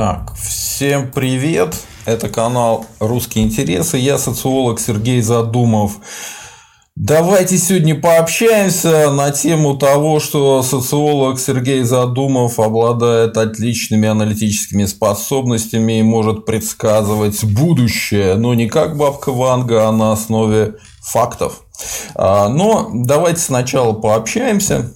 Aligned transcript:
Так, 0.00 0.32
всем 0.34 1.12
привет! 1.12 1.76
Это 2.06 2.30
канал 2.30 2.86
«Русские 3.00 3.44
интересы». 3.44 3.98
Я 3.98 4.16
социолог 4.16 4.80
Сергей 4.80 5.20
Задумов. 5.20 5.98
Давайте 6.96 7.58
сегодня 7.58 8.00
пообщаемся 8.00 9.10
на 9.10 9.30
тему 9.30 9.76
того, 9.76 10.18
что 10.18 10.62
социолог 10.62 11.38
Сергей 11.38 11.82
Задумов 11.82 12.58
обладает 12.58 13.36
отличными 13.36 14.08
аналитическими 14.08 14.86
способностями 14.86 15.98
и 15.98 16.02
может 16.02 16.46
предсказывать 16.46 17.44
будущее, 17.44 18.36
но 18.36 18.54
не 18.54 18.70
как 18.70 18.96
бабка 18.96 19.32
Ванга, 19.32 19.86
а 19.86 19.92
на 19.92 20.12
основе 20.12 20.76
фактов. 21.02 21.60
А, 22.14 22.48
но 22.48 22.88
давайте 22.94 23.40
сначала 23.40 23.92
пообщаемся. 23.92 24.94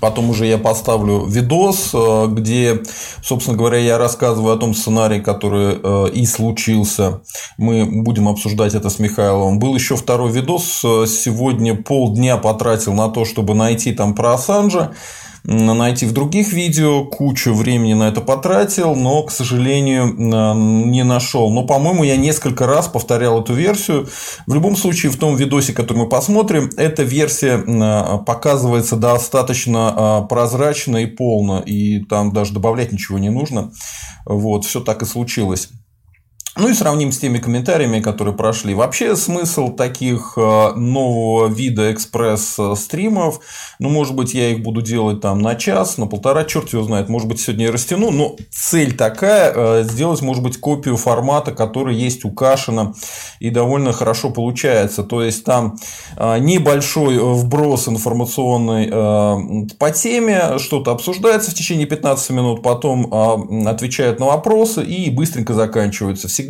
Потом 0.00 0.30
уже 0.30 0.46
я 0.46 0.58
поставлю 0.58 1.24
видос, 1.26 1.90
э, 1.94 2.26
где, 2.28 2.82
собственно 3.22 3.56
говоря, 3.56 3.78
я 3.78 3.98
рассказываю 3.98 4.54
о 4.54 4.58
том 4.58 4.74
сценарии, 4.74 5.20
который 5.20 5.78
э, 5.82 6.10
и 6.12 6.26
случился. 6.26 7.22
Мы 7.56 7.84
будем 8.02 8.28
обсуждать 8.28 8.74
это 8.74 8.90
с 8.90 8.98
Михайловым. 8.98 9.58
Был 9.58 9.74
еще 9.74 9.96
второй 9.96 10.30
видос. 10.32 10.82
Э, 10.84 11.06
сегодня 11.06 11.74
полдня 11.74 12.36
потратил 12.36 12.92
на 12.94 13.08
то, 13.08 13.24
чтобы 13.24 13.54
найти 13.54 13.92
там 13.92 14.14
про 14.14 14.34
Ассанжа 14.34 14.92
найти 15.46 16.06
в 16.06 16.12
других 16.12 16.52
видео, 16.52 17.04
кучу 17.04 17.54
времени 17.54 17.94
на 17.94 18.08
это 18.08 18.20
потратил, 18.20 18.96
но, 18.96 19.22
к 19.22 19.30
сожалению, 19.30 20.12
не 20.86 21.04
нашел. 21.04 21.52
Но, 21.52 21.64
по-моему, 21.64 22.02
я 22.02 22.16
несколько 22.16 22.66
раз 22.66 22.88
повторял 22.88 23.40
эту 23.40 23.54
версию. 23.54 24.08
В 24.46 24.54
любом 24.54 24.76
случае, 24.76 25.12
в 25.12 25.16
том 25.16 25.36
видосе, 25.36 25.72
который 25.72 25.98
мы 25.98 26.08
посмотрим, 26.08 26.70
эта 26.76 27.04
версия 27.04 27.58
показывается 28.26 28.96
достаточно 28.96 29.92
а, 29.96 30.22
прозрачно 30.22 30.98
и 30.98 31.06
полно, 31.06 31.60
и 31.60 32.00
там 32.04 32.32
даже 32.32 32.52
добавлять 32.52 32.92
ничего 32.92 33.18
не 33.18 33.30
нужно. 33.30 33.72
Вот, 34.24 34.64
все 34.64 34.80
так 34.80 35.02
и 35.02 35.06
случилось. 35.06 35.70
Ну 36.58 36.70
и 36.70 36.72
сравним 36.72 37.12
с 37.12 37.18
теми 37.18 37.36
комментариями, 37.36 38.00
которые 38.00 38.34
прошли. 38.34 38.72
Вообще 38.72 39.14
смысл 39.14 39.76
таких 39.76 40.32
э, 40.38 40.72
нового 40.74 41.48
вида 41.48 41.92
экспресс-стримов, 41.92 43.40
ну, 43.78 43.90
может 43.90 44.14
быть, 44.14 44.32
я 44.32 44.48
их 44.48 44.62
буду 44.62 44.80
делать 44.80 45.20
там 45.20 45.40
на 45.40 45.54
час, 45.54 45.98
на 45.98 46.06
полтора, 46.06 46.44
черт 46.44 46.72
его 46.72 46.82
знает, 46.82 47.10
может 47.10 47.28
быть, 47.28 47.42
сегодня 47.42 47.66
я 47.66 47.72
растяну, 47.72 48.10
но 48.10 48.36
цель 48.50 48.96
такая, 48.96 49.52
э, 49.54 49.84
сделать, 49.84 50.22
может 50.22 50.42
быть, 50.42 50.56
копию 50.56 50.96
формата, 50.96 51.52
который 51.52 51.94
есть 51.94 52.24
у 52.24 52.30
Кашина, 52.30 52.94
и 53.38 53.50
довольно 53.50 53.92
хорошо 53.92 54.30
получается. 54.30 55.02
То 55.02 55.22
есть, 55.22 55.44
там 55.44 55.76
э, 56.16 56.38
небольшой 56.38 57.18
вброс 57.18 57.86
информационный 57.86 58.86
по 59.78 59.90
теме, 59.90 60.58
что-то 60.58 60.92
обсуждается 60.92 61.50
в 61.50 61.54
течение 61.54 61.86
15 61.86 62.30
минут, 62.30 62.62
потом 62.62 63.12
отвечают 63.66 64.20
на 64.20 64.26
вопросы 64.26 64.82
и 64.82 65.10
быстренько 65.10 65.52
заканчивается 65.52 66.28
всегда 66.28 66.45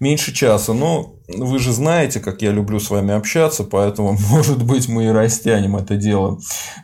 меньше 0.00 0.32
часа. 0.32 0.72
Но 0.72 1.16
вы 1.28 1.58
же 1.58 1.72
знаете, 1.72 2.20
как 2.20 2.42
я 2.42 2.50
люблю 2.50 2.80
с 2.80 2.90
вами 2.90 3.14
общаться, 3.14 3.64
поэтому, 3.64 4.16
может 4.30 4.62
быть, 4.62 4.88
мы 4.88 5.06
и 5.06 5.08
растянем 5.08 5.76
это 5.76 5.96
дело. 5.96 6.38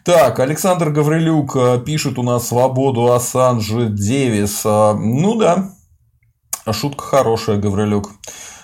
Так, 0.05 0.41
Александр 0.41 0.91
Гаврилюк 0.91 1.57
э, 1.57 1.81
пишет 1.85 2.19
у 2.19 2.23
нас 2.23 2.49
свободу 2.49 3.13
Ассанжи 3.13 3.89
Девис. 3.89 4.63
Э, 4.65 4.95
ну 4.95 5.37
да, 5.37 5.71
шутка 6.73 7.05
хорошая, 7.05 7.57
Гаврилюк. 7.57 8.11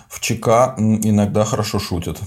В 0.08 0.20
ЧК 0.20 0.75
иногда 0.78 1.44
хорошо 1.44 1.78
шутят. 1.78 2.20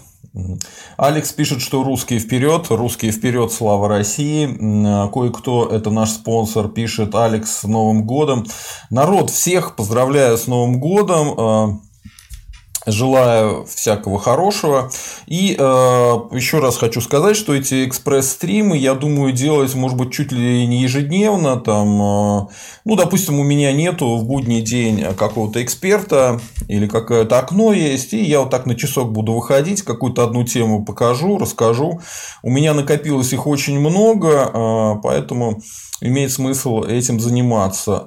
Алекс 0.98 1.32
пишет, 1.32 1.62
что 1.62 1.84
русские 1.84 2.20
вперед, 2.20 2.68
русские 2.70 3.12
вперед, 3.12 3.52
слава 3.52 3.88
России. 3.88 4.48
Э, 4.48 5.10
кое-кто, 5.12 5.68
это 5.68 5.92
наш 5.92 6.10
спонсор, 6.10 6.68
пишет 6.70 7.16
Алекс 7.16 7.60
с 7.60 7.64
Новым 7.64 8.06
годом. 8.06 8.46
Народ, 8.90 9.30
всех 9.30 9.76
поздравляю 9.76 10.38
с 10.38 10.48
Новым 10.48 10.80
годом. 10.80 11.82
Желаю 12.86 13.66
всякого 13.66 14.20
хорошего. 14.20 14.92
И 15.26 15.56
э, 15.58 15.64
еще 15.64 16.60
раз 16.60 16.78
хочу 16.78 17.02
сказать, 17.02 17.36
что 17.36 17.56
эти 17.56 17.88
экспресс-стримы, 17.88 18.78
я 18.78 18.94
думаю, 18.94 19.34
делать, 19.34 19.74
может 19.74 19.98
быть, 19.98 20.14
чуть 20.14 20.32
ли 20.32 20.68
не 20.68 20.82
ежедневно. 20.82 21.58
Там, 21.58 21.88
э, 22.02 22.48
ну, 22.86 22.96
допустим, 22.96 23.40
у 23.40 23.44
меня 23.44 23.72
нету 23.72 24.18
в 24.18 24.26
будний 24.26 24.62
день 24.62 25.04
какого-то 25.18 25.64
эксперта 25.64 26.40
или 26.68 26.88
какое-то 26.88 27.40
окно 27.40 27.74
есть, 27.74 28.14
и 28.14 28.24
я 28.24 28.42
вот 28.42 28.52
так 28.52 28.66
на 28.66 28.76
часок 28.76 29.12
буду 29.12 29.34
выходить, 29.34 29.82
какую-то 29.82 30.24
одну 30.24 30.44
тему 30.44 30.86
покажу, 30.86 31.38
расскажу. 31.38 32.02
У 32.44 32.52
меня 32.52 32.74
накопилось 32.74 33.34
их 33.34 33.48
очень 33.48 33.80
много, 33.80 34.52
э, 34.54 35.02
поэтому 35.02 35.62
имеет 36.02 36.32
смысл 36.32 36.84
этим 36.84 37.20
заниматься. 37.20 38.06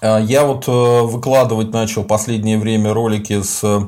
А, 0.00 0.18
я 0.18 0.44
вот 0.44 0.68
э, 0.68 1.02
выкладывать 1.02 1.72
начал 1.72 2.04
последнее 2.04 2.58
время 2.58 2.92
ролики 2.92 3.42
с 3.42 3.62
э, 3.64 3.80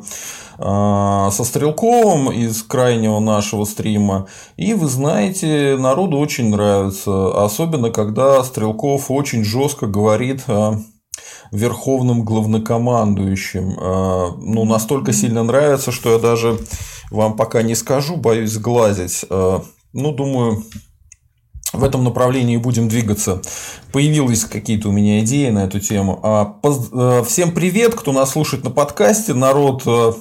со 0.59 1.45
Стрелковым 1.45 2.31
из 2.31 2.63
крайнего 2.63 3.19
нашего 3.19 3.65
стрима. 3.65 4.27
И 4.57 4.75
вы 4.75 4.89
знаете, 4.89 5.77
народу 5.79 6.19
очень 6.19 6.51
нравится. 6.51 7.45
Особенно, 7.45 7.91
когда 7.91 8.43
Стрелков 8.45 9.11
очень 9.11 9.43
жестко 9.43 9.87
говорит 9.87 10.43
о 10.49 10.77
верховном 11.51 12.25
главнокомандующем. 12.25 13.75
А, 13.79 14.35
ну, 14.37 14.65
настолько 14.65 15.13
сильно 15.13 15.43
нравится, 15.43 15.93
что 15.93 16.13
я 16.13 16.19
даже 16.19 16.59
вам 17.11 17.37
пока 17.37 17.63
не 17.63 17.75
скажу, 17.75 18.17
боюсь 18.17 18.51
сглазить. 18.51 19.25
Ну, 19.93 20.13
думаю, 20.13 20.63
в 21.73 21.85
этом 21.85 22.05
направлении 22.05 22.57
будем 22.57 22.89
двигаться. 22.89 23.41
Появились 23.93 24.45
какие-то 24.45 24.89
у 24.89 24.93
меня 24.93 25.21
идеи 25.21 25.51
на 25.51 25.65
эту 25.65 25.81
тему. 25.81 26.19
А, 26.23 26.57
э, 26.63 27.25
всем 27.27 27.53
привет, 27.53 27.95
кто 27.95 28.13
нас 28.13 28.31
слушает 28.31 28.65
на 28.65 28.71
подкасте. 28.71 29.35
Народ 29.35 29.83
э, 29.87 30.13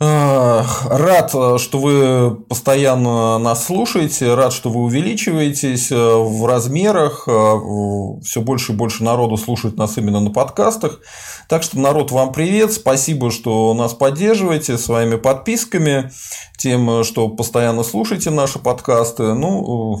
Рад, 0.00 1.30
что 1.30 1.78
вы 1.80 2.36
постоянно 2.48 3.36
нас 3.38 3.66
слушаете, 3.66 4.34
рад, 4.34 4.52
что 4.52 4.70
вы 4.70 4.82
увеличиваетесь 4.82 5.90
э, 5.90 5.96
в 5.96 6.46
размерах, 6.46 7.24
все 7.24 8.40
больше 8.40 8.72
и 8.72 8.76
больше 8.76 9.02
народу 9.02 9.36
слушает 9.36 9.76
нас 9.76 9.98
именно 9.98 10.20
на 10.20 10.30
подкастах. 10.30 11.00
Так 11.48 11.64
что, 11.64 11.80
народ, 11.80 12.12
вам 12.12 12.32
привет, 12.32 12.72
спасибо, 12.72 13.32
что 13.32 13.74
нас 13.74 13.92
поддерживаете 13.92 14.78
своими 14.78 15.16
подписками, 15.16 16.12
тем, 16.56 17.02
что 17.02 17.28
постоянно 17.28 17.82
слушаете 17.82 18.30
наши 18.30 18.60
подкасты. 18.60 19.34
Ну, 19.34 20.00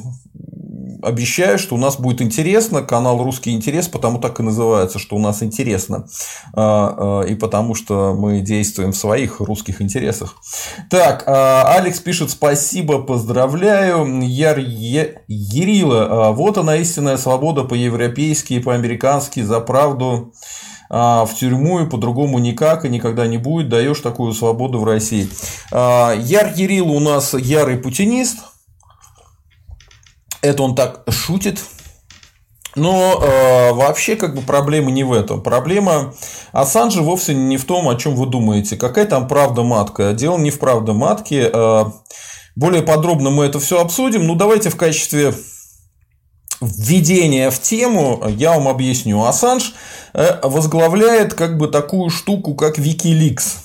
обещаю, 1.02 1.58
что 1.58 1.74
у 1.74 1.78
нас 1.78 1.98
будет 1.98 2.20
интересно. 2.20 2.82
Канал 2.82 3.22
«Русский 3.22 3.52
интерес» 3.52 3.88
потому 3.88 4.18
так 4.18 4.40
и 4.40 4.42
называется, 4.42 4.98
что 4.98 5.16
у 5.16 5.18
нас 5.18 5.42
интересно. 5.42 6.06
А, 6.54 7.22
а, 7.22 7.22
и 7.22 7.34
потому 7.34 7.74
что 7.74 8.14
мы 8.18 8.40
действуем 8.40 8.92
в 8.92 8.96
своих 8.96 9.40
русских 9.40 9.80
интересах. 9.80 10.36
Так, 10.90 11.24
а, 11.26 11.74
Алекс 11.76 12.00
пишет 12.00 12.30
«Спасибо, 12.30 13.00
поздравляю». 13.02 14.22
Яр 14.22 14.58
Ерила. 14.58 16.32
Вот 16.32 16.58
она 16.58 16.76
истинная 16.76 17.16
свобода 17.16 17.64
по-европейски 17.64 18.54
и 18.54 18.60
по-американски 18.60 19.40
за 19.40 19.60
правду 19.60 20.32
в 20.90 21.28
тюрьму 21.38 21.80
и 21.80 21.86
по-другому 21.86 22.38
никак 22.38 22.86
и 22.86 22.88
никогда 22.88 23.26
не 23.26 23.36
будет, 23.36 23.68
даешь 23.68 24.00
такую 24.00 24.32
свободу 24.32 24.78
в 24.78 24.84
России. 24.84 25.28
Яр 25.70 26.52
Ерил 26.56 26.90
у 26.90 26.98
нас 26.98 27.34
ярый 27.34 27.76
путинист, 27.76 28.38
это 30.42 30.62
он 30.62 30.74
так 30.74 31.02
шутит. 31.08 31.60
Но 32.76 33.20
э, 33.20 33.72
вообще 33.72 34.14
как 34.14 34.34
бы 34.34 34.42
проблема 34.42 34.90
не 34.90 35.02
в 35.02 35.12
этом. 35.12 35.42
Проблема 35.42 36.14
Ассанжа 36.52 37.02
вовсе 37.02 37.34
не 37.34 37.56
в 37.56 37.64
том, 37.64 37.88
о 37.88 37.96
чем 37.96 38.14
вы 38.14 38.26
думаете. 38.26 38.76
Какая 38.76 39.06
там 39.06 39.26
правда 39.26 39.62
матка? 39.62 40.12
Дело 40.12 40.38
не 40.38 40.50
в 40.50 40.58
правда 40.58 40.92
матке. 40.92 41.50
Э, 41.52 41.84
более 42.54 42.82
подробно 42.82 43.30
мы 43.30 43.46
это 43.46 43.58
все 43.58 43.80
обсудим. 43.80 44.26
Ну 44.26 44.34
давайте 44.34 44.70
в 44.70 44.76
качестве 44.76 45.34
введения 46.60 47.50
в 47.50 47.60
тему 47.60 48.22
я 48.28 48.52
вам 48.52 48.68
объясню. 48.68 49.24
Ассанж 49.24 49.74
э, 50.14 50.38
возглавляет 50.42 51.34
как 51.34 51.56
бы 51.56 51.68
такую 51.68 52.10
штуку, 52.10 52.54
как 52.54 52.78
Wikileaks. 52.78 53.58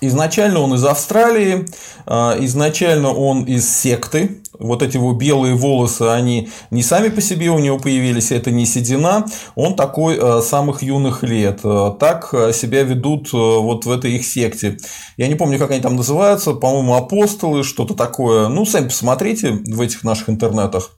Изначально 0.00 0.60
он 0.60 0.74
из 0.74 0.84
Австралии, 0.84 1.66
э, 2.06 2.44
изначально 2.44 3.12
он 3.12 3.44
из 3.44 3.68
секты, 3.68 4.42
вот 4.58 4.82
эти 4.82 4.96
его 4.96 5.12
белые 5.12 5.54
волосы, 5.54 6.02
они 6.02 6.48
не 6.70 6.82
сами 6.82 7.08
по 7.08 7.20
себе 7.20 7.50
у 7.50 7.58
него 7.58 7.78
появились, 7.78 8.32
это 8.32 8.50
не 8.50 8.66
седина, 8.66 9.26
он 9.54 9.74
такой 9.76 10.16
э, 10.16 10.40
самых 10.42 10.82
юных 10.82 11.22
лет. 11.22 11.60
Э, 11.64 11.92
так 11.98 12.32
э, 12.32 12.52
себя 12.52 12.82
ведут 12.82 13.32
вот 13.32 13.84
в 13.84 13.90
этой 13.90 14.12
их 14.12 14.24
секте. 14.24 14.78
Я 15.16 15.28
не 15.28 15.34
помню, 15.34 15.58
как 15.58 15.70
они 15.70 15.80
там 15.80 15.96
называются, 15.96 16.52
по-моему, 16.52 16.94
апостолы, 16.94 17.64
что-то 17.64 17.94
такое. 17.94 18.48
Ну, 18.48 18.64
сами 18.64 18.88
посмотрите 18.88 19.62
в 19.66 19.80
этих 19.80 20.04
наших 20.04 20.30
интернетах. 20.30 20.90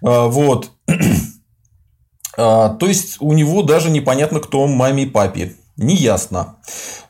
Вот. 0.00 0.70
То 2.36 2.78
есть 2.80 3.16
у 3.20 3.32
него 3.32 3.62
даже 3.62 3.90
непонятно, 3.90 4.40
кто 4.40 4.66
маме 4.66 5.04
и 5.04 5.06
папе. 5.06 5.56
Неясно. 5.78 6.56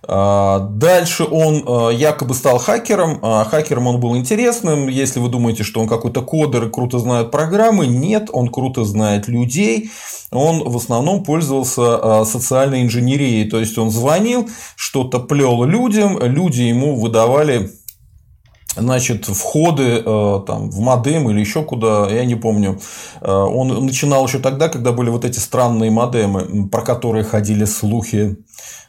А, 0.07 0.59
дальше 0.59 1.25
он 1.25 1.65
а, 1.67 1.89
якобы 1.89 2.35
стал 2.35 2.59
хакером. 2.59 3.19
А, 3.23 3.45
хакером 3.45 3.87
он 3.87 3.99
был 3.99 4.15
интересным. 4.15 4.89
Если 4.89 5.21
вы 5.21 5.31
думаете, 5.31 5.65
что 5.65 5.81
он 5.81 5.89
какой-то 5.89 6.21
кодер 6.21 6.65
и 6.65 6.71
круто 6.71 6.99
знает 6.99 7.31
программы, 7.31 7.87
нет, 7.87 8.29
он 8.31 8.49
круто 8.49 8.85
знает 8.85 9.27
людей. 9.27 9.91
Он 10.31 10.69
в 10.69 10.77
основном 10.77 11.25
пользовался 11.25 12.25
социальной 12.27 12.83
инженерией. 12.83 13.49
То 13.49 13.59
есть 13.59 13.79
он 13.79 13.91
звонил, 13.91 14.51
что-то 14.77 15.19
плел 15.19 15.65
людям, 15.65 16.19
люди 16.21 16.61
ему 16.61 16.95
выдавали 16.95 17.71
значит, 18.79 19.27
входы 19.27 20.03
э, 20.05 20.41
там, 20.47 20.71
в 20.71 20.81
модем 20.81 21.31
или 21.31 21.41
еще 21.41 21.63
куда, 21.63 22.09
я 22.11 22.25
не 22.25 22.35
помню. 22.35 22.81
Э, 23.21 23.33
он 23.33 23.87
начинал 23.87 24.27
еще 24.27 24.39
тогда, 24.39 24.69
когда 24.69 24.93
были 24.93 25.11
вот 25.11 25.25
эти 25.25 25.39
странные 25.39 25.91
модемы, 25.91 26.69
про 26.69 26.83
которые 26.83 27.25
ходили 27.25 27.65
слухи. 27.65 28.37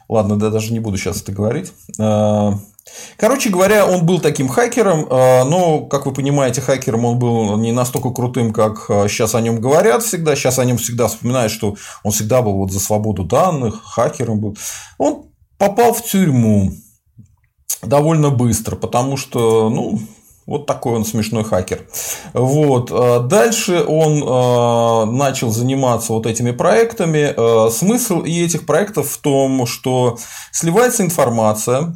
Ладно, 0.08 0.36
да, 0.36 0.50
даже 0.50 0.72
не 0.72 0.80
буду 0.80 0.96
сейчас 0.96 1.22
это 1.22 1.32
говорить. 1.32 1.72
Э, 1.98 2.52
короче 3.16 3.50
говоря, 3.50 3.86
он 3.86 4.04
был 4.04 4.20
таким 4.20 4.48
хакером, 4.48 5.06
но, 5.08 5.80
как 5.82 6.06
вы 6.06 6.12
понимаете, 6.12 6.60
хакером 6.60 7.04
он 7.04 7.18
был 7.18 7.56
не 7.56 7.70
настолько 7.70 8.10
крутым, 8.10 8.52
как 8.52 8.86
сейчас 9.08 9.34
о 9.34 9.40
нем 9.40 9.60
говорят 9.60 10.02
всегда. 10.02 10.34
Сейчас 10.34 10.58
о 10.58 10.64
нем 10.64 10.78
всегда 10.78 11.06
вспоминают, 11.06 11.52
что 11.52 11.76
он 12.02 12.10
всегда 12.10 12.42
был 12.42 12.54
вот 12.54 12.72
за 12.72 12.80
свободу 12.80 13.22
данных, 13.22 13.80
хакером 13.84 14.40
был. 14.40 14.56
Он 14.98 15.26
попал 15.58 15.92
в 15.92 16.02
тюрьму 16.02 16.72
довольно 17.82 18.30
быстро, 18.30 18.76
потому 18.76 19.16
что, 19.16 19.70
ну, 19.70 20.00
вот 20.46 20.66
такой 20.66 20.94
он 20.94 21.04
смешной 21.04 21.44
хакер. 21.44 21.86
Вот. 22.32 22.90
А 22.92 23.20
дальше 23.20 23.84
он 23.86 24.22
а, 24.26 25.04
начал 25.06 25.50
заниматься 25.50 26.12
вот 26.12 26.26
этими 26.26 26.50
проектами. 26.50 27.32
А, 27.36 27.70
смысл 27.70 28.22
и 28.22 28.42
этих 28.42 28.66
проектов 28.66 29.10
в 29.10 29.18
том, 29.18 29.64
что 29.66 30.18
сливается 30.50 31.04
информация, 31.04 31.94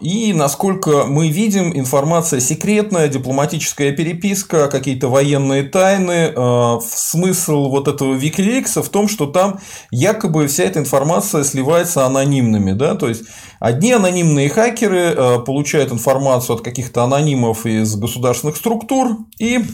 и, 0.00 0.32
насколько 0.32 1.04
мы 1.04 1.28
видим, 1.28 1.76
информация 1.76 2.40
секретная, 2.40 3.08
дипломатическая 3.08 3.92
переписка, 3.92 4.68
какие-то 4.68 5.08
военные 5.08 5.64
тайны. 5.64 6.32
А, 6.36 6.78
смысл 6.80 7.68
вот 7.68 7.88
этого 7.88 8.14
Викиликса 8.14 8.82
в 8.82 8.88
том, 8.88 9.08
что 9.08 9.26
там 9.26 9.60
якобы 9.90 10.46
вся 10.46 10.64
эта 10.64 10.78
информация 10.78 11.44
сливается 11.44 12.06
анонимными. 12.06 12.72
Да? 12.72 12.94
То 12.94 13.08
есть, 13.08 13.24
одни 13.60 13.92
анонимные 13.92 14.48
хакеры 14.48 15.14
а, 15.16 15.38
получают 15.40 15.92
информацию 15.92 16.56
от 16.56 16.62
каких-то 16.62 17.02
анонимов 17.02 17.66
из 17.66 17.96
государственных 17.96 18.56
структур 18.56 19.18
и 19.38 19.64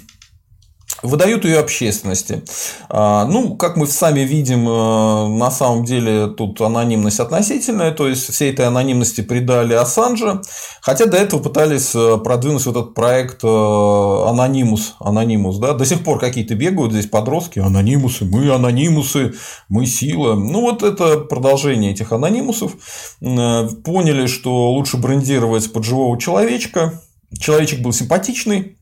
выдают 1.03 1.45
ее 1.45 1.59
общественности. 1.59 2.43
А, 2.89 3.25
ну, 3.27 3.57
как 3.57 3.77
мы 3.77 3.87
сами 3.87 4.21
видим, 4.21 4.69
э, 4.69 5.29
на 5.29 5.51
самом 5.51 5.85
деле 5.85 6.29
тут 6.29 6.61
анонимность 6.61 7.21
относительная, 7.21 7.93
то 7.93 8.09
есть 8.09 8.33
всей 8.33 8.53
этой 8.53 8.67
анонимности 8.67 9.21
придали 9.21 9.75
Ассанжа, 9.75 10.43
хотя 10.81 11.07
до 11.07 11.17
этого 11.17 11.41
пытались 11.43 11.95
э, 11.95 12.19
продвинуть 12.19 12.67
этот 12.67 12.95
проект 12.95 13.45
Анонимус, 13.45 14.95
Анонимус, 14.99 15.59
да, 15.59 15.73
до 15.73 15.85
сих 15.85 16.05
пор 16.05 16.19
какие-то 16.19 16.55
бегают 16.55 16.93
здесь 16.93 17.07
подростки, 17.07 17.59
анонимусы, 17.59 18.25
мы 18.25 18.51
анонимусы, 18.51 19.35
мы 19.69 19.87
сила. 19.87 20.35
Ну, 20.35 20.61
вот 20.61 20.83
это 20.83 21.19
продолжение 21.19 21.93
этих 21.93 22.13
анонимусов. 22.13 22.73
Э, 23.21 23.69
поняли, 23.85 24.27
что 24.27 24.73
лучше 24.73 24.97
брендировать 24.97 25.73
под 25.73 25.85
живого 25.85 26.19
человечка. 26.19 27.01
Человечек 27.39 27.81
был 27.81 27.93
симпатичный, 27.93 28.77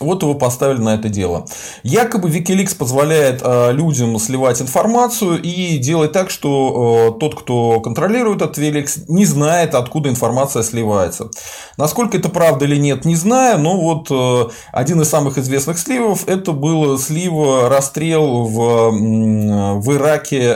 вот 0.00 0.22
его 0.22 0.34
поставили 0.34 0.78
на 0.78 0.94
это 0.94 1.08
дело. 1.08 1.46
Якобы 1.82 2.28
Wikileaks 2.28 2.76
позволяет 2.76 3.40
э, 3.42 3.72
людям 3.72 4.18
сливать 4.18 4.60
информацию 4.60 5.40
и 5.40 5.78
делать 5.78 6.12
так, 6.12 6.30
что 6.30 7.14
э, 7.16 7.18
тот, 7.20 7.34
кто 7.34 7.80
контролирует 7.80 8.42
этот 8.42 8.58
Wikileaks, 8.58 9.04
не 9.08 9.24
знает, 9.24 9.74
откуда 9.74 10.08
информация 10.08 10.62
сливается. 10.62 11.30
Насколько 11.76 12.18
это 12.18 12.28
правда 12.28 12.64
или 12.64 12.76
нет, 12.76 13.04
не 13.04 13.16
знаю, 13.16 13.58
но 13.58 13.80
вот 13.80 14.08
э, 14.10 14.50
один 14.72 15.00
из 15.00 15.08
самых 15.08 15.38
известных 15.38 15.78
сливов 15.78 16.28
это 16.28 16.52
был 16.52 16.98
слив 16.98 17.32
расстрел 17.68 18.44
в, 18.44 18.90
в 19.80 19.92
Ираке 19.92 20.54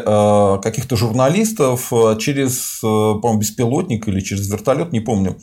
каких-то 0.63 0.97
журналистов 0.97 1.93
через, 2.19 2.81
по-моему, 2.81 3.39
беспилотник 3.39 4.09
или 4.09 4.21
через 4.21 4.51
вертолет, 4.51 4.93
не 4.93 5.01
помню. 5.01 5.37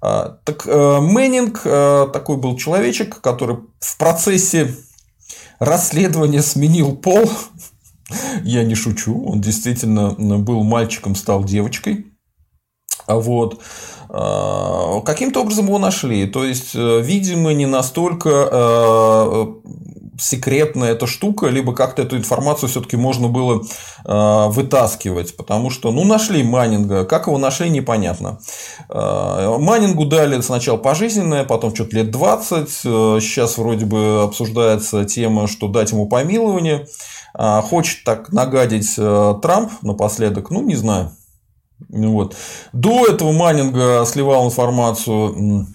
А, 0.00 0.38
так 0.44 0.64
э, 0.66 1.00
Мэннинг 1.00 1.62
э, 1.64 2.06
такой 2.12 2.36
был 2.36 2.56
человечек, 2.56 3.20
который 3.32 3.58
в 3.80 3.98
процессе 3.98 4.74
расследования 5.58 6.42
сменил 6.42 6.96
пол. 6.96 7.30
Я 8.42 8.64
не 8.64 8.74
шучу, 8.74 9.22
он 9.24 9.40
действительно 9.40 10.10
был 10.38 10.62
мальчиком, 10.62 11.14
стал 11.14 11.44
девочкой. 11.44 12.06
Вот. 13.06 13.60
А, 14.08 15.00
каким-то 15.02 15.42
образом 15.42 15.66
его 15.66 15.78
нашли. 15.78 16.26
То 16.26 16.44
есть, 16.44 16.74
э, 16.74 17.00
видимо, 17.02 17.52
не 17.52 17.66
настолько 17.66 19.58
секретная 20.18 20.92
эта 20.92 21.06
штука, 21.06 21.46
либо 21.46 21.74
как-то 21.74 22.02
эту 22.02 22.16
информацию 22.16 22.68
все-таки 22.68 22.96
можно 22.96 23.28
было 23.28 23.62
э, 24.04 24.46
вытаскивать, 24.48 25.36
потому 25.36 25.70
что, 25.70 25.90
ну, 25.92 26.04
нашли 26.04 26.42
Маннинга, 26.42 27.04
как 27.04 27.26
его 27.26 27.38
нашли, 27.38 27.70
непонятно. 27.70 28.40
Э, 28.88 29.56
Маннингу 29.58 30.06
дали 30.06 30.40
сначала 30.40 30.76
пожизненное, 30.76 31.44
потом 31.44 31.74
что-то 31.74 31.96
лет 31.96 32.10
20, 32.10 32.68
э, 32.84 33.18
сейчас 33.20 33.58
вроде 33.58 33.86
бы 33.86 34.22
обсуждается 34.24 35.04
тема, 35.04 35.46
что 35.46 35.68
дать 35.68 35.92
ему 35.92 36.06
помилование, 36.06 36.86
э, 37.38 37.60
хочет 37.62 38.04
так 38.04 38.32
нагадить 38.32 38.94
э, 38.98 39.34
Трамп 39.40 39.70
напоследок, 39.82 40.50
ну, 40.50 40.62
не 40.62 40.74
знаю. 40.74 41.12
Вот. 41.88 42.34
До 42.72 43.06
этого 43.06 43.30
Маннинга 43.30 44.04
сливал 44.04 44.46
информацию 44.46 45.66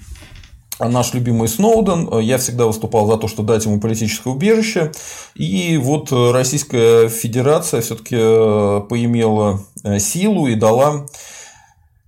наш 0.88 1.13
любимый 1.13 1.47
Сноуден. 1.47 2.19
Я 2.19 2.38
всегда 2.38 2.65
выступал 2.65 3.07
за 3.07 3.18
то, 3.18 3.27
что 3.27 3.44
дать 3.44 3.65
ему 3.65 3.80
политическое 3.80 4.30
убежище. 4.30 4.91
И 5.35 5.77
вот 5.77 6.12
Российская 6.12 7.09
Федерация 7.09 7.81
все-таки 7.81 8.15
э, 8.18 8.81
поимела 8.89 9.62
э, 9.83 10.00
силу 10.00 10.47
и 10.47 10.56
дала 10.56 11.06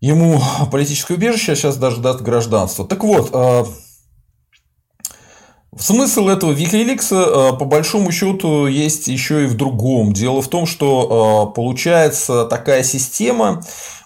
ему 0.02 0.42
политическое 0.72 1.16
убежище, 1.16 1.54
а 1.54 1.56
сейчас 1.56 1.78
даже 1.78 2.02
даст 2.02 2.22
гражданство. 2.22 2.86
Так 2.86 3.04
вот, 3.04 3.30
э, 3.34 3.66
Смысл 5.78 6.30
этого 6.30 6.54
Викиликса, 6.54 7.52
по 7.60 7.66
большому 7.66 8.10
счету, 8.10 8.66
есть 8.66 9.10
еще 9.10 9.44
и 9.44 9.48
в 9.48 9.56
другом. 9.56 10.14
Дело 10.14 10.42
в 10.42 10.48
том, 10.48 10.66
что 10.66 11.52
получается 11.54 12.46
такая 12.46 12.82
система, 12.82 13.62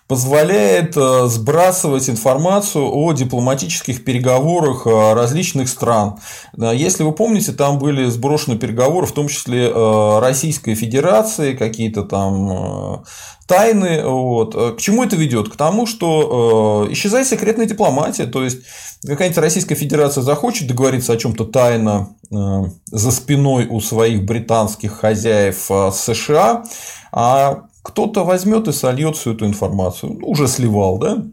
позволяет 0.09 0.97
э, 0.97 1.27
сбрасывать 1.27 2.09
информацию 2.09 2.83
о 2.91 3.13
дипломатических 3.13 4.03
переговорах 4.03 4.87
э, 4.87 5.13
различных 5.13 5.69
стран. 5.69 6.17
Если 6.57 7.03
вы 7.03 7.11
помните, 7.11 7.51
там 7.51 7.77
были 7.77 8.09
сброшены 8.09 8.57
переговоры, 8.57 9.05
в 9.05 9.11
том 9.11 9.27
числе 9.27 9.69
э, 9.69 10.19
Российской 10.19 10.73
Федерации, 10.73 11.53
какие-то 11.53 12.01
там 12.01 13.03
тайны. 13.45 14.03
Вот. 14.03 14.55
К 14.55 14.77
чему 14.79 15.03
это 15.03 15.15
ведет? 15.15 15.49
К 15.49 15.55
тому, 15.55 15.85
что 15.85 16.87
исчезает 16.89 17.27
секретная 17.27 17.67
дипломатия. 17.67 18.25
То 18.25 18.43
есть 18.43 18.61
какая-нибудь 19.05 19.37
Российская 19.37 19.75
Федерация 19.75 20.23
захочет 20.23 20.67
договориться 20.67 21.13
о 21.13 21.17
чем-то 21.17 21.45
тайно 21.45 22.09
за 22.29 23.11
спиной 23.11 23.67
у 23.67 23.79
своих 23.79 24.23
британских 24.23 24.91
хозяев 24.93 25.69
США, 25.93 26.63
а 27.11 27.68
кто-то 27.83 28.23
возьмет 28.23 28.67
и 28.67 28.71
сольет 28.71 29.15
всю 29.15 29.33
эту 29.33 29.45
информацию. 29.45 30.17
Ну, 30.19 30.27
уже 30.27 30.47
сливал, 30.47 30.97
да? 30.97 31.23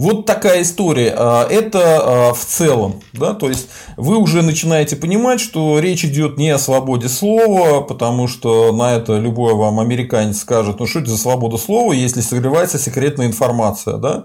Вот 0.00 0.24
такая 0.24 0.62
история. 0.62 1.14
А, 1.14 1.46
это 1.46 2.30
а, 2.30 2.32
в 2.32 2.42
целом, 2.42 3.02
да, 3.12 3.34
то 3.34 3.48
есть 3.48 3.68
вы 3.98 4.16
уже 4.16 4.40
начинаете 4.40 4.96
понимать, 4.96 5.40
что 5.40 5.78
речь 5.78 6.06
идет 6.06 6.38
не 6.38 6.48
о 6.48 6.58
свободе 6.58 7.10
слова, 7.10 7.82
потому 7.82 8.26
что 8.26 8.72
на 8.72 8.94
это 8.94 9.18
любой 9.18 9.54
вам 9.54 9.78
американец 9.78 10.38
скажет, 10.38 10.80
ну 10.80 10.86
что 10.86 11.00
это 11.00 11.10
за 11.10 11.18
свобода 11.18 11.58
слова, 11.58 11.92
если 11.92 12.22
согревается 12.22 12.78
секретная 12.78 13.26
информация, 13.26 13.98
да. 13.98 14.24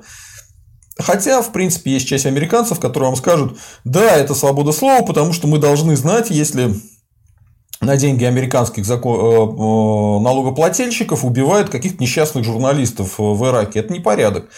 Хотя, 0.97 1.41
в 1.41 1.51
принципе, 1.51 1.91
есть 1.91 2.07
часть 2.07 2.25
американцев, 2.25 2.79
которые 2.79 3.09
вам 3.09 3.17
скажут, 3.17 3.57
да, 3.83 4.15
это 4.15 4.33
свобода 4.33 4.71
слова, 4.71 5.05
потому 5.05 5.33
что 5.33 5.47
мы 5.47 5.57
должны 5.57 5.97
знать, 5.97 6.29
если 6.29 6.73
на 7.81 7.97
деньги 7.97 8.23
американских 8.23 8.85
закон... 8.85 9.19
Э, 9.19 9.23
э, 9.23 10.23
налогоплательщиков 10.23 11.25
убивают 11.25 11.69
каких-то 11.69 12.01
несчастных 12.01 12.43
журналистов 12.43 13.15
в 13.17 13.45
Ираке. 13.45 13.79
Это 13.79 13.93
непорядок. 13.93 14.49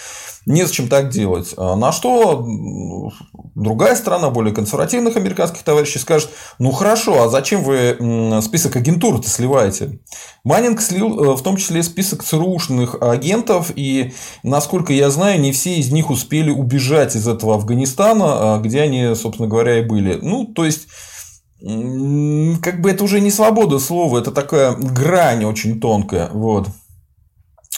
Незачем 0.45 0.87
так 0.87 1.09
делать. 1.09 1.53
А 1.57 1.75
на 1.75 1.91
что 1.91 3.11
другая 3.53 3.95
страна, 3.95 4.29
более 4.29 4.55
консервативных 4.55 5.17
американских 5.17 5.61
товарищей, 5.63 5.99
скажет, 5.99 6.29
ну 6.57 6.71
хорошо, 6.71 7.23
а 7.23 7.27
зачем 7.27 7.63
вы 7.63 8.41
список 8.41 8.77
агентур-то 8.77 9.27
сливаете? 9.27 9.99
Маннинг 10.45 10.79
слил 10.79 11.19
э, 11.19 11.35
в 11.35 11.41
том 11.41 11.57
числе 11.57 11.83
список 11.83 12.23
ЦРУшных 12.23 13.01
агентов, 13.01 13.71
и, 13.75 14.13
насколько 14.43 14.93
я 14.93 15.09
знаю, 15.09 15.41
не 15.41 15.51
все 15.51 15.75
из 15.75 15.91
них 15.91 16.09
успели 16.09 16.49
убежать 16.49 17.17
из 17.17 17.27
этого 17.27 17.55
Афганистана, 17.55 18.55
а 18.55 18.59
где 18.59 18.81
они, 18.81 19.15
собственно 19.15 19.49
говоря, 19.49 19.79
и 19.79 19.83
были. 19.83 20.17
Ну, 20.21 20.45
то 20.45 20.63
есть, 20.63 20.87
как 21.59 22.81
бы 22.81 22.91
это 22.91 23.03
уже 23.03 23.19
не 23.19 23.31
свобода 23.31 23.79
слова, 23.79 24.19
это 24.19 24.31
такая 24.31 24.73
грань 24.73 25.45
очень 25.45 25.79
тонкая. 25.79 26.29
Вот. 26.31 26.67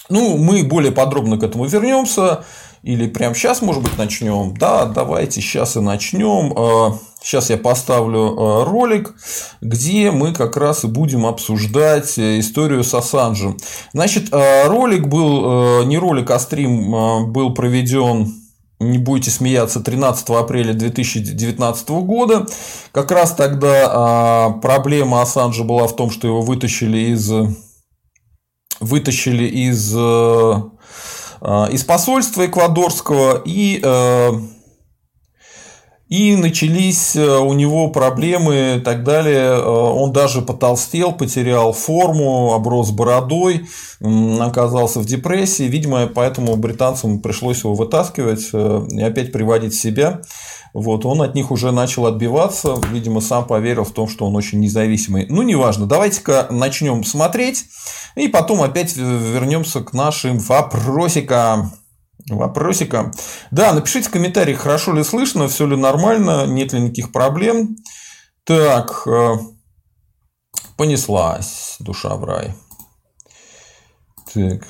Ну, 0.10 0.38
мы 0.38 0.64
более 0.64 0.92
подробно 0.92 1.38
к 1.38 1.44
этому 1.44 1.66
вернемся. 1.66 2.44
Или 2.82 3.08
прямо 3.08 3.36
сейчас, 3.36 3.62
может 3.62 3.84
быть, 3.84 3.98
начнем? 3.98 4.56
Да, 4.56 4.86
давайте 4.86 5.42
сейчас 5.42 5.76
и 5.76 5.82
начнем. 5.82 6.98
Сейчас 7.22 7.50
а, 7.50 7.54
я 7.54 7.60
поставлю 7.60 8.36
а, 8.38 8.66
ролик, 8.66 9.16
где 9.60 10.12
мы 10.12 10.34
как 10.34 10.56
раз 10.56 10.86
и 10.86 10.88
будем 10.88 11.26
обсуждать 11.26 12.18
э, 12.18 12.40
историю 12.40 12.86
с 12.86 12.94
Ассанжем. 12.94 13.58
Значит, 13.92 14.30
а, 14.32 14.70
ролик 14.70 15.08
был, 15.08 15.84
не 15.84 15.98
ролик, 15.98 16.32
а 16.32 16.40
стрим 16.40 17.32
был 17.34 17.54
проведен 17.54 18.39
не 18.80 18.98
будете 18.98 19.32
смеяться, 19.32 19.82
13 19.82 20.30
апреля 20.30 20.74
2019 20.74 21.90
года. 21.90 22.46
Как 22.92 23.12
раз 23.12 23.34
тогда 23.36 24.58
проблема 24.62 25.22
Ассанжа 25.22 25.64
была 25.64 25.88
в 25.88 25.96
том, 25.96 26.10
что 26.12 26.28
его 26.28 26.42
вытащили 26.42 27.12
из 27.12 27.32
вытащили 28.80 29.46
из 29.46 29.94
Э, 31.42 31.68
из 31.72 31.84
посольства 31.84 32.46
эквадорского 32.46 33.42
и 33.46 33.80
э, 33.82 34.32
и 36.10 36.36
начались 36.36 37.16
э, 37.16 37.38
у 37.38 37.54
него 37.54 37.90
проблемы 37.90 38.78
и 38.78 38.80
так 38.82 39.04
далее. 39.04 39.62
Он 39.62 40.12
даже 40.12 40.42
потолстел, 40.42 41.14
потерял 41.14 41.72
форму, 41.72 42.54
оброс 42.54 42.92
бородой, 42.92 43.68
оказался 44.02 45.00
в 45.00 45.06
депрессии. 45.06 45.64
Видимо, 45.64 46.08
поэтому 46.08 46.56
британцам 46.56 47.20
пришлось 47.20 47.64
его 47.64 47.76
вытаскивать 47.76 48.50
и 48.92 49.02
опять 49.02 49.32
приводить 49.32 49.74
в 49.74 49.80
себя. 49.80 50.22
Вот, 50.74 51.06
он 51.06 51.22
от 51.22 51.34
них 51.34 51.50
уже 51.50 51.72
начал 51.72 52.06
отбиваться, 52.06 52.76
видимо, 52.92 53.22
сам 53.22 53.46
поверил 53.46 53.84
в 53.84 53.92
том, 53.92 54.08
что 54.08 54.28
он 54.28 54.36
очень 54.36 54.60
независимый. 54.60 55.26
Ну, 55.28 55.42
неважно, 55.42 55.88
давайте-ка 55.88 56.48
начнем 56.52 57.04
смотреть, 57.04 57.66
и 58.16 58.28
потом 58.28 58.62
опять 58.62 58.96
вернемся 58.96 59.82
к 59.82 59.94
нашим 59.94 60.38
вопросикам. 60.38 61.72
Вопросикам. 62.38 63.12
Да, 63.52 63.74
напишите 63.74 64.10
в 64.10 64.12
комментариях, 64.12 64.60
хорошо 64.60 64.94
ли 64.94 65.04
слышно, 65.04 65.48
все 65.48 65.66
ли 65.66 65.76
нормально, 65.76 66.46
нет 66.46 66.74
ли 66.74 66.82
никаких 66.82 67.12
проблем. 67.12 67.76
Так, 68.44 69.08
э, 69.08 69.38
понеслась 70.78 71.78
душа 71.80 72.16
в 72.16 72.24
рай. 72.24 72.54
Так, 74.34 74.68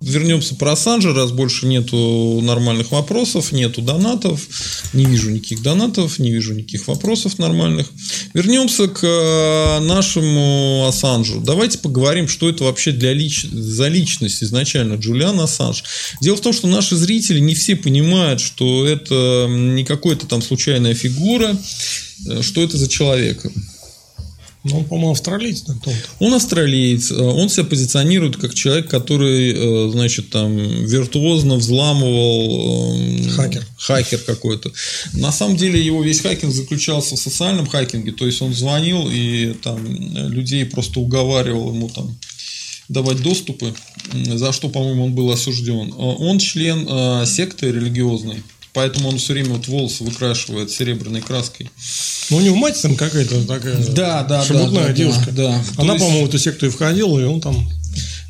Вернемся 0.00 0.54
про 0.54 0.72
Ассанжа, 0.72 1.12
раз 1.12 1.30
больше 1.30 1.66
нету 1.66 2.40
нормальных 2.42 2.90
вопросов, 2.90 3.52
нету 3.52 3.82
донатов, 3.82 4.48
не 4.94 5.04
вижу 5.04 5.28
никаких 5.28 5.62
донатов, 5.62 6.18
не 6.18 6.32
вижу 6.32 6.54
никаких 6.54 6.88
вопросов 6.88 7.38
нормальных. 7.38 7.86
Вернемся 8.32 8.88
к 8.88 9.04
э, 9.04 9.80
нашему 9.80 10.86
Ассанжу. 10.88 11.42
Давайте 11.44 11.76
поговорим, 11.76 12.28
что 12.28 12.48
это 12.48 12.64
вообще 12.64 12.92
для 12.92 13.12
лич... 13.12 13.44
за 13.44 13.88
личность 13.88 14.42
изначально 14.42 14.94
Джулиан 14.94 15.38
Ассанж. 15.38 15.84
Дело 16.22 16.36
в 16.36 16.40
том, 16.40 16.54
что 16.54 16.66
наши 16.66 16.96
зрители 16.96 17.38
не 17.38 17.54
все 17.54 17.76
понимают, 17.76 18.40
что 18.40 18.86
это 18.86 19.48
не 19.50 19.84
какая-то 19.84 20.26
там 20.26 20.40
случайная 20.40 20.94
фигура, 20.94 21.58
э, 22.26 22.40
что 22.40 22.62
это 22.62 22.78
за 22.78 22.88
человек. 22.88 23.44
Ну, 24.62 24.78
он, 24.78 24.84
по-моему, 24.84 25.12
австралиец. 25.12 25.62
Да, 25.62 25.74
он 26.18 26.34
австралиец. 26.34 27.10
Э, 27.10 27.14
он 27.14 27.48
себя 27.48 27.64
позиционирует 27.64 28.36
как 28.36 28.52
человек, 28.52 28.90
который, 28.90 29.54
э, 29.54 29.90
значит, 29.90 30.28
там 30.30 30.54
виртуозно 30.54 31.56
взламывал... 31.56 32.94
Эм, 32.94 33.30
хакер. 33.30 33.66
Хакер 33.78 34.18
какой-то. 34.18 34.70
На 35.14 35.32
самом 35.32 35.56
деле, 35.56 35.82
его 35.82 36.02
весь 36.02 36.20
хакинг 36.20 36.52
заключался 36.52 37.16
в 37.16 37.18
социальном 37.18 37.66
хакинге. 37.66 38.12
То 38.12 38.26
есть, 38.26 38.42
он 38.42 38.52
звонил 38.52 39.08
и 39.10 39.54
там 39.62 39.78
людей 40.28 40.66
просто 40.66 41.00
уговаривал 41.00 41.72
ему 41.72 41.88
там 41.88 42.14
давать 42.90 43.22
доступы, 43.22 43.72
за 44.12 44.52
что, 44.52 44.68
по-моему, 44.68 45.04
он 45.04 45.14
был 45.14 45.30
осужден. 45.30 45.88
Э, 45.88 45.94
он 45.96 46.38
член 46.38 47.26
секты 47.26 47.72
религиозной. 47.72 48.42
Поэтому 48.72 49.08
он 49.08 49.18
все 49.18 49.32
время 49.32 49.50
вот 49.50 49.66
волосы 49.66 50.04
выкрашивает 50.04 50.70
серебряной 50.70 51.20
краской. 51.20 51.70
Ну, 52.30 52.36
у 52.36 52.40
него 52.40 52.56
мать 52.56 52.80
там 52.80 52.94
какая-то 52.94 53.46
такая 53.46 53.76
да, 53.88 54.22
да, 54.22 54.44
шебутная 54.44 54.88
да, 54.88 54.92
девушка. 54.92 55.32
Да, 55.32 55.62
да. 55.76 55.82
Она, 55.82 55.94
есть... 55.94 56.04
по-моему, 56.04 56.26
в 56.26 56.28
эту 56.28 56.38
секту 56.38 56.66
и 56.66 56.70
входила, 56.70 57.18
и 57.18 57.24
он 57.24 57.40
там 57.40 57.68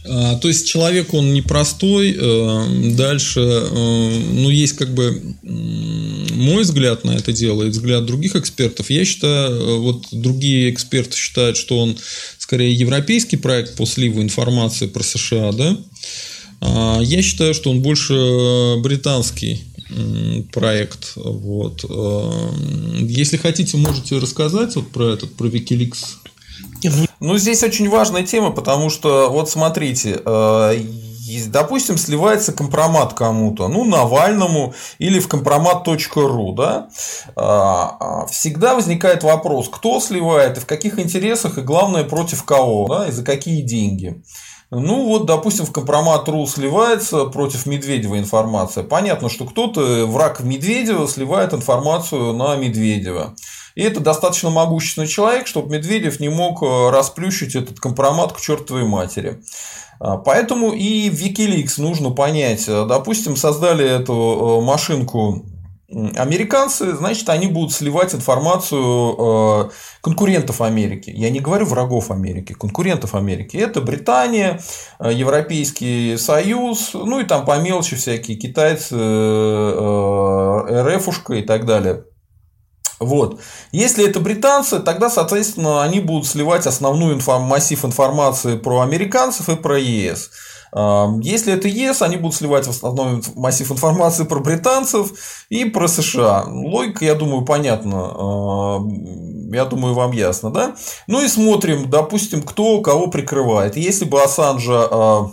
а, 0.02 0.36
то 0.36 0.48
есть 0.48 0.66
человек 0.66 1.12
он 1.12 1.34
непростой. 1.34 2.16
Э, 2.18 2.92
дальше, 2.94 3.40
э, 3.40 4.18
ну, 4.32 4.48
есть 4.48 4.76
как 4.76 4.94
бы 4.94 5.22
мой 5.42 6.62
взгляд 6.62 7.04
на 7.04 7.12
это 7.12 7.32
дело 7.32 7.64
и 7.64 7.68
взгляд 7.68 8.06
других 8.06 8.34
экспертов. 8.34 8.90
Я 8.90 9.04
считаю, 9.04 9.50
э, 9.50 9.76
вот 9.76 10.06
другие 10.10 10.70
эксперты 10.70 11.16
считают, 11.16 11.56
что 11.56 11.78
он 11.78 11.98
скорее 12.38 12.72
европейский 12.72 13.36
проект 13.36 13.76
по 13.76 13.84
сливу 13.84 14.22
информации 14.22 14.86
про 14.86 15.02
США, 15.02 15.52
да. 15.52 15.76
А, 16.62 17.00
я 17.02 17.22
считаю, 17.22 17.54
что 17.54 17.70
он 17.70 17.80
больше 17.80 18.76
британский 18.78 19.64
проект. 20.52 21.12
Вот. 21.16 21.84
Эм, 21.84 23.06
если 23.06 23.36
хотите, 23.36 23.76
можете 23.76 24.18
рассказать 24.18 24.76
вот 24.76 24.90
про 24.90 25.12
этот, 25.14 25.34
про 25.34 25.48
Wikileaks. 25.48 26.16
Ну, 27.20 27.36
здесь 27.36 27.62
очень 27.62 27.88
важная 27.88 28.24
тема, 28.24 28.50
потому 28.50 28.90
что, 28.90 29.28
вот 29.30 29.50
смотрите, 29.50 30.20
э, 30.24 30.82
допустим, 31.46 31.96
сливается 31.96 32.52
компромат 32.52 33.14
кому-то, 33.14 33.68
ну, 33.68 33.84
Навальному 33.84 34.74
или 34.98 35.20
в 35.20 35.28
компромат.ру, 35.28 36.52
да, 36.52 36.88
а, 37.36 37.96
а, 38.00 38.26
всегда 38.26 38.74
возникает 38.74 39.22
вопрос, 39.22 39.68
кто 39.68 40.00
сливает 40.00 40.56
и 40.56 40.60
в 40.60 40.66
каких 40.66 40.98
интересах, 40.98 41.58
и 41.58 41.62
главное, 41.62 42.04
против 42.04 42.44
кого, 42.44 42.88
да, 42.88 43.08
и 43.08 43.12
за 43.12 43.22
какие 43.22 43.62
деньги. 43.62 44.22
Ну 44.70 45.06
вот, 45.06 45.26
допустим, 45.26 45.66
в 45.66 45.72
компромат.ру 45.72 46.46
сливается 46.46 47.24
против 47.24 47.66
Медведева 47.66 48.18
информация. 48.18 48.84
Понятно, 48.84 49.28
что 49.28 49.44
кто-то, 49.44 50.06
враг 50.06 50.40
Медведева, 50.40 51.06
сливает 51.08 51.52
информацию 51.52 52.32
на 52.34 52.54
Медведева. 52.54 53.34
И 53.74 53.82
это 53.82 53.98
достаточно 53.98 54.50
могущественный 54.50 55.08
человек, 55.08 55.48
чтобы 55.48 55.76
Медведев 55.76 56.20
не 56.20 56.28
мог 56.28 56.62
э, 56.62 56.90
расплющить 56.90 57.56
этот 57.56 57.80
компромат 57.80 58.32
к 58.32 58.40
чертовой 58.40 58.84
матери. 58.84 59.42
А, 59.98 60.16
поэтому 60.18 60.72
и 60.72 61.10
в 61.10 61.14
Wikileaks 61.14 61.80
нужно 61.80 62.10
понять, 62.10 62.66
допустим, 62.66 63.36
создали 63.36 63.84
эту 63.84 64.12
э, 64.12 64.64
машинку 64.64 65.44
американцы, 66.16 66.94
значит, 66.94 67.28
они 67.28 67.48
будут 67.48 67.72
сливать 67.72 68.14
информацию 68.14 69.16
э, 69.18 69.70
конкурентов 70.00 70.60
Америки. 70.60 71.12
Я 71.14 71.30
не 71.30 71.40
говорю 71.40 71.66
врагов 71.66 72.10
Америки, 72.10 72.52
конкурентов 72.52 73.14
Америки. 73.14 73.56
Это 73.56 73.80
Британия, 73.80 74.60
э, 75.00 75.12
Европейский 75.12 76.16
Союз, 76.16 76.90
ну 76.94 77.20
и 77.20 77.24
там 77.24 77.44
по 77.44 77.58
мелочи 77.58 77.96
всякие 77.96 78.36
китайцы, 78.36 78.96
э, 78.96 80.96
РФушка 80.96 81.34
и 81.34 81.42
так 81.42 81.66
далее. 81.66 82.04
Вот. 83.00 83.40
Если 83.72 84.06
это 84.06 84.20
британцы, 84.20 84.78
тогда, 84.78 85.08
соответственно, 85.08 85.82
они 85.82 86.00
будут 86.00 86.26
сливать 86.26 86.66
основную 86.66 87.14
информ... 87.14 87.44
массив 87.44 87.82
информации 87.84 88.58
про 88.58 88.80
американцев 88.80 89.48
и 89.48 89.56
про 89.56 89.78
ЕС. 89.78 90.30
Если 90.72 91.52
это 91.52 91.66
ЕС, 91.66 92.02
они 92.02 92.16
будут 92.16 92.36
сливать 92.36 92.66
в 92.66 92.70
основном 92.70 93.22
массив 93.34 93.70
информации 93.72 94.24
про 94.24 94.38
британцев 94.38 95.12
и 95.48 95.64
про 95.64 95.88
США. 95.88 96.44
Логика, 96.46 97.04
я 97.04 97.14
думаю, 97.14 97.44
понятна. 97.44 98.80
Я 99.52 99.64
думаю, 99.64 99.94
вам 99.94 100.12
ясно, 100.12 100.50
да? 100.50 100.76
Ну 101.08 101.24
и 101.24 101.28
смотрим, 101.28 101.90
допустим, 101.90 102.42
кто 102.42 102.80
кого 102.82 103.08
прикрывает. 103.08 103.76
Если 103.76 104.04
бы 104.04 104.22
Ассанжа 104.22 104.88
а, 104.90 105.30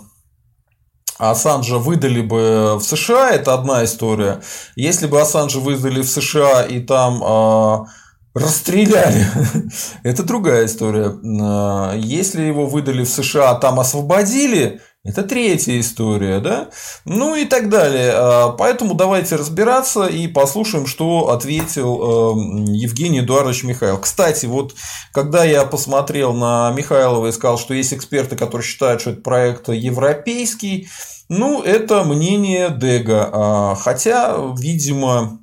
Ассанжа 1.18 1.78
выдали 1.78 2.22
бы 2.22 2.76
в 2.78 2.82
США, 2.82 3.30
это 3.30 3.54
одна 3.54 3.84
история. 3.84 4.40
Если 4.76 5.06
бы 5.06 5.20
Ассанжа 5.20 5.58
выдали 5.58 6.00
в 6.00 6.08
США 6.08 6.62
и 6.62 6.78
там 6.78 7.22
э, 7.22 7.86
расстреляли, 8.34 9.26
это 10.04 10.22
другая 10.22 10.66
история. 10.66 11.12
А, 11.42 11.94
если 11.96 12.42
его 12.42 12.66
выдали 12.66 13.02
в 13.02 13.08
США, 13.08 13.50
а 13.50 13.54
там 13.56 13.80
освободили, 13.80 14.80
это 15.08 15.22
третья 15.22 15.80
история, 15.80 16.38
да? 16.38 16.68
Ну 17.06 17.34
и 17.34 17.46
так 17.46 17.70
далее. 17.70 18.12
А, 18.14 18.50
поэтому 18.50 18.94
давайте 18.94 19.36
разбираться 19.36 20.06
и 20.06 20.28
послушаем, 20.28 20.86
что 20.86 21.30
ответил 21.30 22.32
эм, 22.32 22.64
Евгений 22.64 23.20
Эдуардович 23.20 23.64
Михайлов. 23.64 24.02
Кстати, 24.02 24.44
вот 24.44 24.74
когда 25.12 25.44
я 25.44 25.64
посмотрел 25.64 26.34
на 26.34 26.70
Михайлова 26.72 27.28
и 27.28 27.32
сказал, 27.32 27.58
что 27.58 27.72
есть 27.72 27.94
эксперты, 27.94 28.36
которые 28.36 28.66
считают, 28.66 29.00
что 29.00 29.10
этот 29.10 29.22
проект 29.22 29.68
европейский, 29.70 30.88
ну, 31.30 31.62
это 31.62 32.04
мнение 32.04 32.70
Дега. 32.70 33.30
А, 33.32 33.74
хотя, 33.76 34.36
видимо, 34.58 35.37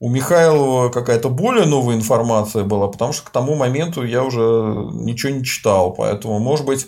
у 0.00 0.08
Михайлова 0.08 0.88
какая-то 0.88 1.28
более 1.28 1.66
новая 1.66 1.94
информация 1.94 2.64
была, 2.64 2.88
потому 2.88 3.12
что 3.12 3.26
к 3.26 3.30
тому 3.30 3.54
моменту 3.54 4.02
я 4.02 4.24
уже 4.24 4.40
ничего 4.40 5.30
не 5.30 5.44
читал. 5.44 5.92
Поэтому, 5.92 6.38
может 6.38 6.64
быть, 6.64 6.86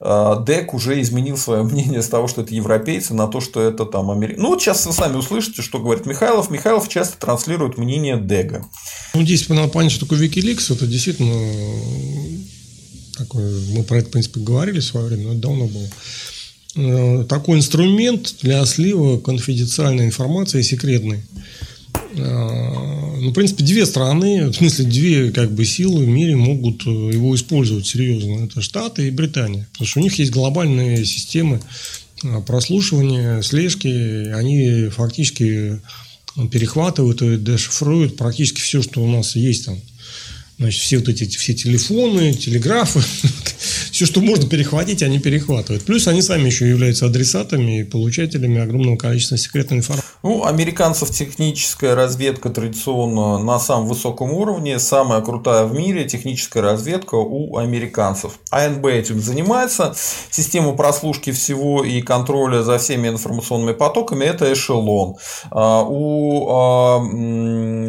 э, 0.00 0.36
ДЭК 0.44 0.74
уже 0.74 1.00
изменил 1.00 1.36
свое 1.36 1.62
мнение 1.64 2.02
с 2.02 2.08
того, 2.08 2.26
что 2.26 2.42
это 2.42 2.52
европейцы, 2.52 3.14
на 3.14 3.28
то, 3.28 3.40
что 3.40 3.62
это 3.62 3.86
там 3.86 4.10
американцы. 4.10 4.42
Ну, 4.42 4.48
вот 4.48 4.60
сейчас 4.60 4.84
вы 4.86 4.92
сами 4.92 5.16
услышите, 5.16 5.62
что 5.62 5.78
говорит 5.78 6.04
Михайлов. 6.04 6.50
Михайлов 6.50 6.88
часто 6.88 7.16
транслирует 7.16 7.78
мнение 7.78 8.16
ДЭГа. 8.16 8.66
Ну, 9.14 9.22
здесь 9.22 9.48
надо 9.48 9.68
понять, 9.68 9.92
что 9.92 10.04
такое 10.04 10.26
Wikileaks. 10.26 10.74
Это 10.74 10.84
действительно 10.88 11.32
такой, 13.16 13.42
мы 13.70 13.84
про 13.84 13.98
это, 13.98 14.08
в 14.08 14.10
принципе, 14.10 14.40
говорили 14.40 14.80
в 14.80 14.84
свое 14.84 15.06
время, 15.06 15.28
но 15.28 15.32
это 15.34 15.40
давно 15.42 15.68
было 15.68 15.88
э, 16.74 17.24
такой 17.24 17.58
инструмент 17.58 18.34
для 18.42 18.66
слива 18.66 19.20
конфиденциальной 19.20 20.06
информации 20.06 20.62
секретной. 20.62 21.22
Э, 22.18 23.18
ну, 23.20 23.30
в 23.30 23.32
принципе, 23.32 23.64
две 23.64 23.86
страны, 23.86 24.46
в 24.46 24.54
смысле, 24.54 24.84
две 24.86 25.30
как 25.30 25.52
бы 25.52 25.64
силы 25.64 26.04
в 26.04 26.08
мире 26.08 26.36
могут 26.36 26.86
э, 26.86 26.90
его 26.90 27.34
использовать 27.34 27.86
серьезно. 27.86 28.44
Это 28.44 28.60
Штаты 28.60 29.08
и 29.08 29.10
Британия. 29.10 29.68
Потому 29.72 29.88
что 29.88 30.00
у 30.00 30.02
них 30.02 30.18
есть 30.18 30.32
глобальные 30.32 31.04
системы 31.04 31.60
э, 32.24 32.40
прослушивания, 32.46 33.42
слежки. 33.42 34.32
Они 34.32 34.88
фактически 34.88 35.80
перехватывают 36.52 37.22
и 37.22 37.36
дешифруют 37.36 38.16
практически 38.16 38.60
все, 38.60 38.82
что 38.82 39.02
у 39.02 39.10
нас 39.10 39.34
есть 39.34 39.66
там. 39.66 39.80
Значит, 40.58 40.82
все 40.82 40.98
вот 40.98 41.08
эти 41.08 41.24
все 41.36 41.54
телефоны, 41.54 42.32
телеграфы, 42.32 43.00
все, 43.92 44.06
что 44.06 44.20
можно 44.20 44.48
перехватить, 44.48 45.04
они 45.04 45.20
перехватывают. 45.20 45.84
Плюс 45.84 46.08
они 46.08 46.20
сами 46.20 46.46
еще 46.46 46.68
являются 46.68 47.06
адресатами 47.06 47.80
и 47.80 47.84
получателями 47.84 48.60
огромного 48.60 48.96
количества 48.96 49.38
секретной 49.38 49.78
информации. 49.78 50.07
Ну, 50.24 50.44
американцев 50.44 51.10
техническая 51.10 51.94
разведка 51.94 52.50
традиционно 52.50 53.38
на 53.38 53.60
самом 53.60 53.86
высоком 53.86 54.32
уровне. 54.32 54.80
Самая 54.80 55.20
крутая 55.20 55.64
в 55.64 55.74
мире 55.74 56.06
техническая 56.06 56.60
разведка 56.60 57.14
у 57.14 57.56
американцев. 57.56 58.40
АНБ 58.50 58.84
этим 58.86 59.20
занимается. 59.20 59.94
Система 60.30 60.72
прослушки 60.72 61.30
всего 61.30 61.84
и 61.84 62.02
контроля 62.02 62.62
за 62.62 62.78
всеми 62.78 63.08
информационными 63.08 63.74
потоками– 63.74 64.24
это 64.26 64.52
эшелон. 64.52 65.16
А, 65.52 65.84
у 65.84 66.48
а, 66.50 66.98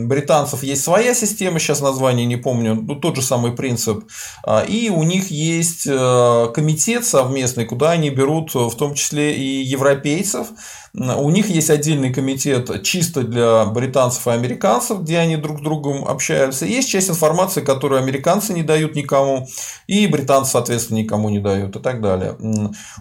британцев 0.05 0.61
есть 0.61 0.83
своя 0.83 1.15
система, 1.15 1.59
сейчас 1.59 1.81
название 1.81 2.27
не 2.27 2.35
помню, 2.35 2.75
ну, 2.75 2.95
тот 2.95 3.15
же 3.15 3.23
самый 3.23 3.53
принцип. 3.53 4.03
А, 4.43 4.61
и 4.61 4.89
у 4.89 5.01
них 5.01 5.31
есть 5.31 5.85
комитет 5.85 7.05
совместный, 7.05 7.65
куда 7.65 7.91
они 7.91 8.11
берут 8.11 8.53
в 8.53 8.75
том 8.75 8.93
числе 8.93 9.35
и 9.35 9.63
европейцев, 9.63 10.47
у 10.93 11.29
них 11.29 11.49
есть 11.49 11.69
отдельный 11.69 12.11
комитет 12.11 12.83
чисто 12.83 13.21
для 13.21 13.65
британцев 13.65 14.27
и 14.27 14.31
американцев, 14.31 15.01
где 15.01 15.19
они 15.19 15.37
друг 15.37 15.59
с 15.59 15.61
другом 15.61 16.05
общаются. 16.05 16.65
Есть 16.65 16.89
часть 16.89 17.09
информации, 17.09 17.61
которую 17.61 18.01
американцы 18.01 18.53
не 18.53 18.63
дают 18.63 18.95
никому, 18.95 19.47
и 19.87 20.07
британцы, 20.07 20.51
соответственно, 20.51 20.99
никому 20.99 21.29
не 21.29 21.39
дают 21.39 21.75
и 21.75 21.79
так 21.79 22.01
далее. 22.01 22.35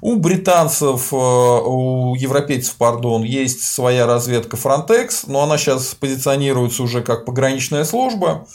У 0.02 0.16
британцев, 0.16 1.12
э, 1.12 1.16
у 1.16 2.14
европейцев, 2.14 2.75
пардон, 2.76 3.23
есть 3.23 3.62
своя 3.62 4.07
разведка 4.07 4.57
Frontex, 4.57 5.25
но 5.26 5.42
она 5.42 5.57
сейчас 5.57 5.95
позиционируется 5.95 6.83
уже 6.83 7.02
как 7.02 7.25
пограничная 7.25 7.85
служба. 7.85 8.47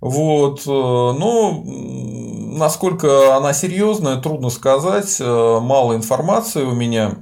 Вот, 0.00 0.60
э, 0.66 0.70
но 0.70 1.62
насколько 2.56 3.36
она 3.36 3.52
серьезная, 3.52 4.16
трудно 4.16 4.50
сказать. 4.50 5.16
Э, 5.20 5.58
мало 5.60 5.96
информации 5.96 6.62
у 6.62 6.72
меня. 6.72 7.16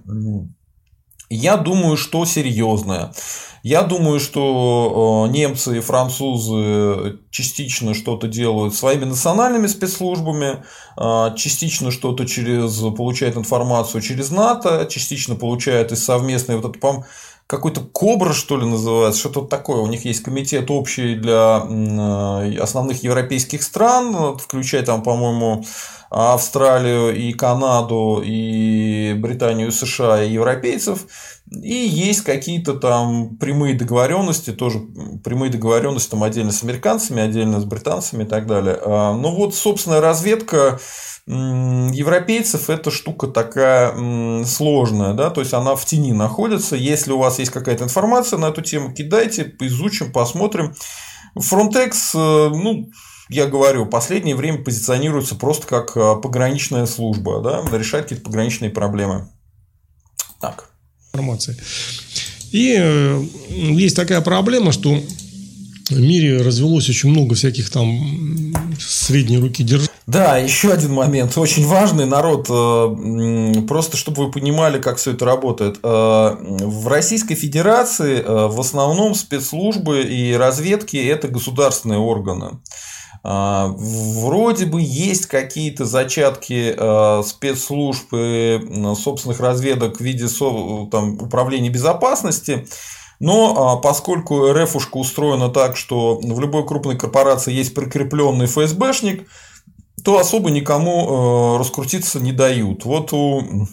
Я 1.30 1.56
думаю, 1.56 1.96
что 1.96 2.24
серьезное. 2.24 3.12
Я 3.62 3.82
думаю, 3.82 4.20
что 4.20 5.24
э, 5.26 5.32
немцы 5.32 5.78
и 5.78 5.80
французы 5.80 7.18
частично 7.30 7.94
что-то 7.94 8.28
делают 8.28 8.74
своими 8.74 9.06
национальными 9.06 9.68
спецслужбами, 9.68 10.62
э, 10.98 11.34
частично 11.34 11.90
что-то 11.90 12.26
через 12.26 12.78
получают 12.94 13.38
информацию 13.38 14.02
через 14.02 14.30
НАТО, 14.30 14.86
частично 14.90 15.34
получают 15.34 15.92
из 15.92 16.04
совместной 16.04 16.56
вот 16.56 16.66
это, 16.66 16.78
по 16.78 17.06
какой-то 17.46 17.82
Кобра, 17.82 18.32
что 18.32 18.56
ли, 18.56 18.66
называется, 18.66 19.20
что-то 19.20 19.42
такое. 19.42 19.78
У 19.78 19.86
них 19.86 20.04
есть 20.04 20.22
комитет 20.22 20.70
общий 20.70 21.14
для 21.14 21.66
э, 21.68 22.58
основных 22.58 23.02
европейских 23.02 23.62
стран, 23.62 24.38
включая 24.38 24.82
там, 24.82 25.02
по-моему, 25.02 25.64
Австралию 26.10 27.14
и 27.14 27.32
Канаду, 27.32 28.22
и 28.24 29.14
Британию, 29.18 29.72
США, 29.72 30.22
и 30.22 30.32
европейцев. 30.32 31.06
И 31.50 31.74
есть 31.74 32.22
какие-то 32.22 32.74
там 32.74 33.36
прямые 33.36 33.74
договоренности, 33.74 34.50
тоже 34.50 34.80
прямые 35.22 35.52
договоренности 35.52 36.10
там 36.10 36.22
отдельно 36.22 36.52
с 36.52 36.62
американцами, 36.62 37.22
отдельно 37.22 37.60
с 37.60 37.64
британцами 37.64 38.24
и 38.24 38.26
так 38.26 38.46
далее. 38.46 38.78
А, 38.82 39.14
ну 39.14 39.34
вот, 39.34 39.54
собственно, 39.54 40.00
разведка 40.00 40.80
европейцев 41.26 42.68
это 42.68 42.90
штука 42.90 43.28
такая 43.28 44.44
сложная, 44.44 45.14
да, 45.14 45.30
то 45.30 45.40
есть 45.40 45.54
она 45.54 45.74
в 45.74 45.84
тени 45.84 46.12
находится. 46.12 46.76
Если 46.76 47.12
у 47.12 47.18
вас 47.18 47.38
есть 47.38 47.50
какая-то 47.50 47.84
информация 47.84 48.38
на 48.38 48.46
эту 48.46 48.60
тему, 48.60 48.92
кидайте, 48.92 49.44
поизучим, 49.44 50.12
посмотрим. 50.12 50.74
Frontex, 51.38 52.14
э, 52.14 52.48
ну, 52.50 52.90
я 53.28 53.46
говорю, 53.46 53.84
в 53.84 53.90
последнее 53.90 54.36
время 54.36 54.62
позиционируется 54.62 55.34
просто 55.34 55.66
как 55.66 55.96
э, 55.96 56.16
пограничная 56.22 56.86
служба, 56.86 57.40
да, 57.40 57.64
решать 57.76 58.02
какие-то 58.02 58.24
пограничные 58.24 58.70
проблемы. 58.70 59.30
Так. 60.40 60.73
Информация. 61.14 61.56
И 62.50 62.74
э, 62.76 63.24
есть 63.50 63.94
такая 63.94 64.20
проблема, 64.20 64.72
что 64.72 65.00
в 65.90 66.00
мире 66.00 66.42
развелось 66.42 66.88
очень 66.88 67.10
много 67.10 67.36
всяких 67.36 67.70
там 67.70 68.52
средней 68.80 69.38
руки 69.38 69.62
держ. 69.62 69.88
Да, 70.08 70.38
еще 70.38 70.72
один 70.72 70.92
момент, 70.92 71.38
очень 71.38 71.66
важный 71.66 72.06
народ, 72.06 72.46
э, 72.50 73.62
просто 73.68 73.96
чтобы 73.96 74.26
вы 74.26 74.32
понимали, 74.32 74.80
как 74.80 74.96
все 74.96 75.12
это 75.12 75.24
работает. 75.24 75.78
В 75.82 76.88
Российской 76.88 77.36
Федерации 77.36 78.22
в 78.26 78.58
основном 78.58 79.14
спецслужбы 79.14 80.02
и 80.02 80.34
разведки 80.34 80.96
это 80.96 81.28
государственные 81.28 82.00
органы. 82.00 82.58
А, 83.26 83.74
вроде 83.78 84.66
бы 84.66 84.82
есть 84.82 85.26
какие-то 85.26 85.86
зачатки 85.86 86.74
а, 86.76 87.22
спецслужб 87.22 88.12
и 88.12 88.60
собственных 88.96 89.40
разведок 89.40 89.96
в 89.96 90.00
виде 90.00 90.26
там, 90.90 91.14
управления 91.14 91.70
безопасности. 91.70 92.66
Но 93.20 93.54
а, 93.56 93.76
поскольку 93.76 94.52
РФушка 94.52 94.98
устроена 94.98 95.48
так, 95.48 95.78
что 95.78 96.18
в 96.22 96.38
любой 96.38 96.66
крупной 96.66 96.98
корпорации 96.98 97.54
есть 97.54 97.74
прикрепленный 97.74 98.44
ФСБшник, 98.44 99.26
то 100.04 100.18
особо 100.18 100.50
никому 100.50 101.56
раскрутиться 101.56 102.20
не 102.20 102.32
дают. 102.32 102.84
Вот 102.84 103.14
у 103.14 103.66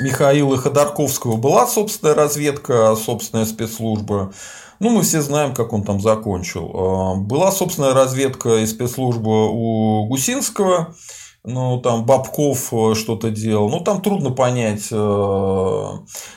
Михаила 0.00 0.56
Ходорковского 0.56 1.36
была 1.36 1.66
собственная 1.66 2.14
разведка, 2.14 2.94
собственная 2.96 3.46
спецслужба. 3.46 4.32
Ну, 4.80 4.90
мы 4.90 5.02
все 5.02 5.20
знаем, 5.22 5.54
как 5.54 5.72
он 5.72 5.82
там 5.82 6.00
закончил. 6.00 6.70
А, 6.72 7.14
была 7.16 7.50
собственная 7.50 7.94
разведка 7.94 8.58
и 8.58 8.66
спецслужба 8.66 9.48
у 9.50 10.06
Гусинского. 10.06 10.94
Ну, 11.44 11.80
там 11.80 12.04
Бабков 12.04 12.72
э, 12.72 12.94
что-то 12.94 13.30
делал. 13.30 13.70
Ну, 13.70 13.80
там 13.80 14.02
трудно 14.02 14.30
понять. 14.30 14.88
Э, 14.90 15.90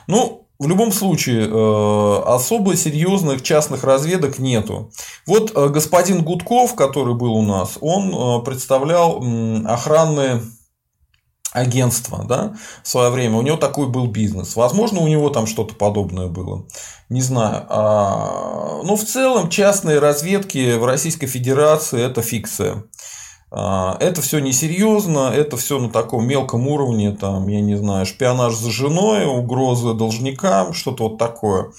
ну, 0.07 0.47
в 0.57 0.67
любом 0.67 0.91
случае, 0.91 1.47
э, 1.47 2.21
особо 2.25 2.75
серьезных 2.75 3.41
частных 3.43 3.83
разведок 3.83 4.39
нету. 4.39 4.91
Вот 5.27 5.51
господин 5.51 6.23
Гудков, 6.23 6.75
который 6.75 7.15
был 7.15 7.33
у 7.33 7.41
нас, 7.41 7.77
он 7.81 8.43
представлял 8.43 9.23
охранные 9.65 10.41
агентство, 11.51 12.23
да, 12.23 12.55
в 12.83 12.87
свое 12.87 13.09
время, 13.09 13.37
у 13.37 13.41
него 13.41 13.57
такой 13.57 13.87
был 13.87 14.07
бизнес. 14.07 14.55
Возможно, 14.55 15.01
у 15.01 15.07
него 15.07 15.29
там 15.29 15.47
что-то 15.47 15.75
подобное 15.75 16.27
было. 16.27 16.65
Не 17.09 17.21
знаю. 17.21 17.65
А, 17.69 18.81
но 18.83 18.95
в 18.95 19.03
целом 19.03 19.49
частные 19.49 19.99
разведки 19.99 20.77
в 20.77 20.85
Российской 20.85 21.27
Федерации 21.27 22.01
это 22.01 22.21
фикция. 22.21 22.85
А, 23.51 23.97
это 23.99 24.21
все 24.21 24.39
несерьезно, 24.39 25.29
это 25.33 25.57
все 25.57 25.77
на 25.77 25.89
таком 25.89 26.25
мелком 26.25 26.67
уровне, 26.67 27.11
там, 27.11 27.49
я 27.49 27.59
не 27.59 27.75
знаю, 27.75 28.05
шпионаж 28.05 28.55
за 28.55 28.71
женой, 28.71 29.25
угрозы 29.25 29.93
должникам, 29.93 30.73
что-то 30.73 31.09
вот 31.09 31.17
такое. 31.17 31.71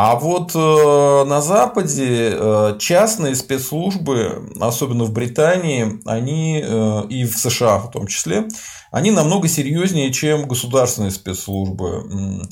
А 0.00 0.14
вот 0.14 0.52
э, 0.54 1.24
на 1.28 1.40
Западе 1.40 2.30
э, 2.32 2.76
частные 2.78 3.34
спецслужбы, 3.34 4.48
особенно 4.60 5.02
в 5.02 5.12
Британии, 5.12 6.00
они 6.06 6.62
э, 6.64 7.02
и 7.08 7.24
в 7.24 7.36
США 7.36 7.78
в 7.78 7.90
том 7.90 8.06
числе, 8.06 8.46
они 8.92 9.10
намного 9.10 9.48
серьезнее, 9.48 10.12
чем 10.12 10.46
государственные 10.46 11.10
спецслужбы. 11.10 12.48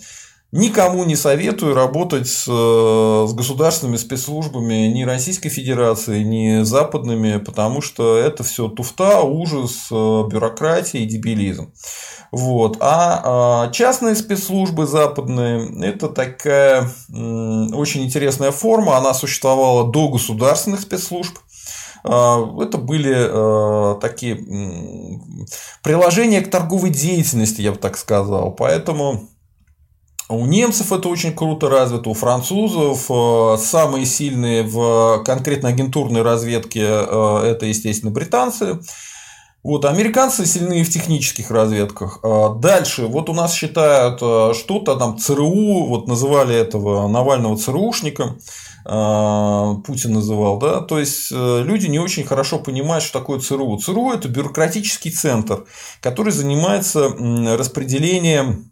Никому 0.56 1.04
не 1.04 1.16
советую 1.16 1.74
работать 1.74 2.28
с, 2.28 2.44
с 2.44 3.32
государственными 3.34 3.96
спецслужбами 3.96 4.88
ни 4.88 5.04
Российской 5.04 5.48
Федерации, 5.48 6.22
ни 6.22 6.62
западными, 6.62 7.38
потому 7.38 7.80
что 7.80 8.16
это 8.16 8.42
все 8.42 8.68
туфта, 8.68 9.20
ужас, 9.20 9.88
бюрократия 9.90 11.00
и 11.00 11.06
дебилизм. 11.06 11.72
Вот. 12.32 12.78
А, 12.80 13.22
а 13.24 13.70
частные 13.70 14.14
спецслужбы 14.14 14.86
западные– 14.86 15.68
это 15.82 16.08
такая 16.08 16.90
очень 17.08 18.04
интересная 18.04 18.50
форма. 18.50 18.96
Она 18.96 19.14
существовала 19.14 19.90
до 19.90 20.08
государственных 20.08 20.80
спецслужб. 20.80 21.38
А, 22.04 22.44
это 22.60 22.78
были 22.78 23.14
а, 23.16 23.94
такие 24.00 24.36
приложения 25.82 26.40
к 26.40 26.50
торговой 26.50 26.90
деятельности, 26.90 27.62
я 27.62 27.72
бы 27.72 27.78
так 27.78 27.96
сказал. 27.96 28.52
Поэтому 28.52 29.28
у 30.28 30.46
немцев 30.46 30.92
это 30.92 31.08
очень 31.08 31.34
круто 31.34 31.68
развито, 31.68 32.10
у 32.10 32.14
французов 32.14 33.60
самые 33.60 34.06
сильные 34.06 34.62
в 34.62 35.22
конкретно 35.24 35.68
агентурной 35.68 36.22
разведке 36.22 36.80
это, 36.82 37.66
естественно, 37.66 38.10
британцы. 38.10 38.80
Вот, 39.66 39.84
американцы 39.84 40.46
сильны 40.46 40.84
в 40.84 40.90
технических 40.90 41.50
разведках. 41.50 42.20
А 42.22 42.50
дальше, 42.50 43.06
вот 43.06 43.28
у 43.28 43.32
нас 43.32 43.52
считают 43.52 44.20
а, 44.22 44.54
что-то 44.54 44.94
там 44.94 45.18
ЦРУ, 45.18 45.86
вот 45.86 46.06
называли 46.06 46.54
этого 46.54 47.08
Навального 47.08 47.56
ЦРУшником, 47.56 48.38
а, 48.84 49.74
Путин 49.84 50.12
называл, 50.12 50.60
да, 50.60 50.82
то 50.82 51.00
есть 51.00 51.32
э, 51.32 51.62
люди 51.64 51.88
не 51.88 51.98
очень 51.98 52.22
хорошо 52.22 52.60
понимают, 52.60 53.02
что 53.02 53.18
такое 53.18 53.40
ЦРУ. 53.40 53.78
ЦРУ– 53.78 54.12
это 54.14 54.28
бюрократический 54.28 55.10
центр, 55.10 55.64
который 56.00 56.30
занимается 56.30 57.08
распределением 57.58 58.70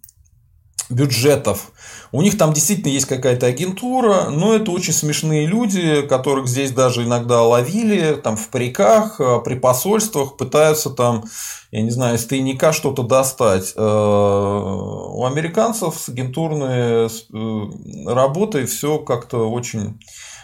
бюджетов. 0.94 1.72
У 2.12 2.22
них 2.22 2.38
там 2.38 2.52
действительно 2.52 2.92
есть 2.92 3.06
какая-то 3.06 3.46
агентура, 3.46 4.30
но 4.30 4.54
это 4.54 4.70
очень 4.70 4.92
смешные 4.92 5.46
люди, 5.46 6.02
которых 6.02 6.46
здесь 6.46 6.70
даже 6.70 7.02
иногда 7.04 7.42
ловили 7.42 8.14
там 8.14 8.36
в 8.36 8.48
париках, 8.48 9.20
э, 9.20 9.40
при 9.44 9.56
посольствах, 9.56 10.36
пытаются 10.36 10.90
там, 10.90 11.24
я 11.72 11.82
не 11.82 11.90
знаю, 11.90 12.16
из 12.16 12.24
тайника 12.24 12.72
что-то 12.72 13.02
достать. 13.02 13.72
Э, 13.74 13.80
у 13.82 15.24
американцев 15.24 15.96
с 15.96 16.08
агентурной 16.08 17.08
э, 17.08 17.08
работой 18.06 18.66
все 18.66 18.98
как-то 18.98 19.50
очень 19.50 19.98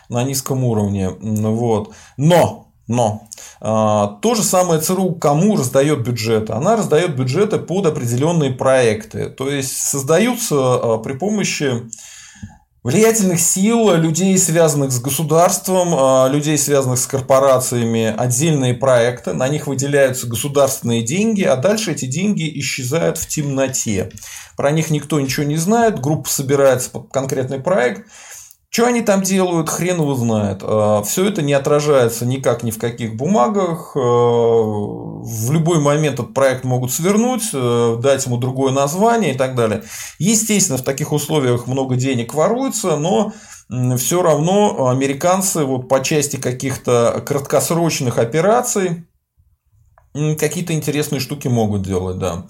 на 0.08 0.24
низком 0.24 0.64
уровне. 0.64 1.10
Вот. 1.20 1.92
Но 2.16 2.69
но 2.90 3.28
а, 3.60 4.18
то 4.20 4.34
же 4.34 4.42
самое 4.42 4.80
ЦРУ 4.80 5.14
кому 5.14 5.56
раздает 5.56 6.00
бюджеты? 6.00 6.52
Она 6.54 6.74
раздает 6.74 7.16
бюджеты 7.16 7.58
под 7.58 7.86
определенные 7.86 8.50
проекты. 8.50 9.30
То 9.30 9.48
есть 9.48 9.76
создаются 9.76 10.56
а, 10.56 10.98
при 10.98 11.12
помощи 11.12 11.88
влиятельных 12.82 13.38
сил, 13.38 13.94
людей, 13.94 14.36
связанных 14.38 14.90
с 14.90 15.00
государством, 15.00 15.94
а, 15.94 16.28
людей, 16.28 16.58
связанных 16.58 16.98
с 16.98 17.06
корпорациями, 17.06 18.12
отдельные 18.16 18.74
проекты, 18.74 19.34
на 19.34 19.46
них 19.46 19.68
выделяются 19.68 20.26
государственные 20.26 21.02
деньги, 21.02 21.44
а 21.44 21.54
дальше 21.54 21.92
эти 21.92 22.06
деньги 22.06 22.50
исчезают 22.58 23.18
в 23.18 23.28
темноте. 23.28 24.10
Про 24.56 24.72
них 24.72 24.90
никто 24.90 25.20
ничего 25.20 25.46
не 25.46 25.56
знает, 25.56 26.00
группа 26.00 26.28
собирается 26.28 26.90
под 26.90 27.12
конкретный 27.12 27.60
проект, 27.60 28.08
что 28.70 28.86
они 28.86 29.02
там 29.02 29.22
делают, 29.22 29.68
хрен 29.68 29.96
его 30.00 30.14
знает. 30.14 30.60
А, 30.62 31.02
Все 31.02 31.28
это 31.28 31.42
не 31.42 31.52
отражается 31.52 32.24
никак 32.24 32.62
ни 32.62 32.70
в 32.70 32.78
каких 32.78 33.16
бумагах. 33.16 33.96
А, 33.96 34.00
в 34.00 35.50
любой 35.50 35.80
момент 35.80 36.14
этот 36.14 36.34
проект 36.34 36.64
могут 36.64 36.92
свернуть, 36.92 37.50
э, 37.52 37.96
дать 38.00 38.24
ему 38.26 38.38
другое 38.38 38.72
название 38.72 39.34
и 39.34 39.36
так 39.36 39.56
далее. 39.56 39.82
Естественно, 40.18 40.78
в 40.78 40.84
таких 40.84 41.12
условиях 41.12 41.66
много 41.66 41.96
денег 41.96 42.32
воруется, 42.32 42.96
но 42.96 43.32
все 43.98 44.22
равно 44.22 44.88
американцы 44.88 45.64
вот 45.64 45.88
по 45.88 46.02
части 46.02 46.36
каких-то 46.36 47.22
краткосрочных 47.26 48.18
операций 48.18 49.04
какие-то 50.12 50.72
интересные 50.72 51.20
штуки 51.20 51.48
могут 51.48 51.82
делать, 51.82 52.18
да. 52.18 52.44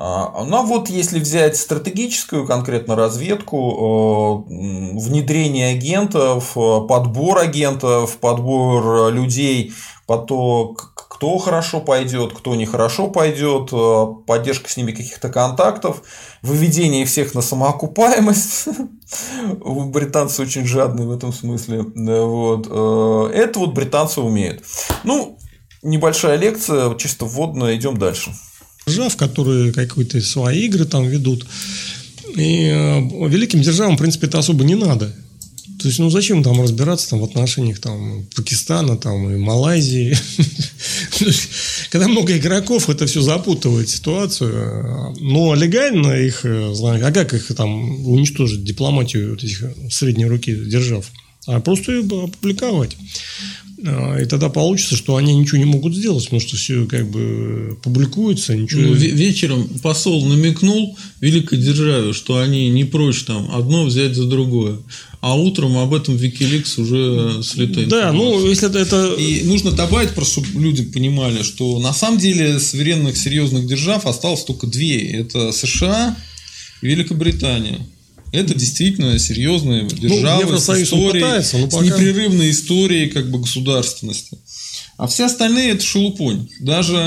А, 0.00 0.44
ну 0.44 0.58
а 0.58 0.62
вот 0.62 0.88
если 0.90 1.18
взять 1.18 1.56
стратегическую 1.56 2.46
конкретно 2.46 2.94
разведку, 2.94 4.46
э, 4.48 4.52
внедрение 4.96 5.72
агентов, 5.72 6.56
э, 6.56 6.80
подбор 6.88 7.38
агентов, 7.38 8.18
подбор 8.18 9.10
людей 9.10 9.72
по 10.06 10.16
то, 10.16 10.76
кто 10.94 11.38
хорошо 11.38 11.80
пойдет, 11.80 12.32
кто 12.32 12.54
нехорошо 12.54 13.08
пойдет, 13.08 13.70
э, 13.72 14.06
поддержка 14.24 14.70
с 14.70 14.76
ними 14.76 14.92
каких-то 14.92 15.30
контактов, 15.30 16.02
выведение 16.42 17.04
всех 17.04 17.34
на 17.34 17.42
самоокупаемость. 17.42 18.68
Британцы 19.64 20.42
очень 20.42 20.64
жадные 20.64 21.08
в 21.08 21.10
этом 21.10 21.32
смысле. 21.32 21.82
Вот. 21.82 22.68
Это 23.34 23.58
вот 23.58 23.74
британцы 23.74 24.20
умеют. 24.20 24.62
Ну, 25.02 25.38
небольшая 25.82 26.36
лекция, 26.36 26.94
чисто 26.94 27.24
вводная, 27.24 27.74
идем 27.74 27.96
дальше 27.96 28.30
держав, 28.88 29.16
которые 29.16 29.72
какие-то 29.72 30.20
свои 30.20 30.66
игры 30.66 30.84
там 30.84 31.06
ведут. 31.06 31.46
И 32.36 32.64
э, 32.66 33.28
великим 33.28 33.60
державам, 33.62 33.96
в 33.96 33.98
принципе, 33.98 34.26
это 34.26 34.38
особо 34.38 34.64
не 34.64 34.74
надо. 34.74 35.12
То 35.80 35.86
есть, 35.86 36.00
ну 36.00 36.10
зачем 36.10 36.42
там 36.42 36.60
разбираться 36.60 37.10
там, 37.10 37.20
в 37.20 37.24
отношениях 37.24 37.78
там, 37.78 38.26
Пакистана 38.34 38.96
там, 38.96 39.30
и 39.30 39.36
Малайзии? 39.36 40.16
Когда 41.90 42.08
много 42.08 42.36
игроков, 42.36 42.90
это 42.90 43.06
все 43.06 43.22
запутывает 43.22 43.88
ситуацию. 43.88 45.14
Но 45.20 45.54
легально 45.54 46.14
их, 46.14 46.44
э, 46.44 46.74
а 46.82 47.12
как 47.12 47.32
их 47.34 47.54
там 47.54 48.04
уничтожить, 48.06 48.64
дипломатию 48.64 49.30
вот 49.30 49.44
этих 49.44 49.64
средней 49.90 50.26
руки 50.26 50.54
держав? 50.54 51.06
А 51.46 51.60
просто 51.60 52.00
опубликовать. 52.00 52.96
А, 53.86 54.18
и 54.20 54.24
тогда 54.24 54.48
получится, 54.48 54.96
что 54.96 55.16
они 55.16 55.34
ничего 55.34 55.58
не 55.58 55.64
могут 55.64 55.94
сделать, 55.94 56.24
потому 56.24 56.40
что 56.40 56.56
все 56.56 56.86
как 56.86 57.08
бы 57.08 57.78
публикуется. 57.82 58.56
Ничего... 58.56 58.82
Ну, 58.82 58.92
вечером 58.92 59.68
посол 59.82 60.26
намекнул 60.26 60.98
великой 61.20 61.58
державе, 61.58 62.12
что 62.12 62.38
они 62.38 62.68
не 62.70 62.84
прочь 62.84 63.22
там 63.22 63.48
одно 63.54 63.84
взять 63.84 64.14
за 64.14 64.24
другое. 64.24 64.78
А 65.20 65.36
утром 65.36 65.78
об 65.78 65.94
этом 65.94 66.16
Wikileaks 66.16 66.80
уже 66.80 67.42
слетает. 67.42 67.88
Да, 67.88 68.12
ну 68.12 68.46
если 68.48 68.68
это, 68.68 68.78
это... 68.78 69.14
И 69.14 69.44
нужно 69.44 69.70
добавить, 69.72 70.10
просто 70.10 70.42
чтобы 70.42 70.60
люди 70.60 70.82
понимали, 70.82 71.42
что 71.42 71.78
на 71.78 71.92
самом 71.92 72.18
деле 72.18 72.58
суверенных 72.58 73.16
серьезных 73.16 73.66
держав 73.66 74.06
осталось 74.06 74.44
только 74.44 74.66
две. 74.66 75.12
Это 75.12 75.52
США 75.52 76.16
и 76.82 76.86
Великобритания. 76.86 77.80
Это 78.32 78.54
действительно 78.54 79.18
серьезные 79.18 79.82
ну, 79.82 79.88
державы 79.88 80.52
ну, 80.52 80.58
с 80.58 80.68
историей, 80.82 81.22
пытается, 81.22 81.56
с 81.70 81.80
непрерывной 81.80 82.50
историей 82.50 83.08
как 83.08 83.30
бы 83.30 83.40
государственности. 83.40 84.38
А 84.98 85.06
все 85.06 85.26
остальные 85.26 85.74
это 85.74 85.84
шелупонь. 85.84 86.48
Даже 86.58 86.98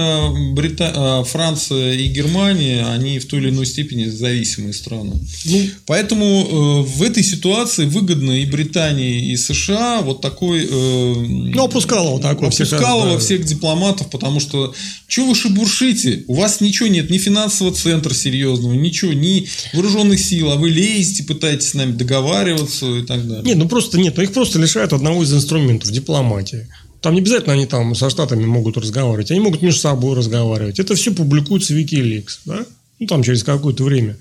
Брита... 0.54 0.94
А, 0.96 1.24
Франция 1.26 1.94
и 1.94 2.08
Германия, 2.08 2.86
они 2.86 3.20
в 3.20 3.26
той 3.26 3.42
или 3.42 3.50
иной 3.50 3.66
степени 3.66 4.06
зависимые 4.06 4.72
страны. 4.72 5.20
Ну, 5.44 5.62
Поэтому 5.86 6.26
э, 6.26 6.90
в 6.90 7.04
этой 7.04 7.22
ситуации 7.22 7.86
выгодно 7.86 8.32
и 8.32 8.46
Британии, 8.46 9.32
и 9.32 9.36
США 9.36 10.02
вот 10.04 10.22
такой... 10.22 10.68
Э, 10.72 11.14
ну, 11.16 11.66
опускало 11.66 12.12
вот 12.12 12.22
такой. 12.22 12.48
Опускало 12.48 13.02
всех, 13.02 13.14
да. 13.14 13.20
всех 13.20 13.46
дипломатов, 13.46 14.10
потому 14.10 14.40
что 14.40 14.74
что 15.08 15.26
вы 15.26 15.36
шебуршите? 15.36 16.24
У 16.30 16.36
вас 16.36 16.62
ничего 16.62 16.88
нет, 16.88 17.10
ни 17.10 17.18
финансового 17.18 17.76
центра 17.76 18.14
серьезного, 18.14 18.74
ничего, 18.74 19.12
ни 19.12 19.50
вооруженных 19.74 20.22
сил, 20.22 20.50
а 20.52 20.56
вы 20.56 20.70
лезете, 20.70 21.24
пытаетесь 21.24 21.72
с 21.72 21.74
нами 21.74 21.92
договариваться 21.92 22.86
и 22.86 23.02
так 23.02 23.28
далее. 23.28 23.44
Нет, 23.44 23.58
ну 23.58 23.68
просто 23.68 23.98
нет, 23.98 24.16
ну 24.16 24.24
их 24.24 24.32
просто 24.32 24.60
лишают 24.60 24.94
одного 24.94 25.24
из 25.24 25.34
инструментов 25.34 25.92
дипломатии. 25.92 26.70
Там 27.02 27.16
не 27.16 27.22
обязательно 27.22 27.54
они 27.54 27.66
там 27.66 27.96
со 27.96 28.10
Штатами 28.10 28.46
могут 28.46 28.78
разговаривать, 28.78 29.32
они 29.32 29.40
могут 29.40 29.62
между 29.62 29.80
собой 29.80 30.16
разговаривать. 30.16 30.80
Это 30.80 30.96
все 30.96 31.12
публикуется 31.12 31.74
в 31.74 31.78
Wikileaks, 31.78 32.40
да? 32.46 32.66
Ну, 33.00 33.08
там 33.08 33.24
через 33.24 33.44
какое-то 33.44 33.84
время. 33.84 34.18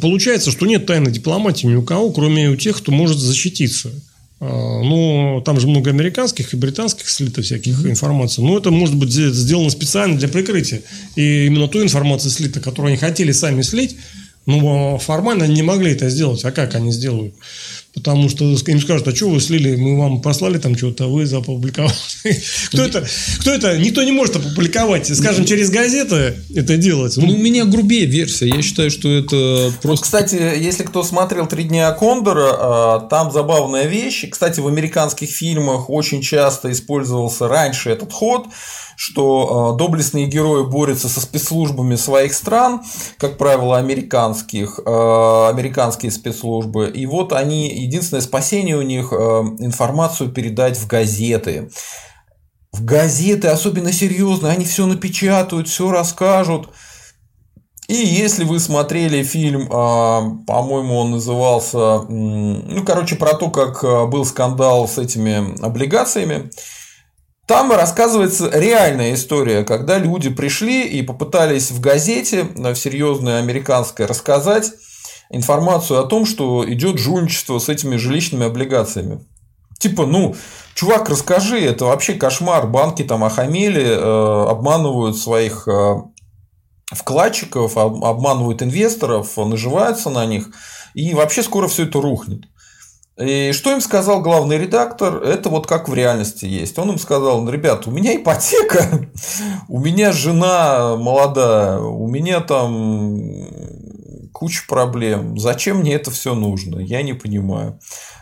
Получается, 0.00 0.52
что 0.52 0.66
нет 0.66 0.86
тайной 0.86 1.10
дипломатии 1.10 1.66
ни 1.66 1.74
у 1.74 1.82
кого, 1.82 2.12
кроме 2.12 2.48
у 2.50 2.56
тех, 2.56 2.76
кто 2.76 2.92
может 2.92 3.18
защититься. 3.18 3.90
А, 4.40 4.46
ну, 4.82 5.42
там 5.44 5.58
же 5.58 5.66
много 5.66 5.90
американских 5.90 6.54
и 6.54 6.56
британских 6.56 7.08
слито 7.08 7.42
всяких 7.42 7.80
mm-hmm. 7.80 7.90
информаций. 7.90 8.44
Но 8.44 8.56
это 8.58 8.70
может 8.70 8.94
быть 8.94 9.10
сделано 9.12 9.70
специально 9.70 10.16
для 10.16 10.28
прикрытия. 10.28 10.82
И 11.16 11.46
именно 11.46 11.66
ту 11.66 11.82
информацию 11.82 12.30
слита, 12.30 12.60
которую 12.60 12.90
они 12.90 12.96
хотели 12.96 13.32
сами 13.32 13.62
слить, 13.62 13.96
но 14.46 14.98
формально 14.98 15.44
они 15.44 15.54
не 15.54 15.62
могли 15.62 15.92
это 15.92 16.08
сделать. 16.08 16.44
А 16.44 16.52
как 16.52 16.74
они 16.74 16.92
сделают? 16.92 17.34
Потому 17.94 18.28
что 18.28 18.44
им 18.44 18.80
скажут, 18.80 19.06
а 19.06 19.14
что 19.14 19.28
вы 19.28 19.40
слили, 19.40 19.76
мы 19.76 19.96
вам 19.96 20.20
послали 20.20 20.58
там 20.58 20.76
что-то, 20.76 21.04
а 21.04 21.06
вы 21.06 21.26
запубликовали. 21.26 21.94
Кто 22.68 22.82
это? 22.82 23.06
Кто 23.40 23.52
это? 23.52 23.78
Никто 23.78 24.02
не 24.02 24.10
может 24.10 24.34
опубликовать, 24.34 25.14
скажем, 25.16 25.44
через 25.44 25.70
газеты 25.70 26.34
это 26.54 26.76
делать. 26.76 27.16
Ну, 27.16 27.32
у 27.32 27.38
меня 27.38 27.64
грубее 27.64 28.06
версия. 28.06 28.48
Я 28.48 28.62
считаю, 28.62 28.90
что 28.90 29.12
это 29.12 29.72
просто... 29.80 30.04
Кстати, 30.04 30.34
если 30.34 30.82
кто 30.82 31.04
смотрел 31.04 31.46
«Три 31.46 31.64
дня 31.64 31.92
Кондора», 31.92 32.50
а, 32.52 33.00
там 33.08 33.30
забавная 33.30 33.86
вещь. 33.86 34.28
Кстати, 34.28 34.58
в 34.58 34.66
американских 34.66 35.30
фильмах 35.30 35.88
очень 35.88 36.20
часто 36.20 36.72
использовался 36.72 37.46
раньше 37.46 37.90
этот 37.90 38.12
ход 38.12 38.48
что 38.96 39.74
э, 39.74 39.78
доблестные 39.78 40.26
герои 40.26 40.64
борются 40.64 41.08
со 41.08 41.20
спецслужбами 41.20 41.96
своих 41.96 42.34
стран, 42.34 42.82
как 43.18 43.38
правило, 43.38 43.78
американских, 43.78 44.78
э, 44.78 45.48
американские 45.50 46.12
спецслужбы, 46.12 46.88
и 46.88 47.06
вот 47.06 47.32
они, 47.32 47.83
единственное 47.84 48.20
спасение 48.20 48.76
у 48.76 48.82
них 48.82 49.12
э, 49.12 49.16
информацию 49.60 50.30
передать 50.30 50.76
в 50.76 50.86
газеты. 50.86 51.70
В 52.72 52.84
газеты 52.84 53.48
особенно 53.48 53.92
серьезно, 53.92 54.50
они 54.50 54.64
все 54.64 54.86
напечатают, 54.86 55.68
все 55.68 55.90
расскажут. 55.90 56.70
И 57.86 57.94
если 57.94 58.44
вы 58.44 58.58
смотрели 58.58 59.22
фильм, 59.22 59.68
по-моему, 59.68 60.96
он 60.96 61.10
назывался, 61.12 62.00
ну, 62.08 62.82
короче, 62.84 63.14
про 63.16 63.34
то, 63.34 63.50
как 63.50 63.82
был 64.10 64.24
скандал 64.24 64.88
с 64.88 64.96
этими 64.96 65.62
облигациями, 65.62 66.50
там 67.46 67.70
рассказывается 67.72 68.50
реальная 68.52 69.12
история, 69.12 69.64
когда 69.64 69.98
люди 69.98 70.30
пришли 70.30 70.86
и 70.86 71.02
попытались 71.02 71.70
в 71.70 71.80
газете, 71.80 72.48
в 72.54 72.74
серьезной 72.74 73.38
американской, 73.38 74.06
рассказать 74.06 74.72
информацию 75.34 76.00
о 76.00 76.06
том, 76.06 76.26
что 76.26 76.64
идет 76.70 76.98
жульничество 76.98 77.58
с 77.58 77.68
этими 77.68 77.96
жилищными 77.96 78.46
облигациями. 78.46 79.20
Типа, 79.78 80.06
ну, 80.06 80.34
чувак, 80.74 81.08
расскажи, 81.10 81.60
это 81.60 81.86
вообще 81.86 82.14
кошмар. 82.14 82.66
Банки 82.66 83.02
там 83.02 83.24
охамели, 83.24 83.84
э, 83.84 84.48
обманывают 84.48 85.16
своих 85.16 85.68
э, 85.68 85.96
вкладчиков, 86.92 87.76
обманывают 87.76 88.62
инвесторов, 88.62 89.36
наживаются 89.36 90.10
на 90.10 90.24
них. 90.26 90.50
И 90.94 91.12
вообще 91.14 91.42
скоро 91.42 91.68
все 91.68 91.84
это 91.84 92.00
рухнет. 92.00 92.44
И 93.16 93.52
что 93.52 93.72
им 93.72 93.80
сказал 93.80 94.22
главный 94.22 94.58
редактор? 94.58 95.22
Это 95.22 95.48
вот 95.48 95.68
как 95.68 95.88
в 95.88 95.94
реальности 95.94 96.46
есть. 96.46 96.78
Он 96.78 96.90
им 96.90 96.98
сказал, 96.98 97.42
«Ну, 97.42 97.50
ребят, 97.50 97.86
у 97.86 97.92
меня 97.92 98.16
ипотека, 98.16 99.08
у 99.68 99.80
меня 99.80 100.12
жена 100.12 100.96
молодая, 100.96 101.78
у 101.78 102.08
меня 102.08 102.40
там 102.40 103.14
куча 104.34 104.64
проблем. 104.68 105.38
Зачем 105.38 105.78
мне 105.78 105.94
это 105.94 106.10
все 106.10 106.34
нужно? 106.34 106.80
Я 106.80 107.02
не 107.02 107.14
понимаю. 107.14 107.78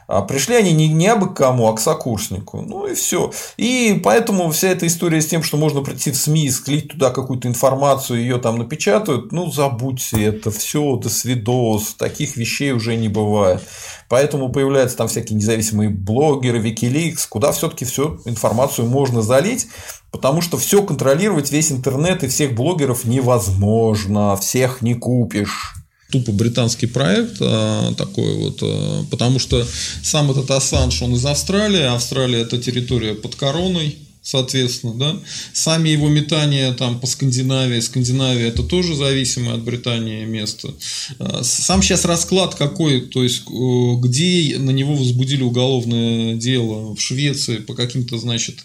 А 0.06 0.20
пришли 0.20 0.56
они 0.56 0.72
не, 0.72 0.88
не 0.88 1.06
абы 1.08 1.32
кому, 1.32 1.68
а 1.68 1.74
к 1.74 1.80
сокурснику. 1.80 2.60
Ну 2.60 2.86
и 2.86 2.94
все. 2.94 3.32
И 3.56 3.98
поэтому 4.04 4.50
вся 4.50 4.68
эта 4.68 4.86
история 4.86 5.22
с 5.22 5.26
тем, 5.26 5.42
что 5.42 5.56
можно 5.56 5.80
прийти 5.80 6.10
в 6.10 6.16
СМИ, 6.16 6.50
склить 6.50 6.88
туда 6.88 7.10
какую-то 7.10 7.48
информацию, 7.48 8.20
ее 8.20 8.36
там 8.36 8.58
напечатают, 8.58 9.32
ну 9.32 9.50
забудьте 9.50 10.22
это 10.22 10.50
все, 10.50 10.96
до 10.96 11.08
свидос, 11.08 11.94
таких 11.94 12.36
вещей 12.36 12.72
уже 12.72 12.94
не 12.96 13.08
бывает. 13.08 13.62
Поэтому 14.10 14.50
появляются 14.50 14.98
там 14.98 15.08
всякие 15.08 15.38
независимые 15.38 15.88
блогеры, 15.88 16.60
Wikileaks, 16.60 17.26
куда 17.26 17.50
все-таки 17.52 17.86
всю 17.86 18.20
информацию 18.26 18.86
можно 18.86 19.22
залить, 19.22 19.68
потому 20.10 20.42
что 20.42 20.58
все 20.58 20.82
контролировать, 20.82 21.50
весь 21.50 21.72
интернет 21.72 22.22
и 22.22 22.28
всех 22.28 22.54
блогеров 22.54 23.06
невозможно, 23.06 24.36
всех 24.36 24.82
не 24.82 24.92
купишь 24.92 25.81
тупо 26.12 26.30
британский 26.30 26.86
проект 26.86 27.38
а, 27.40 27.94
такой 27.94 28.34
вот, 28.34 28.58
а, 28.62 29.04
потому 29.10 29.38
что 29.38 29.66
сам 30.02 30.30
этот 30.30 30.50
Ассанж, 30.50 31.02
он 31.02 31.14
из 31.14 31.24
Австралии, 31.24 31.82
Австралия 31.82 32.42
это 32.42 32.58
территория 32.58 33.14
под 33.14 33.34
короной, 33.34 33.96
соответственно, 34.20 34.94
да. 34.94 35.16
Сами 35.54 35.88
его 35.88 36.08
метания 36.08 36.72
там 36.74 37.00
по 37.00 37.06
Скандинавии, 37.06 37.80
Скандинавия 37.80 38.48
это 38.48 38.62
тоже 38.62 38.94
зависимое 38.94 39.54
от 39.54 39.62
Британии 39.62 40.26
место. 40.26 40.74
А, 41.18 41.42
сам 41.42 41.82
сейчас 41.82 42.04
расклад 42.04 42.54
какой, 42.54 43.00
то 43.00 43.22
есть 43.22 43.44
где 43.46 44.58
на 44.58 44.70
него 44.70 44.94
возбудили 44.94 45.42
уголовное 45.42 46.34
дело 46.34 46.94
в 46.94 47.00
Швеции 47.00 47.56
по 47.56 47.74
каким-то, 47.74 48.18
значит, 48.18 48.56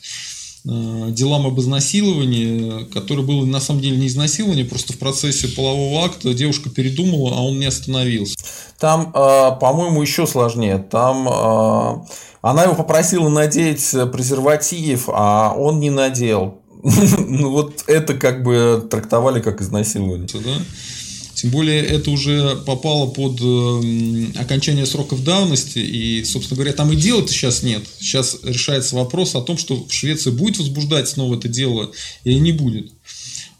делам 0.67 1.47
об 1.47 1.59
изнасиловании, 1.59 2.85
которое 2.93 3.23
было 3.23 3.45
на 3.45 3.59
самом 3.59 3.81
деле 3.81 3.97
не 3.97 4.07
изнасилование, 4.07 4.65
просто 4.65 4.93
в 4.93 4.97
процессе 4.97 5.47
полового 5.47 6.05
акта 6.05 6.33
девушка 6.33 6.69
передумала, 6.69 7.37
а 7.37 7.41
он 7.41 7.59
не 7.59 7.65
остановился. 7.65 8.35
Там, 8.79 9.11
а, 9.13 9.51
по-моему, 9.51 10.01
еще 10.01 10.27
сложнее. 10.27 10.77
Там 10.77 12.05
она 12.41 12.63
его 12.63 12.75
попросила 12.75 13.29
надеть 13.29 13.91
презерватив, 14.11 15.09
а 15.09 15.53
он 15.57 15.79
не 15.79 15.89
надел. 15.89 16.61
Ну, 17.27 17.51
вот 17.51 17.83
это 17.87 18.13
как 18.13 18.43
бы 18.43 18.87
трактовали 18.89 19.41
как 19.41 19.61
изнасилование. 19.61 20.27
Да? 20.33 20.51
Тем 21.37 21.51
более 21.51 21.83
это 21.83 22.09
уже 22.09 22.55
попало 22.65 23.05
под 23.11 23.39
э, 23.39 24.39
окончание 24.39 24.87
сроков 24.87 25.23
давности, 25.23 25.77
и, 25.77 26.23
собственно 26.25 26.55
говоря, 26.55 26.73
там 26.73 26.91
и 26.91 26.95
дела-то 26.95 27.31
сейчас 27.31 27.61
нет. 27.61 27.83
Сейчас 27.99 28.39
решается 28.41 28.95
вопрос 28.95 29.35
о 29.35 29.41
том, 29.41 29.55
что 29.59 29.85
в 29.85 29.93
Швеции 29.93 30.31
будет 30.31 30.57
возбуждать 30.57 31.09
снова 31.09 31.35
это 31.35 31.47
дело 31.47 31.91
или 32.23 32.39
не 32.39 32.53
будет. 32.53 32.91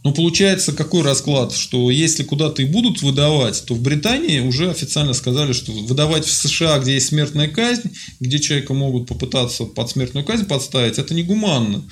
Но 0.03 0.11
получается 0.11 0.73
какой 0.73 1.03
расклад, 1.03 1.53
что 1.53 1.91
если 1.91 2.23
куда-то 2.23 2.63
и 2.63 2.65
будут 2.65 3.03
выдавать, 3.03 3.63
то 3.67 3.75
в 3.75 3.81
Британии 3.81 4.39
уже 4.39 4.71
официально 4.71 5.13
сказали, 5.13 5.53
что 5.53 5.71
выдавать 5.71 6.25
в 6.25 6.31
США, 6.31 6.79
где 6.79 6.95
есть 6.95 7.09
смертная 7.09 7.47
казнь, 7.47 7.91
где 8.19 8.39
человека 8.39 8.73
могут 8.73 9.07
попытаться 9.07 9.65
под 9.65 9.87
смертную 9.87 10.25
казнь 10.25 10.45
подставить, 10.45 10.97
это 10.97 11.13
негуманно. 11.13 11.83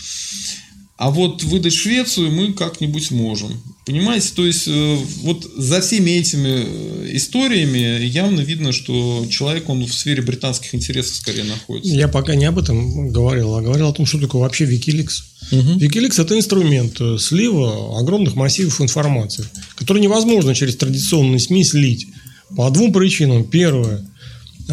А 0.98 1.12
вот 1.12 1.44
выдать 1.44 1.74
Швецию 1.74 2.32
мы 2.32 2.54
как-нибудь 2.54 3.06
сможем. 3.06 3.52
Понимаете, 3.86 4.30
то 4.34 4.46
есть 4.46 4.68
э, 4.68 4.98
вот 5.24 5.46
за 5.58 5.82
всеми 5.82 6.12
этими 6.12 6.64
э, 6.66 7.16
историями 7.18 8.02
явно 8.06 8.40
видно, 8.40 8.72
что 8.72 9.28
человек, 9.30 9.68
он 9.68 9.86
в 9.86 9.94
сфере 9.94 10.22
британских 10.22 10.74
интересов 10.74 11.18
скорее 11.18 11.44
находится. 11.44 11.94
Я 11.94 12.08
пока 12.08 12.36
не 12.36 12.46
об 12.46 12.58
этом 12.58 13.12
говорил, 13.12 13.56
а 13.56 13.62
говорил 13.62 13.90
о 13.90 13.94
том, 13.94 14.06
что 14.06 14.20
такое 14.20 14.42
вообще 14.42 14.64
Wikileaks. 14.64 15.22
Угу. 15.52 15.80
Wikileaks– 15.80 16.22
это 16.22 16.38
инструмент 16.38 16.96
э, 17.02 17.18
слива 17.20 18.00
огромных 18.00 18.36
массивов 18.36 18.80
информации, 18.80 19.46
который 19.76 20.02
невозможно 20.02 20.56
через 20.56 20.78
традиционные 20.78 21.40
СМИ 21.40 21.66
слить 21.66 22.08
по 22.56 22.70
двум 22.70 22.94
причинам. 22.94 23.44
Первое– 23.44 24.10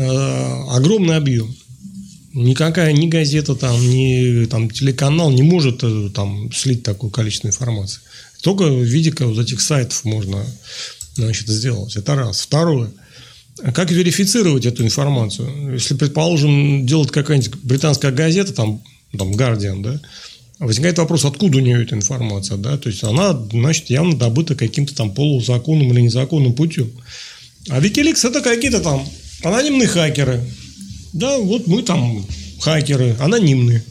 огромный 0.70 1.16
объем. 1.16 1.54
Никакая 2.34 2.92
ни 2.92 3.08
газета, 3.08 3.54
там, 3.54 3.78
ни 3.80 4.46
там, 4.46 4.70
телеканал 4.70 5.30
не 5.30 5.42
может 5.42 5.84
там, 6.14 6.50
слить 6.52 6.82
такое 6.82 7.10
количество 7.10 7.48
информации. 7.48 8.00
Только 8.42 8.64
в 8.64 8.82
виде 8.82 9.12
вот 9.18 9.38
этих 9.38 9.60
сайтов 9.60 10.04
можно 10.04 10.44
значит, 11.14 11.48
сделать. 11.48 11.96
Это 11.96 12.14
раз. 12.14 12.40
Второе. 12.40 12.90
Как 13.74 13.90
верифицировать 13.90 14.66
эту 14.66 14.82
информацию? 14.82 15.74
Если, 15.74 15.94
предположим, 15.94 16.86
делать 16.86 17.10
какая-нибудь 17.10 17.54
британская 17.62 18.10
газета, 18.10 18.52
там, 18.52 18.82
там 19.16 19.32
Guardian, 19.32 19.82
да, 19.82 20.00
возникает 20.58 20.98
вопрос, 20.98 21.24
откуда 21.24 21.58
у 21.58 21.60
нее 21.60 21.82
эта 21.82 21.94
информация, 21.94 22.56
да, 22.56 22.78
то 22.78 22.88
есть 22.88 23.04
она, 23.04 23.32
значит, 23.50 23.90
явно 23.90 24.16
добыта 24.16 24.54
каким-то 24.54 24.94
там 24.94 25.12
полузаконным 25.14 25.92
или 25.92 26.00
незаконным 26.00 26.54
путем. 26.54 26.90
А 27.68 27.80
Wikileaks 27.80 28.26
это 28.26 28.40
какие-то 28.40 28.80
там 28.80 29.06
анонимные 29.42 29.88
хакеры. 29.88 30.40
Да, 31.12 31.38
вот 31.38 31.66
мы 31.66 31.82
там 31.82 32.24
хакеры, 32.60 33.16
анонимные. 33.20 33.84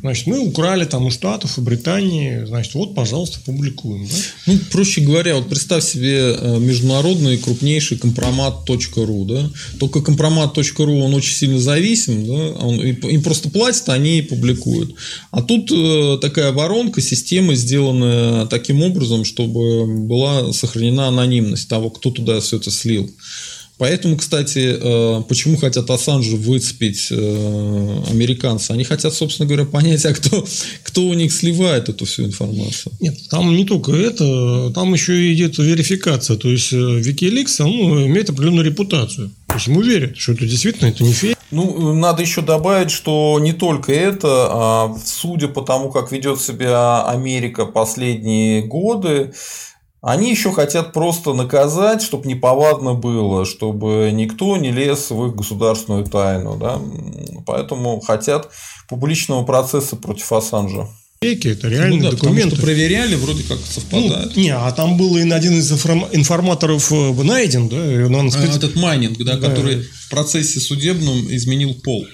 Значит, 0.00 0.26
мы 0.26 0.38
украли 0.38 0.84
там 0.84 1.06
у 1.06 1.10
Штатов 1.10 1.58
и 1.58 1.62
Британии, 1.62 2.44
значит, 2.44 2.74
вот, 2.74 2.94
пожалуйста, 2.94 3.40
публикуем. 3.44 4.06
Да? 4.06 4.14
Ну, 4.46 4.58
проще 4.70 5.00
говоря, 5.00 5.34
вот 5.34 5.48
представь 5.48 5.84
себе 5.84 6.36
э, 6.38 6.58
международный 6.60 7.38
крупнейший 7.38 7.96
компромат.ру, 7.96 9.24
да? 9.24 9.50
Только 9.80 10.02
компромат.ру, 10.02 10.98
он 11.00 11.14
очень 11.14 11.34
сильно 11.34 11.58
зависим, 11.58 12.26
да? 12.26 12.34
Он, 12.34 12.78
им 12.80 13.22
просто 13.22 13.48
платят, 13.48 13.88
они 13.88 14.22
публикуют. 14.22 14.94
А 15.30 15.42
тут 15.42 15.72
э, 15.72 16.18
такая 16.20 16.52
воронка, 16.52 17.00
система 17.00 17.54
сделанная 17.54 18.46
таким 18.46 18.82
образом, 18.82 19.24
чтобы 19.24 19.86
была 19.86 20.52
сохранена 20.52 21.08
анонимность 21.08 21.68
того, 21.68 21.90
кто 21.90 22.10
туда 22.10 22.38
все 22.40 22.58
это 22.58 22.70
слил. 22.70 23.10
Поэтому, 23.78 24.16
кстати, 24.16 24.76
э, 24.80 25.22
почему 25.28 25.58
хотят 25.58 25.90
Ассанжа 25.90 26.36
выцепить 26.36 27.08
э, 27.10 28.02
американцы? 28.10 28.70
Они 28.70 28.84
хотят, 28.84 29.12
собственно 29.12 29.46
говоря, 29.46 29.66
понять, 29.66 30.06
а 30.06 30.14
кто, 30.14 30.46
кто 30.82 31.02
у 31.02 31.14
них 31.14 31.32
сливает 31.32 31.90
эту 31.90 32.06
всю 32.06 32.24
информацию. 32.24 32.92
Нет, 33.00 33.16
там 33.28 33.54
не 33.54 33.64
только 33.64 33.92
это, 33.92 34.70
там 34.74 34.94
еще 34.94 35.32
идет 35.34 35.58
верификация. 35.58 36.36
То 36.36 36.48
есть, 36.48 36.72
э, 36.72 36.76
Wikileaks 36.76 37.56
ну, 37.58 38.06
имеет 38.06 38.30
определенную 38.30 38.64
репутацию. 38.64 39.30
То 39.48 39.54
есть, 39.54 39.66
ему 39.66 39.82
верят, 39.82 40.16
что 40.16 40.32
это 40.32 40.46
действительно 40.46 40.88
это 40.88 41.04
не 41.04 41.12
фейк. 41.12 41.36
Ну, 41.50 41.92
надо 41.92 42.22
еще 42.22 42.42
добавить, 42.42 42.90
что 42.90 43.38
не 43.40 43.52
только 43.52 43.92
это, 43.92 44.48
а 44.50 44.96
судя 45.04 45.48
по 45.48 45.62
тому, 45.62 45.90
как 45.90 46.10
ведет 46.12 46.40
себя 46.40 47.04
Америка 47.06 47.66
последние 47.66 48.62
годы, 48.62 49.32
Они 50.02 50.30
еще 50.30 50.52
хотят 50.52 50.92
просто 50.92 51.32
наказать, 51.32 52.02
чтобы 52.02 52.28
неповадно 52.28 52.94
было, 52.94 53.44
чтобы 53.44 54.10
никто 54.12 54.56
не 54.56 54.70
лез 54.70 55.10
в 55.10 55.26
их 55.26 55.34
государственную 55.34 56.04
тайну. 56.04 56.56
Да? 56.56 56.80
Поэтому 57.46 58.00
хотят 58.00 58.50
публичного 58.88 59.44
процесса 59.44 59.96
против 59.96 60.32
Ассанжа 60.32 60.88
это 61.20 61.68
реальные 61.68 62.02
ну, 62.02 62.04
да, 62.04 62.10
документы. 62.12 62.50
Потому 62.50 62.56
что 62.56 62.62
проверяли, 62.62 63.14
вроде 63.14 63.42
как 63.42 63.58
совпадает. 63.58 64.36
Ну, 64.36 64.42
не, 64.42 64.50
а 64.50 64.70
там 64.72 64.96
был 64.96 65.16
и 65.16 65.28
один 65.28 65.54
из 65.54 65.72
информаторов 65.72 66.92
э, 66.92 67.12
найден, 67.22 67.68
да, 67.68 68.18
он, 68.18 68.30
сказать... 68.30 68.54
а, 68.54 68.56
этот 68.58 68.76
майнинг, 68.76 69.18
да, 69.18 69.36
да, 69.36 69.48
который 69.48 69.82
в 69.82 70.10
процессе 70.10 70.60
судебном 70.60 71.34
изменил 71.34 71.74
пол. 71.74 72.06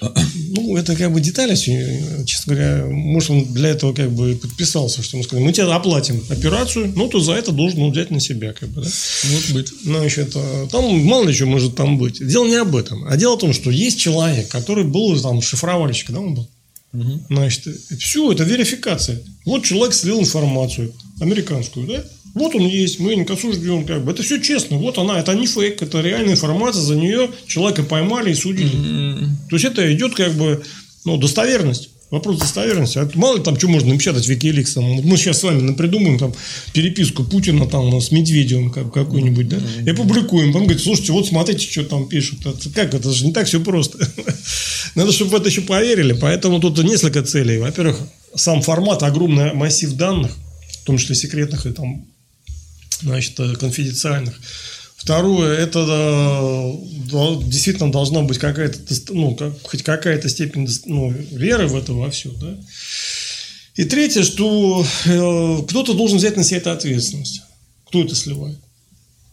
Ну, 0.63 0.77
это 0.77 0.95
как 0.95 1.11
бы 1.11 1.19
детали, 1.19 1.55
честно 1.55 2.55
говоря, 2.55 2.85
может, 2.85 3.29
он 3.29 3.53
для 3.53 3.69
этого 3.69 3.93
как 3.93 4.11
бы 4.11 4.35
подписался, 4.35 5.03
что 5.03 5.17
мы 5.17 5.23
сказали, 5.23 5.45
мы 5.45 5.53
тебе 5.53 5.65
оплатим 5.65 6.23
операцию, 6.29 6.93
ну, 6.95 7.07
то 7.09 7.19
за 7.19 7.33
это 7.33 7.51
должен 7.51 7.91
взять 7.91 8.11
на 8.11 8.19
себя, 8.19 8.53
как 8.53 8.69
бы, 8.69 8.81
да. 8.81 8.89
Может 9.31 9.53
быть. 9.53 9.73
Ну, 9.83 9.99
значит, 9.99 10.35
там 10.71 11.05
мало 11.05 11.25
ли 11.27 11.33
что 11.33 11.45
может 11.45 11.75
там 11.75 11.97
быть. 11.97 12.25
Дело 12.25 12.47
не 12.47 12.55
об 12.55 12.75
этом, 12.75 13.05
а 13.07 13.17
дело 13.17 13.35
в 13.35 13.39
том, 13.39 13.53
что 13.53 13.69
есть 13.69 13.99
человек, 13.99 14.47
который 14.47 14.85
был 14.85 15.19
там 15.21 15.41
шифровальщик, 15.41 16.11
да, 16.11 16.19
он 16.19 16.35
был? 16.35 16.49
Угу. 16.93 17.25
Значит, 17.29 17.67
все, 17.99 18.31
это 18.31 18.43
верификация. 18.43 19.19
Вот 19.45 19.63
человек 19.65 19.93
слил 19.93 20.19
информацию 20.19 20.93
американскую, 21.19 21.87
да? 21.87 22.03
Вот 22.33 22.55
он 22.55 22.65
есть, 22.65 22.99
мы 22.99 23.15
не 23.15 23.23
осужден, 23.23 23.85
как 23.85 24.03
бы. 24.03 24.11
Это 24.11 24.23
все 24.23 24.41
честно. 24.41 24.77
Вот 24.77 24.97
она, 24.97 25.19
это 25.19 25.33
не 25.35 25.45
фейк, 25.45 25.81
это 25.81 26.01
реальная 26.01 26.33
информация, 26.33 26.81
за 26.81 26.95
нее 26.95 27.29
человека 27.45 27.83
поймали 27.83 28.31
и 28.31 28.35
судили. 28.35 28.73
Mm-hmm. 28.73 29.27
То 29.49 29.55
есть 29.55 29.65
это 29.65 29.93
идет 29.93 30.15
как 30.15 30.33
бы 30.33 30.63
ну, 31.05 31.17
достоверность. 31.17 31.89
Вопрос 32.09 32.37
достоверности. 32.39 32.99
А 32.99 33.09
мало 33.15 33.37
ли 33.37 33.43
там 33.43 33.57
что 33.57 33.67
можно 33.67 33.91
напечатать 33.91 34.27
в 34.27 34.29
Wikileaks. 34.29 34.73
Там, 34.75 34.83
мы 34.83 35.17
сейчас 35.17 35.39
с 35.39 35.43
вами 35.43 35.73
придумаем 35.73 36.19
там 36.19 36.31
переписку 36.71 37.23
Путина 37.23 37.65
там 37.65 37.99
с 37.99 38.11
Медведевым 38.11 38.69
как, 38.69 38.93
какую-нибудь, 38.93 39.49
да, 39.49 39.57
и 39.83 39.89
опубликуем. 39.89 40.55
Он 40.55 40.63
говорит, 40.63 40.83
слушайте, 40.83 41.11
вот 41.11 41.25
смотрите, 41.25 41.67
что 41.67 41.83
там 41.83 42.07
пишут. 42.07 42.45
Это, 42.45 42.69
как 42.69 42.93
это 42.93 43.11
же 43.11 43.25
не 43.25 43.33
так 43.33 43.47
все 43.47 43.59
просто. 43.59 43.97
Надо, 44.95 45.11
чтобы 45.11 45.31
в 45.31 45.35
это 45.35 45.49
еще 45.49 45.61
поверили. 45.61 46.13
Поэтому 46.13 46.59
тут 46.59 46.77
несколько 46.83 47.23
целей. 47.23 47.57
Во-первых, 47.57 47.99
сам 48.35 48.61
формат, 48.61 49.01
огромный 49.01 49.53
массив 49.53 49.91
данных, 49.93 50.37
в 50.83 50.85
том 50.85 50.99
числе 50.99 51.15
секретных 51.15 51.65
и 51.65 51.71
там, 51.71 52.05
значит, 53.01 53.35
конфиденциальных. 53.59 54.39
Второе, 54.95 55.57
это 55.57 55.79
действительно 57.45 57.91
должна 57.91 58.21
быть 58.21 58.37
какая-то, 58.37 58.79
ну, 59.09 59.35
как, 59.35 59.61
хоть 59.63 59.83
какая-то 59.83 60.29
степень 60.29 60.67
ну, 60.85 61.11
веры 61.11 61.67
в 61.67 61.75
это 61.75 61.91
во 61.91 62.09
все. 62.09 62.31
Да? 62.31 62.57
И 63.75 63.83
третье, 63.83 64.23
что 64.23 64.85
э, 65.05 65.57
кто-то 65.67 65.93
должен 65.93 66.19
взять 66.19 66.37
на 66.37 66.43
себя 66.43 66.57
эту 66.59 66.71
ответственность. 66.71 67.41
Кто 67.87 68.03
это 68.03 68.15
сливает? 68.15 68.57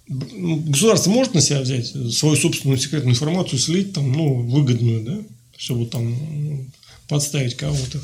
Государство 0.08 1.10
может 1.10 1.34
на 1.34 1.40
себя 1.40 1.60
взять 1.60 1.86
свою 1.86 2.34
собственную 2.34 2.78
секретную 2.78 3.14
информацию, 3.14 3.60
слить 3.60 3.92
там, 3.92 4.10
ну, 4.10 4.42
выгодную, 4.42 5.04
да, 5.04 5.18
чтобы 5.56 5.86
там 5.86 6.10
ну, 6.10 6.66
подставить 7.06 7.56
кого-то 7.56 8.00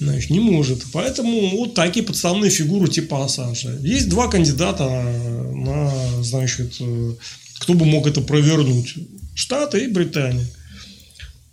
значит, 0.00 0.30
не 0.30 0.40
может. 0.40 0.84
Поэтому 0.92 1.58
вот 1.58 1.74
такие 1.74 2.04
подставные 2.04 2.50
фигуры 2.50 2.88
типа 2.88 3.24
Ассанжа. 3.24 3.78
Есть 3.82 4.08
два 4.08 4.28
кандидата 4.28 4.84
на, 5.54 6.22
значит, 6.22 6.74
э, 6.80 7.12
кто 7.58 7.74
бы 7.74 7.84
мог 7.84 8.06
это 8.06 8.20
провернуть. 8.20 8.94
Штаты 9.34 9.84
и 9.84 9.88
Британия. 9.88 10.46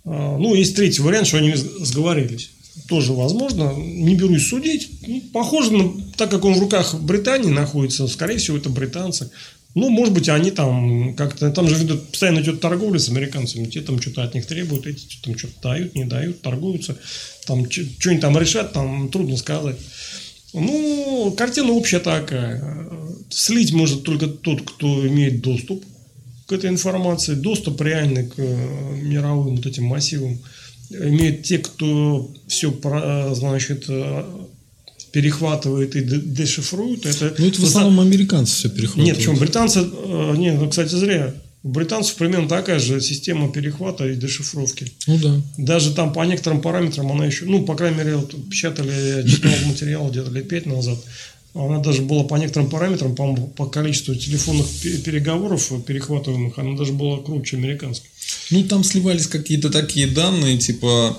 А, 0.05 0.37
ну, 0.37 0.55
есть 0.55 0.75
третий 0.75 1.01
вариант, 1.01 1.27
что 1.27 1.37
они 1.37 1.53
сговорились. 1.55 2.51
Тоже 2.87 3.13
возможно. 3.13 3.73
Не 3.75 4.15
берусь 4.15 4.47
судить. 4.47 4.89
Похоже, 5.33 5.73
на, 5.73 5.93
так 6.15 6.29
как 6.29 6.45
он 6.45 6.53
в 6.53 6.59
руках 6.59 6.95
Британии 7.01 7.49
находится, 7.49 8.07
скорее 8.07 8.37
всего, 8.37 8.57
это 8.57 8.69
британцы. 8.69 9.29
Ну, 9.77 9.89
может 9.89 10.11
быть, 10.11 10.27
они 10.27 10.49
там 10.49 11.13
как-то... 11.13 11.51
Там 11.51 11.67
же 11.67 11.75
ведут, 11.75 12.09
постоянно 12.09 12.39
идет 12.39 12.59
торговля 12.59 12.97
с 12.97 13.09
американцами. 13.09 13.65
Те 13.65 13.81
там 13.81 14.01
что-то 14.01 14.23
от 14.23 14.33
них 14.33 14.47
требуют, 14.47 14.87
эти 14.87 15.19
там 15.21 15.37
что-то 15.37 15.53
дают, 15.61 15.93
не 15.93 16.03
дают, 16.03 16.41
торгуются. 16.41 16.97
Там 17.45 17.69
что-нибудь 17.69 18.21
там 18.21 18.35
решат, 18.39 18.73
там 18.73 19.09
трудно 19.09 19.37
сказать. 19.37 19.75
Ну, 20.51 21.31
картина 21.37 21.73
общая 21.73 21.99
такая. 21.99 22.89
Слить 23.29 23.71
может 23.71 24.01
только 24.01 24.25
тот, 24.25 24.63
кто 24.63 25.07
имеет 25.07 25.41
доступ 25.41 25.85
к 26.47 26.51
этой 26.53 26.71
информации. 26.71 27.35
Доступ 27.35 27.79
реальный 27.81 28.27
к 28.27 28.33
э, 28.37 28.95
мировым 29.03 29.57
вот 29.57 29.65
этим 29.67 29.83
массивам 29.83 30.39
имеют 30.89 31.43
те, 31.43 31.59
кто 31.59 32.33
все, 32.47 32.73
значит, 33.35 33.85
э, 33.89 34.23
перехватывает 35.17 35.95
и 35.95 36.01
дешифрует. 36.01 37.07
Это, 37.07 37.33
ну, 37.39 37.47
это 37.47 37.59
в 37.59 37.63
основном 37.63 37.99
американцы 38.01 38.53
все 38.53 38.69
перехватывают. 38.69 39.07
Нет, 39.07 39.17
почему 39.17 39.35
британцы, 39.37 39.79
э, 39.79 40.35
нет, 40.37 40.59
ну, 40.59 40.69
кстати, 40.69 40.93
зря. 40.93 41.33
У 41.63 41.69
британцев 41.69 42.17
примерно 42.17 42.47
такая 42.47 42.77
же 42.77 43.01
система 43.01 43.51
перехвата 43.51 44.07
и 44.07 44.15
дешифровки. 44.15 44.91
Ну 45.07 45.17
да. 45.17 45.41
Даже 45.57 45.95
там 45.95 46.13
по 46.13 46.23
некоторым 46.23 46.61
параметрам 46.61 47.11
она 47.11 47.25
еще, 47.25 47.45
ну, 47.45 47.65
по 47.65 47.73
крайней 47.73 47.97
мере, 47.97 48.17
вот, 48.17 48.35
печатали, 48.47 48.91
я 48.91 49.27
читал 49.27 49.51
материал 49.65 50.07
где-то 50.11 50.29
лет 50.29 50.47
пять 50.47 50.67
назад, 50.67 50.99
она 51.55 51.79
даже 51.79 52.03
была 52.03 52.23
по 52.23 52.35
некоторым 52.35 52.69
параметрам, 52.69 53.15
по, 53.15 53.35
по 53.35 53.65
количеству 53.65 54.13
телефонных 54.13 54.67
переговоров 55.03 55.71
перехватываемых, 55.83 56.59
она 56.59 56.77
даже 56.77 56.93
была 56.93 57.17
круче 57.23 57.57
американской. 57.57 58.07
Ну, 58.51 58.63
там 58.65 58.83
сливались 58.83 59.25
какие-то 59.25 59.71
такие 59.71 60.05
данные, 60.05 60.59
типа 60.59 61.17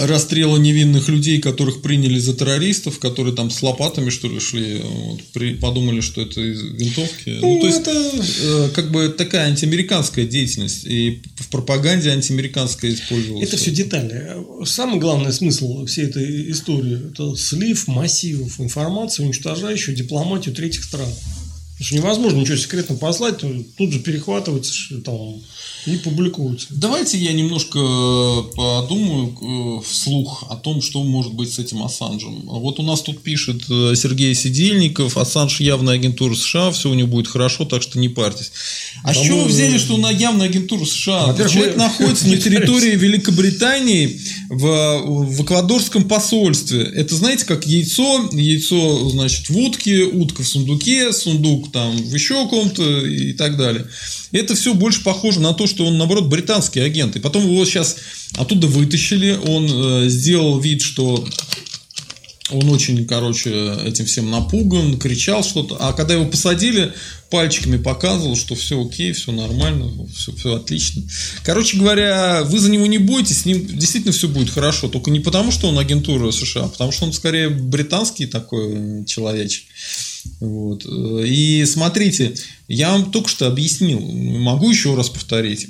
расстрела 0.00 0.56
невинных 0.56 1.08
людей, 1.08 1.40
которых 1.40 1.82
приняли 1.82 2.18
за 2.18 2.34
террористов, 2.34 2.98
которые 2.98 3.34
там 3.34 3.50
с 3.50 3.62
лопатами, 3.62 4.08
что 4.10 4.28
ли, 4.28 4.40
шли, 4.40 4.80
вот, 4.82 5.20
при, 5.32 5.54
подумали, 5.54 6.00
что 6.00 6.22
это 6.22 6.40
из 6.40 6.62
винтовки. 6.62 7.38
Ну, 7.40 7.54
ну 7.54 7.60
то 7.60 7.66
есть, 7.66 7.80
это... 7.80 8.24
э, 8.42 8.68
как 8.74 8.90
бы 8.90 9.08
такая 9.08 9.48
антиамериканская 9.48 10.24
деятельность, 10.24 10.84
и 10.86 11.22
в 11.36 11.48
пропаганде 11.48 12.10
антиамериканская 12.10 12.92
использовалась. 12.92 13.46
Это 13.46 13.56
все 13.58 13.70
детали. 13.70 14.36
Самый 14.64 14.98
главный 14.98 15.32
смысл 15.32 15.84
всей 15.84 16.06
этой 16.06 16.50
истории– 16.50 17.10
это 17.12 17.36
слив 17.36 17.86
массивов 17.86 18.60
информации, 18.60 19.22
уничтожающую 19.24 19.94
дипломатию 19.94 20.54
третьих 20.54 20.84
стран. 20.84 21.08
Потому 21.08 21.86
что 21.86 21.94
невозможно 21.94 22.38
ничего 22.38 22.56
секретно 22.56 22.96
послать, 22.96 23.38
тут 23.38 23.92
же 23.92 24.00
перехватывается 24.00 25.00
там, 25.02 25.42
и 25.86 25.96
публикуются. 25.96 26.66
Давайте 26.70 27.18
я 27.18 27.32
немножко 27.32 27.78
э, 27.78 28.42
подумаю 28.54 29.80
э, 29.80 29.86
вслух 29.86 30.44
о 30.50 30.56
том, 30.56 30.82
что 30.82 31.02
может 31.02 31.32
быть 31.32 31.52
с 31.52 31.58
этим 31.58 31.82
Ассанжем. 31.82 32.42
Вот 32.44 32.78
у 32.78 32.82
нас 32.82 33.00
тут 33.00 33.22
пишет 33.22 33.62
э, 33.70 33.94
Сергей 33.96 34.34
Сидельников, 34.34 35.16
Ассанж 35.16 35.60
явная 35.60 35.94
агентура 35.94 36.34
США, 36.34 36.70
все 36.70 36.90
у 36.90 36.94
него 36.94 37.08
будет 37.08 37.28
хорошо, 37.28 37.64
так 37.64 37.82
что 37.82 37.98
не 37.98 38.08
парьтесь. 38.08 38.52
А 39.02 39.14
с 39.14 39.20
чего 39.20 39.42
вы 39.42 39.48
взяли, 39.48 39.78
что 39.78 39.94
она 39.94 40.10
явная 40.10 40.46
агентура 40.46 40.84
США? 40.84 41.34
Человек 41.48 41.76
находится 41.76 42.28
на 42.28 42.36
территории 42.36 42.96
Великобритании 42.96 44.20
в, 44.50 45.02
в 45.28 45.42
эквадорском 45.42 46.04
посольстве. 46.04 46.82
Это 46.82 47.14
знаете, 47.14 47.44
как 47.46 47.66
яйцо, 47.66 48.28
яйцо, 48.32 49.08
значит, 49.08 49.48
в 49.48 49.56
утке, 49.56 50.04
утка 50.04 50.42
в 50.42 50.48
сундуке, 50.48 51.12
сундук 51.12 51.72
там 51.72 51.96
в 51.96 52.14
еще 52.14 52.46
ком-то 52.48 53.06
и 53.06 53.32
так 53.32 53.56
далее. 53.56 53.86
Это 54.32 54.54
все 54.54 54.74
больше 54.74 55.02
похоже 55.02 55.40
на 55.40 55.52
то, 55.52 55.66
что 55.66 55.84
он, 55.86 55.98
наоборот, 55.98 56.26
британский 56.26 56.80
агент. 56.80 57.16
И 57.16 57.20
потом 57.20 57.44
его 57.44 57.64
сейчас 57.64 57.96
оттуда 58.36 58.66
вытащили. 58.66 59.38
Он 59.46 59.68
э, 60.04 60.08
сделал 60.08 60.60
вид, 60.60 60.82
что 60.82 61.26
он 62.50 62.68
очень, 62.70 63.06
короче, 63.06 63.50
этим 63.84 64.06
всем 64.06 64.30
напуган, 64.30 64.98
кричал 64.98 65.44
что-то. 65.44 65.76
А 65.78 65.92
когда 65.92 66.14
его 66.14 66.26
посадили, 66.26 66.92
пальчиками 67.30 67.76
показывал, 67.76 68.36
что 68.36 68.54
все 68.54 68.84
окей, 68.84 69.12
все 69.12 69.32
нормально, 69.32 70.06
все, 70.14 70.32
все 70.32 70.56
отлично. 70.56 71.02
Короче 71.44 71.78
говоря, 71.78 72.42
вы 72.44 72.58
за 72.58 72.70
него 72.70 72.86
не 72.86 72.98
бойтесь, 72.98 73.42
с 73.42 73.44
ним 73.44 73.66
действительно 73.66 74.12
все 74.12 74.28
будет 74.28 74.50
хорошо. 74.50 74.88
Только 74.88 75.10
не 75.10 75.20
потому, 75.20 75.52
что 75.52 75.68
он 75.68 75.78
агентура 75.78 76.30
США, 76.32 76.64
а 76.64 76.68
потому 76.68 76.92
что 76.92 77.04
он 77.04 77.12
скорее 77.12 77.48
британский 77.48 78.26
такой 78.26 79.04
человечек. 79.06 79.64
Вот. 80.40 80.84
И 80.86 81.64
смотрите, 81.66 82.34
я 82.68 82.92
вам 82.92 83.10
только 83.10 83.28
что 83.28 83.46
объяснил, 83.46 84.00
могу 84.00 84.70
еще 84.70 84.94
раз 84.94 85.08
повторить. 85.08 85.68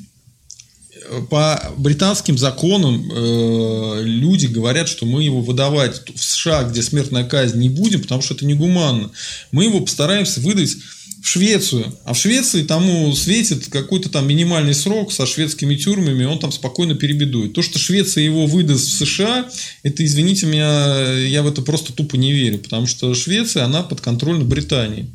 По 1.29 1.73
британским 1.77 2.39
законам 2.39 3.11
э, 3.11 4.03
люди 4.05 4.47
говорят, 4.47 4.89
что 4.89 5.07
мы 5.07 5.25
его 5.25 5.41
выдавать 5.41 6.03
в 6.09 6.23
США, 6.23 6.65
где 6.65 6.83
смертная 6.83 7.25
казнь, 7.25 7.59
не 7.59 7.69
будем, 7.69 8.03
потому 8.03 8.23
что 8.23 8.35
это 8.35 8.47
негуманно. 8.47 9.11
Мы 9.51 9.65
его 9.65 9.81
постараемся 9.81 10.41
выдать 10.41 10.77
в 11.23 11.27
Швецию. 11.27 11.95
А 12.05 12.15
в 12.15 12.19
Швеции 12.19 12.63
тому 12.63 13.15
светит 13.15 13.67
какой-то 13.67 14.09
там 14.09 14.27
минимальный 14.27 14.75
срок 14.75 15.13
со 15.13 15.27
шведскими 15.27 15.77
тюрьмами, 15.77 16.25
он 16.25 16.39
там 16.39 16.51
спокойно 16.51 16.95
перебедует. 16.95 17.53
То, 17.53 17.63
что 17.63 17.79
Швеция 17.79 18.25
его 18.25 18.47
выдаст 18.47 18.89
в 18.89 19.07
США, 19.07 19.49
это, 19.83 20.05
извините 20.05 20.47
меня, 20.47 21.13
я 21.19 21.43
в 21.43 21.49
это 21.49 21.63
просто 21.63 21.93
тупо 21.93 22.17
не 22.17 22.33
верю, 22.33 22.59
потому 22.59 22.87
что 22.87 23.15
Швеция, 23.15 23.65
она 23.65 23.83
под 23.83 24.01
контролем 24.01 24.49
Британии. 24.49 25.15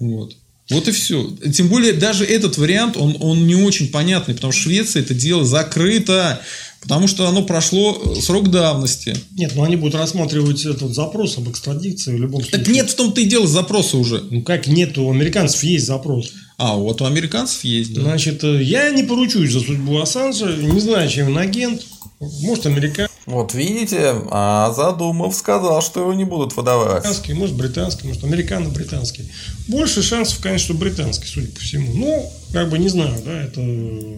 Вот. 0.00 0.36
Вот 0.70 0.88
и 0.88 0.92
все. 0.92 1.36
Тем 1.52 1.68
более, 1.68 1.92
даже 1.92 2.24
этот 2.24 2.56
вариант, 2.56 2.96
он, 2.96 3.16
он 3.20 3.46
не 3.46 3.56
очень 3.56 3.88
понятный, 3.88 4.34
потому 4.34 4.52
что 4.52 4.62
Швеция 4.62 5.02
это 5.02 5.14
дело 5.14 5.44
закрыто. 5.44 6.40
Потому 6.82 7.06
что 7.06 7.28
оно 7.28 7.44
прошло 7.44 8.16
срок 8.20 8.50
давности. 8.50 9.16
Нет, 9.36 9.52
ну 9.54 9.62
они 9.62 9.76
будут 9.76 9.94
рассматривать 9.94 10.64
этот 10.66 10.92
запрос 10.94 11.38
об 11.38 11.48
экстрадиции 11.48 12.12
в 12.12 12.20
любом 12.20 12.42
случае. 12.42 12.58
Так 12.58 12.68
нет 12.68 12.90
в 12.90 12.94
том-то 12.96 13.20
и 13.20 13.24
дело 13.24 13.46
запроса 13.46 13.96
уже. 13.96 14.22
Ну 14.30 14.42
как 14.42 14.66
нет, 14.66 14.98
у 14.98 15.08
американцев 15.10 15.62
есть 15.62 15.86
запрос. 15.86 16.32
А, 16.58 16.76
вот 16.76 17.00
у 17.00 17.04
американцев 17.04 17.62
есть, 17.64 17.94
да. 17.94 18.02
Значит, 18.02 18.42
э, 18.44 18.62
я 18.62 18.90
не 18.90 19.04
поручусь 19.04 19.52
за 19.52 19.60
судьбу 19.60 19.98
Ассанжа, 19.98 20.54
не 20.56 20.80
знаю, 20.80 21.08
чем 21.08 21.28
он 21.28 21.38
агент. 21.38 21.82
Может, 22.20 22.66
американский, 22.66 23.11
Вот 23.26 23.54
видите, 23.54 24.14
а 24.30 24.72
Задумов 24.72 25.34
сказал, 25.36 25.80
что 25.80 26.00
его 26.00 26.12
не 26.12 26.24
будут 26.24 26.56
выдавать. 26.56 27.04
может, 27.34 27.54
британский, 27.54 28.08
может, 28.08 28.24
американо-британский. 28.24 29.30
Больше 29.68 30.02
шансов, 30.02 30.40
конечно, 30.40 30.66
что 30.66 30.74
британский, 30.74 31.26
судя 31.26 31.48
по 31.48 31.60
всему. 31.60 31.92
Ну, 31.94 32.32
как 32.52 32.68
бы 32.68 32.78
не 32.78 32.88
знаю, 32.88 33.14
да, 33.24 33.44
это 33.44 33.60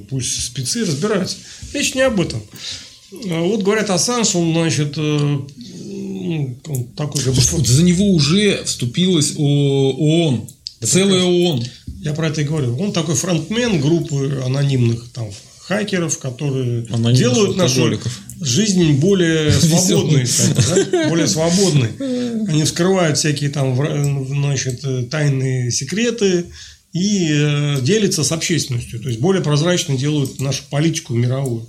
пусть 0.08 0.44
спецы 0.44 0.84
разбираются. 0.84 1.36
Речь 1.74 1.94
не 1.94 2.00
об 2.00 2.20
этом. 2.20 2.42
А 3.12 3.40
Вот 3.42 3.62
говорят, 3.62 3.90
Ассанж, 3.90 4.34
он, 4.34 4.52
значит, 4.54 4.94
э, 4.96 5.00
ну, 5.00 6.58
он 6.66 6.84
такой 6.96 7.22
как 7.22 7.34
бы... 7.34 7.40
За 7.40 7.82
него 7.82 8.06
уже 8.06 8.64
вступилась 8.64 9.34
ООН. 9.36 10.48
Целая 10.82 11.24
ООН. 11.24 11.64
Я 12.00 12.14
про 12.14 12.28
это 12.28 12.40
и 12.40 12.44
говорю. 12.44 12.78
Он 12.78 12.92
такой 12.92 13.14
фронтмен 13.14 13.80
группы 13.80 14.42
анонимных 14.44 15.10
там 15.12 15.30
хакеров, 15.66 16.18
которые 16.18 16.86
Анонимных 16.90 17.16
делают 17.16 17.56
нашу 17.56 17.98
жизнь 18.40 18.92
более 18.94 19.50
свободной, 19.52 20.24
кстати, 20.24 20.90
да? 20.90 21.08
более 21.08 21.26
свободной. 21.26 21.90
Они 22.48 22.64
вскрывают 22.64 23.16
всякие 23.16 23.50
там 23.50 23.78
вра- 23.80 24.26
значит, 24.26 24.84
э, 24.84 25.04
тайные 25.10 25.70
секреты 25.70 26.46
и 26.92 27.28
э, 27.32 27.80
делятся 27.80 28.24
с 28.24 28.32
общественностью. 28.32 29.00
То 29.00 29.08
есть 29.08 29.20
более 29.20 29.42
прозрачно 29.42 29.96
делают 29.96 30.38
нашу 30.40 30.64
политику 30.70 31.14
мировую. 31.14 31.68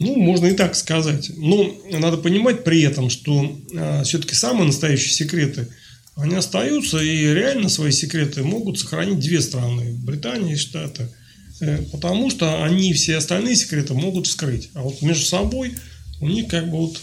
Ну, 0.00 0.16
можно 0.16 0.46
и 0.46 0.52
так 0.54 0.74
сказать. 0.74 1.30
Но 1.36 1.72
надо 1.92 2.16
понимать 2.16 2.64
при 2.64 2.82
этом, 2.82 3.08
что 3.08 3.56
все-таки 4.04 4.34
самые 4.34 4.66
настоящие 4.66 5.12
секреты, 5.12 5.68
они 6.16 6.34
остаются, 6.34 6.98
и 6.98 7.32
реально 7.32 7.68
свои 7.68 7.92
секреты 7.92 8.42
могут 8.42 8.80
сохранить 8.80 9.20
две 9.20 9.40
страны, 9.40 9.92
Британия 9.92 10.54
и 10.54 10.58
Штаты. 10.58 11.08
Э, 11.62 11.78
Потому 11.92 12.28
что 12.28 12.64
они 12.64 12.92
все 12.92 13.16
остальные 13.16 13.54
секреты 13.54 13.94
могут 13.94 14.26
вскрыть. 14.26 14.70
А 14.74 14.82
вот 14.82 15.00
между 15.00 15.24
собой 15.24 15.74
у 16.20 16.28
них 16.28 16.48
как 16.48 16.68
бы 16.68 16.78
вот 16.78 17.00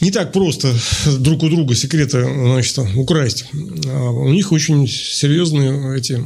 не 0.00 0.10
так 0.10 0.32
просто 0.32 0.74
друг 1.18 1.42
у 1.42 1.48
друга 1.48 1.74
секреты 1.74 2.22
значит, 2.22 2.78
украсть. 2.96 3.46
А 3.86 4.10
У 4.10 4.32
них 4.32 4.52
очень 4.52 4.88
серьезные 4.88 5.98
эти 5.98 6.24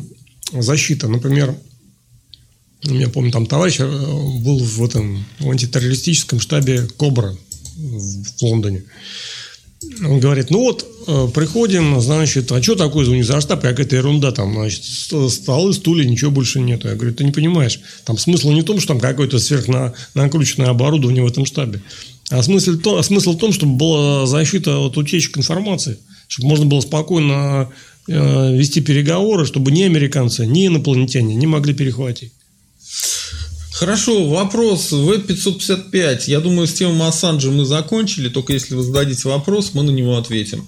защита. 0.53 1.09
Например, 1.09 1.55
я 2.83 3.09
помню, 3.09 3.33
там 3.33 3.47
товарищ 3.47 3.81
э, 3.81 3.87
был 3.87 4.59
в 4.59 4.85
этом 4.85 5.25
в 5.39 5.51
антитеррористическом 5.51 6.39
штабе 6.39 6.87
Кобра 6.99 7.35
в 7.77 8.43
Лондоне. 8.43 8.85
Он 10.05 10.20
говорит, 10.20 10.51
ну 10.51 10.61
вот, 10.61 10.87
э, 11.07 11.29
приходим, 11.35 12.01
значит, 12.01 12.51
а 12.51 12.62
что 12.62 12.77
такое 12.77 13.05
за 13.22 13.41
штаб? 13.41 13.61
Какая-то 13.61 13.95
ерунда 13.97 14.33
там, 14.33 14.55
значит, 14.55 14.83
ст- 14.85 15.31
столы, 15.31 15.74
стулья, 15.74 16.05
ничего 16.09 16.31
больше 16.31 16.61
нету. 16.61 16.89
Я 16.89 16.95
говорю, 16.95 17.14
ты 17.14 17.24
не 17.24 17.31
понимаешь, 17.31 17.81
там 18.05 18.16
смысл 18.16 18.53
не 18.53 18.62
в 18.62 18.64
том, 18.64 18.79
что 18.81 18.89
там 18.89 19.01
какое-то 19.01 19.39
сверхнакрученное 19.39 20.68
оборудование 20.70 21.22
в 21.22 21.27
этом 21.27 21.45
штабе, 21.45 21.83
а 22.31 22.43
смысл, 22.43 22.72
в 22.72 22.79
том- 22.81 22.97
а 22.99 23.03
смысл 23.03 23.33
в 23.33 23.39
том, 23.39 23.53
чтобы 23.53 23.77
была 23.77 24.27
защита 24.27 24.79
от 24.79 24.97
утечек 24.97 25.37
информации, 25.39 25.99
чтобы 26.27 26.49
можно 26.49 26.64
было 26.66 26.81
спокойно 26.81 27.68
э, 28.09 28.57
вести 28.57 28.81
переговоры, 28.81 29.45
чтобы 29.47 29.72
ни 29.72 29.83
американцы, 29.83 30.47
ни 30.47 30.66
инопланетяне 30.66 31.35
не 31.35 31.47
могли 31.47 31.74
перехватить. 31.74 32.33
Хорошо, 33.79 34.27
вопрос 34.31 34.91
В-555. 34.91 36.20
Я 36.29 36.41
думаю, 36.41 36.66
с 36.66 36.72
темой 36.72 37.09
Ассанджа 37.09 37.51
мы 37.51 37.66
закончили, 37.66 38.31
только 38.31 38.55
если 38.55 38.74
вы 38.74 38.83
зададите 38.83 39.29
вопрос, 39.29 39.74
мы 39.74 39.83
на 39.83 39.91
него 39.91 40.16
ответим. 40.16 40.66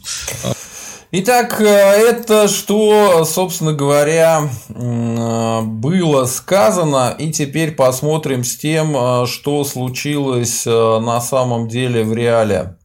Итак, 1.12 1.58
э, 1.58 1.64
это 1.64 2.48
что, 2.48 3.24
собственно 3.24 3.72
говоря, 3.72 4.50
было 4.68 6.26
сказано. 6.26 7.16
И 7.18 7.32
теперь 7.32 7.72
посмотрим 7.72 8.44
с 8.44 8.58
тем, 8.58 8.94
э, 8.94 9.26
что 9.26 9.64
случилось 9.64 10.66
э, 10.66 10.70
на 11.00 11.22
самом 11.22 11.66
деле 11.66 12.04
в 12.04 12.12
реале. 12.12 12.76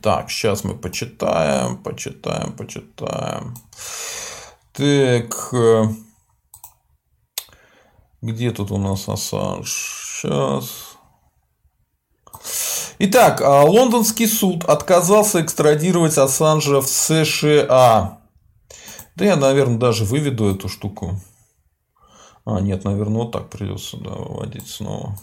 Так, 0.00 0.30
сейчас 0.30 0.62
мы 0.62 0.76
почитаем, 0.76 1.78
почитаем, 1.78 2.52
почитаем. 2.52 3.56
Так, 4.72 5.52
где 8.22 8.50
тут 8.50 8.70
у 8.70 8.78
нас 8.78 9.08
Ассанж? 9.08 10.20
Сейчас. 10.22 10.96
Итак, 12.98 13.40
а, 13.40 13.64
лондонский 13.64 14.26
суд 14.26 14.64
отказался 14.64 15.40
экстрадировать 15.40 16.18
Ассанжа 16.18 16.80
в 16.80 16.86
США. 16.86 18.18
Да 19.16 19.24
я, 19.24 19.36
наверное, 19.36 19.78
даже 19.78 20.04
выведу 20.04 20.54
эту 20.54 20.68
штуку. 20.68 21.18
А, 22.44 22.60
нет, 22.60 22.84
наверное, 22.84 23.22
вот 23.22 23.32
так 23.32 23.48
придется 23.48 23.96
да, 23.96 24.10
выводить 24.10 24.68
снова. 24.68 25.18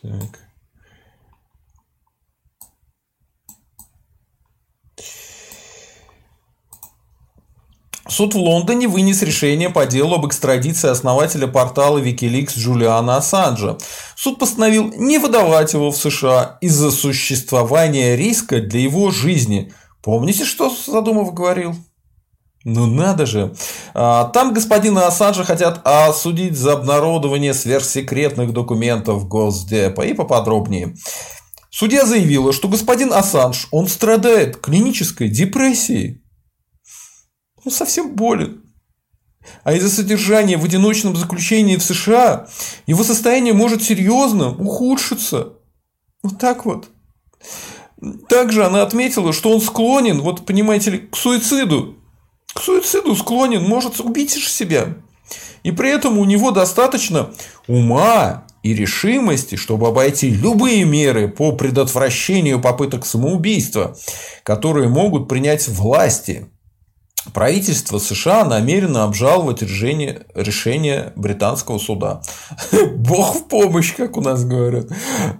Так. 0.00 0.38
Суд 8.12 8.34
в 8.34 8.38
Лондоне 8.38 8.88
вынес 8.88 9.22
решение 9.22 9.70
по 9.70 9.86
делу 9.86 10.16
об 10.16 10.26
экстрадиции 10.26 10.90
основателя 10.90 11.46
портала 11.46 11.96
Wikileaks 11.96 12.58
Джулиана 12.58 13.16
Ассанджа. 13.16 13.78
Суд 14.16 14.38
постановил 14.38 14.92
не 14.94 15.16
выдавать 15.16 15.72
его 15.72 15.90
в 15.90 15.96
США 15.96 16.58
из-за 16.60 16.90
существования 16.90 18.14
риска 18.14 18.60
для 18.60 18.80
его 18.80 19.10
жизни. 19.10 19.72
Помните, 20.02 20.44
что 20.44 20.68
Задумов 20.68 21.32
говорил? 21.32 21.74
Ну 22.64 22.84
надо 22.84 23.24
же. 23.24 23.54
А, 23.94 24.24
Там 24.24 24.52
господина 24.52 25.06
Ассанжа 25.06 25.44
хотят 25.44 25.80
осудить 25.82 26.54
за 26.54 26.74
обнародование 26.74 27.54
сверхсекретных 27.54 28.52
документов 28.52 29.26
Госдепа. 29.26 30.02
И 30.02 30.12
поподробнее. 30.12 30.94
Судья 31.70 32.04
заявила, 32.04 32.52
что 32.52 32.68
господин 32.68 33.10
Ассанж, 33.10 33.68
он 33.70 33.88
страдает 33.88 34.58
клинической 34.58 35.30
депрессией. 35.30 36.21
Он 37.64 37.72
совсем 37.72 38.14
болен. 38.14 38.62
А 39.64 39.72
из-за 39.74 39.90
содержания 39.90 40.56
в 40.56 40.64
одиночном 40.64 41.16
заключении 41.16 41.76
в 41.76 41.82
США 41.82 42.48
его 42.86 43.02
состояние 43.02 43.54
может 43.54 43.82
серьезно 43.82 44.50
ухудшиться. 44.50 45.54
Вот 46.22 46.38
так 46.38 46.64
вот. 46.64 46.88
Также 48.28 48.64
она 48.64 48.82
отметила, 48.82 49.32
что 49.32 49.50
он 49.50 49.60
склонен, 49.60 50.20
вот 50.20 50.44
понимаете 50.44 50.90
ли, 50.90 50.98
к 50.98 51.16
суициду. 51.16 51.96
К 52.52 52.60
суициду 52.60 53.14
склонен, 53.14 53.62
может 53.62 54.00
убить 54.00 54.30
себя. 54.30 54.94
И 55.62 55.70
при 55.70 55.90
этом 55.90 56.18
у 56.18 56.24
него 56.24 56.50
достаточно 56.50 57.30
ума 57.68 58.44
и 58.62 58.74
решимости, 58.74 59.54
чтобы 59.54 59.88
обойти 59.88 60.30
любые 60.30 60.84
меры 60.84 61.28
по 61.28 61.52
предотвращению 61.52 62.60
попыток 62.60 63.06
самоубийства, 63.06 63.96
которые 64.42 64.88
могут 64.88 65.28
принять 65.28 65.68
власти. 65.68 66.48
Правительство 67.32 67.98
США 67.98 68.44
намерено 68.44 69.04
обжаловать 69.04 69.62
решение, 69.62 70.22
решение 70.34 71.12
британского 71.14 71.78
суда. 71.78 72.20
Бог 72.96 73.36
в 73.36 73.44
помощь, 73.48 73.94
как 73.94 74.16
у 74.16 74.20
нас 74.20 74.44
говорят. 74.44 74.86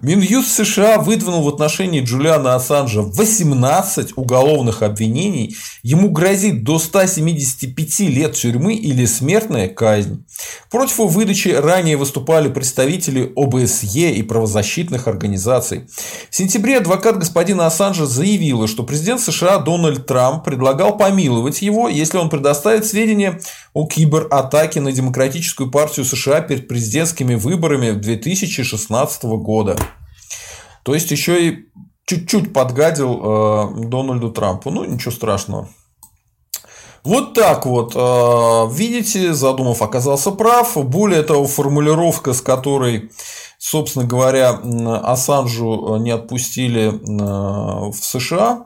Минюст 0.01 0.49
США 0.49 0.99
выдвинул 0.99 1.43
в 1.43 1.49
отношении 1.49 2.01
Джулиана 2.01 2.55
Ассанжа 2.55 3.01
18 3.01 4.13
уголовных 4.15 4.81
обвинений. 4.81 5.57
Ему 5.83 6.09
грозит 6.09 6.63
до 6.63 6.79
175 6.79 7.99
лет 7.99 8.33
тюрьмы 8.33 8.75
или 8.75 9.05
смертная 9.05 9.67
казнь. 9.67 10.25
Против 10.71 10.99
его 10.99 11.07
выдачи 11.07 11.49
ранее 11.49 11.97
выступали 11.97 12.47
представители 12.47 13.33
ОБСЕ 13.35 14.13
и 14.13 14.23
правозащитных 14.23 15.09
организаций. 15.09 15.87
В 16.29 16.35
сентябре 16.35 16.77
адвокат 16.77 17.19
господина 17.19 17.65
Ассанжа 17.65 18.05
заявила, 18.05 18.67
что 18.67 18.83
президент 18.83 19.19
США 19.19 19.57
Дональд 19.57 20.05
Трамп 20.05 20.45
предлагал 20.45 20.97
помиловать 20.97 21.61
его, 21.61 21.72
если 21.89 22.17
он 22.17 22.29
предоставит 22.29 22.85
сведения 22.85 23.39
о 23.73 23.87
кибератаке 23.87 24.81
на 24.81 24.91
Демократическую 24.91 25.71
партию 25.71 26.05
США 26.05 26.41
перед 26.41 26.67
президентскими 26.67 27.35
выборами 27.35 27.91
2016 27.91 29.23
года. 29.23 29.77
То 30.83 30.93
есть 30.93 31.11
еще 31.11 31.47
и 31.47 31.65
чуть-чуть 32.05 32.53
подгадил 32.53 33.21
э, 33.23 33.85
Дональду 33.87 34.31
Трампу. 34.31 34.69
Ну, 34.69 34.83
ничего 34.85 35.11
страшного. 35.11 35.69
Вот 37.03 37.33
так 37.33 37.65
вот. 37.65 37.93
Э, 37.95 38.67
Видите, 38.71 39.33
Задумов 39.33 39.81
оказался 39.81 40.31
прав. 40.31 40.75
Более 40.77 41.23
того, 41.23 41.47
формулировка, 41.47 42.33
с 42.33 42.41
которой, 42.41 43.11
собственно 43.57 44.05
говоря, 44.05 44.59
Ассанжу 45.03 45.97
не 45.97 46.11
отпустили 46.11 46.89
э, 46.89 47.91
в 47.91 47.95
США, 47.95 48.65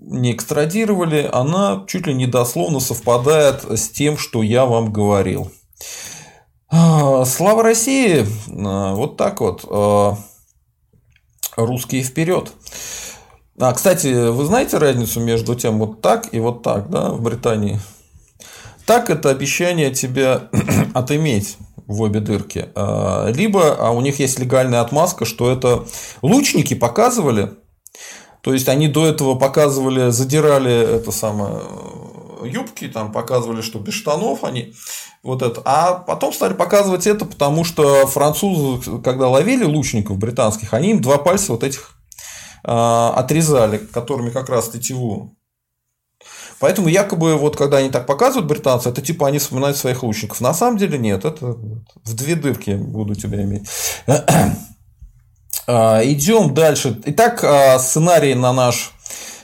не 0.00 0.32
экстрадировали, 0.32 1.28
она 1.32 1.84
чуть 1.86 2.06
ли 2.06 2.14
не 2.14 2.26
дословно 2.26 2.80
совпадает 2.80 3.64
с 3.64 3.88
тем, 3.88 4.16
что 4.16 4.42
я 4.42 4.66
вам 4.66 4.92
говорил. 4.92 5.50
А, 6.68 7.24
Слава 7.24 7.62
России! 7.62 8.26
А, 8.48 8.94
Вот 8.94 9.16
так 9.16 9.40
вот. 9.40 9.64
А, 9.70 10.16
Русские 11.56 12.02
вперед. 12.02 12.52
А, 13.58 13.72
кстати, 13.72 14.30
вы 14.30 14.44
знаете 14.44 14.78
разницу 14.78 15.20
между 15.20 15.54
тем 15.54 15.78
вот 15.78 16.02
так 16.02 16.34
и 16.34 16.40
вот 16.40 16.62
так, 16.62 16.90
да, 16.90 17.10
в 17.10 17.22
Британии? 17.22 17.80
Так 18.84 19.10
это 19.10 19.30
обещание 19.30 19.90
тебя 19.90 20.50
отыметь 20.94 21.56
в 21.86 22.02
обе 22.02 22.20
дырки. 22.20 22.68
Либо 23.32 23.76
а 23.76 23.90
у 23.92 24.00
них 24.00 24.18
есть 24.18 24.38
легальная 24.38 24.80
отмазка, 24.80 25.24
что 25.24 25.50
это 25.50 25.84
лучники 26.20 26.74
показывали. 26.74 27.52
То 28.46 28.52
есть 28.52 28.68
они 28.68 28.86
до 28.86 29.04
этого 29.04 29.34
показывали, 29.34 30.10
задирали 30.10 30.70
это 30.72 31.10
самое 31.10 31.62
э, 32.42 32.46
юбки, 32.46 32.86
там 32.86 33.10
показывали, 33.10 33.60
что 33.60 33.80
без 33.80 33.94
штанов 33.94 34.44
они 34.44 34.72
вот 35.24 35.42
это. 35.42 35.62
А 35.64 35.94
потом 35.94 36.32
стали 36.32 36.54
показывать 36.54 37.08
это, 37.08 37.24
потому 37.24 37.64
что 37.64 38.06
французы, 38.06 39.00
когда 39.02 39.26
ловили 39.26 39.64
лучников 39.64 40.18
британских, 40.18 40.74
они 40.74 40.92
им 40.92 41.00
два 41.00 41.18
пальца 41.18 41.50
вот 41.50 41.64
этих 41.64 41.96
а, 42.62 43.14
отрезали, 43.16 43.78
которыми 43.78 44.30
как 44.30 44.48
раз 44.48 44.68
тетиву. 44.68 45.36
Поэтому 46.60 46.86
якобы 46.86 47.34
вот 47.34 47.56
когда 47.56 47.78
они 47.78 47.90
так 47.90 48.06
показывают 48.06 48.46
британцы, 48.46 48.90
это 48.90 49.02
типа 49.02 49.26
они 49.26 49.40
вспоминают 49.40 49.76
своих 49.76 50.04
лучников. 50.04 50.40
На 50.40 50.54
самом 50.54 50.78
деле 50.78 50.98
нет, 50.98 51.24
это 51.24 51.46
в 52.04 52.14
две 52.14 52.36
дырки 52.36 52.76
буду 52.76 53.16
тебя 53.16 53.42
иметь. 53.42 53.68
А, 55.66 56.00
Идем 56.04 56.54
дальше. 56.54 57.00
Итак, 57.06 57.42
а, 57.42 57.78
сценарий 57.78 58.34
на 58.34 58.52
наш 58.52 58.92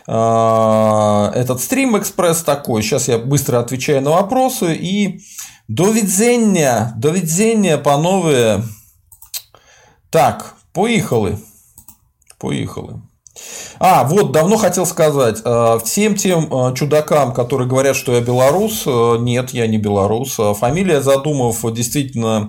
а, 0.07 1.33
этот 1.35 1.61
стрим 1.61 1.97
экспресс 1.99 2.43
такой. 2.43 2.83
Сейчас 2.83 3.09
я 3.09 3.19
быстро 3.19 3.59
отвечаю 3.59 4.03
на 4.03 4.11
вопросы 4.11 4.75
и 4.75 5.21
до 5.69 5.93
видзення, 5.93 6.95
до 6.97 7.11
видзення, 7.11 7.79
панове. 7.79 8.63
Так, 10.11 10.55
поехали. 10.73 11.39
Поехали. 12.39 12.95
А, 13.79 14.05
вот, 14.05 14.33
давно 14.33 14.59
хотел 14.59 14.87
сказать, 14.87 15.39
всем 15.85 16.15
тем 16.15 16.75
чудакам, 16.75 17.33
которые 17.33 17.67
говорят, 17.67 17.97
что 17.97 18.13
я 18.13 18.21
белорус, 18.21 18.85
нет, 18.87 19.51
я 19.51 19.67
не 19.67 19.79
белорус. 19.79 20.39
Фамилия 20.59 21.01
Задумов 21.01 21.65
действительно, 21.73 22.49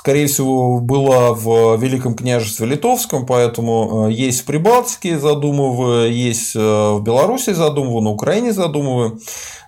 скорее 0.00 0.28
всего, 0.28 0.80
была 0.80 1.34
в 1.34 1.76
Великом 1.76 2.14
княжестве 2.14 2.66
Литовском, 2.66 3.26
поэтому 3.26 4.08
есть 4.08 4.40
в 4.40 4.44
Прибалтике 4.46 5.18
Задумовы, 5.18 6.08
есть 6.08 6.54
в 6.54 7.02
Беларуси 7.02 7.52
Задумовы, 7.52 8.00
на 8.00 8.08
Украине 8.08 8.54
Задумовы. 8.54 9.18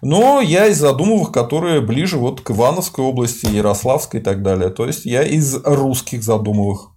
Но 0.01 0.41
я 0.41 0.69
из 0.69 0.79
Задумовых, 0.79 1.33
которые 1.33 1.83
ближе 1.83 2.17
вот 2.17 2.41
к 2.41 2.51
Ивановской 2.51 3.05
области, 3.05 3.45
Ярославской 3.45 4.21
и 4.21 4.23
так 4.23 4.43
далее. 4.43 4.71
То 4.71 4.87
есть 4.87 5.05
я 5.05 5.23
из 5.23 5.55
русских 5.65 6.25
Задумовых. 6.25 6.89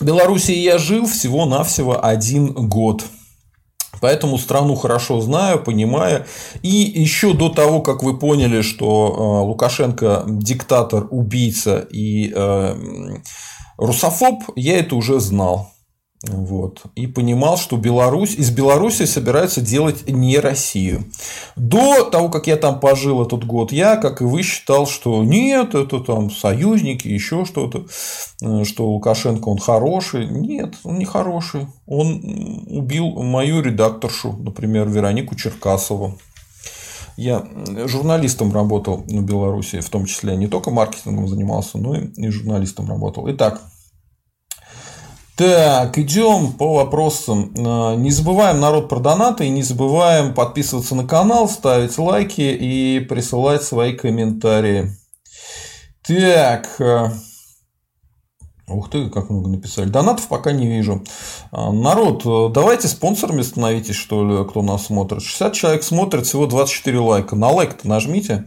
В 0.00 0.04
Беларуси 0.04 0.52
я 0.52 0.78
жил 0.78 1.06
всего-навсего 1.06 2.02
один 2.02 2.54
год. 2.54 3.04
Поэтому 4.00 4.38
страну 4.38 4.74
хорошо 4.74 5.20
знаю, 5.20 5.62
понимаю. 5.62 6.24
И 6.62 6.68
еще 6.68 7.32
до 7.32 7.48
того, 7.48 7.80
как 7.80 8.02
вы 8.02 8.18
поняли, 8.18 8.62
что 8.62 9.42
э, 9.42 9.46
Лукашенко 9.46 10.24
диктатор, 10.26 11.06
убийца 11.10 11.78
и 11.78 12.32
э, 12.34 12.76
русофоб, 13.78 14.42
я 14.56 14.78
это 14.78 14.96
уже 14.96 15.20
знал. 15.20 15.70
Вот. 16.28 16.82
И 16.94 17.06
понимал, 17.06 17.56
что 17.56 17.76
Беларусь, 17.76 18.34
из 18.34 18.50
Беларуси 18.50 19.04
собираются 19.04 19.60
делать 19.60 20.08
не 20.08 20.38
Россию. 20.38 21.04
До 21.56 22.04
того, 22.04 22.28
как 22.28 22.46
я 22.46 22.56
там 22.56 22.80
пожил 22.80 23.22
этот 23.22 23.44
год, 23.44 23.72
я, 23.72 23.96
как 23.96 24.20
и 24.20 24.24
вы, 24.24 24.42
считал, 24.42 24.86
что 24.86 25.22
нет, 25.22 25.74
это 25.74 26.00
там 26.00 26.30
союзники, 26.30 27.08
еще 27.08 27.44
что-то, 27.44 27.86
э, 28.42 28.64
что 28.64 28.90
Лукашенко 28.90 29.48
он 29.48 29.58
хороший. 29.58 30.26
Нет, 30.26 30.74
он 30.84 30.98
не 30.98 31.04
хороший. 31.04 31.66
Он 31.86 32.64
убил 32.68 33.22
мою 33.22 33.60
редакторшу, 33.60 34.32
например, 34.32 34.88
Веронику 34.88 35.34
Черкасову. 35.34 36.18
Я 37.16 37.46
журналистом 37.86 38.52
работал 38.52 38.98
в 38.98 39.22
Беларуси, 39.22 39.80
в 39.80 39.88
том 39.88 40.04
числе 40.04 40.36
не 40.36 40.48
только 40.48 40.70
маркетингом 40.70 41.28
занимался, 41.28 41.78
но 41.78 41.94
и 41.96 42.28
журналистом 42.28 42.88
работал. 42.90 43.30
Итак, 43.30 43.62
так, 45.36 45.98
идем 45.98 46.54
по 46.54 46.76
вопросам. 46.76 47.52
А, 47.58 47.94
не 47.94 48.10
забываем 48.10 48.58
народ 48.58 48.88
про 48.88 49.00
донаты 49.00 49.46
и 49.46 49.50
не 49.50 49.62
забываем 49.62 50.32
подписываться 50.32 50.94
на 50.94 51.06
канал, 51.06 51.46
ставить 51.46 51.98
лайки 51.98 52.40
и 52.40 53.00
присылать 53.00 53.62
свои 53.62 53.92
комментарии. 53.92 54.96
Так. 56.06 56.80
А, 56.80 57.12
ух 58.66 58.88
ты, 58.88 59.10
как 59.10 59.28
много 59.28 59.50
написали. 59.50 59.90
Донатов 59.90 60.26
пока 60.28 60.52
не 60.52 60.66
вижу. 60.66 61.04
А, 61.52 61.70
народ, 61.70 62.22
давайте 62.54 62.88
спонсорами 62.88 63.42
становитесь, 63.42 63.96
что 63.96 64.26
ли, 64.26 64.48
кто 64.48 64.62
нас 64.62 64.86
смотрит. 64.86 65.22
60 65.22 65.52
человек 65.52 65.82
смотрит, 65.82 66.24
всего 66.24 66.46
24 66.46 66.98
лайка. 66.98 67.36
На 67.36 67.50
лайк-то 67.50 67.86
нажмите. 67.86 68.46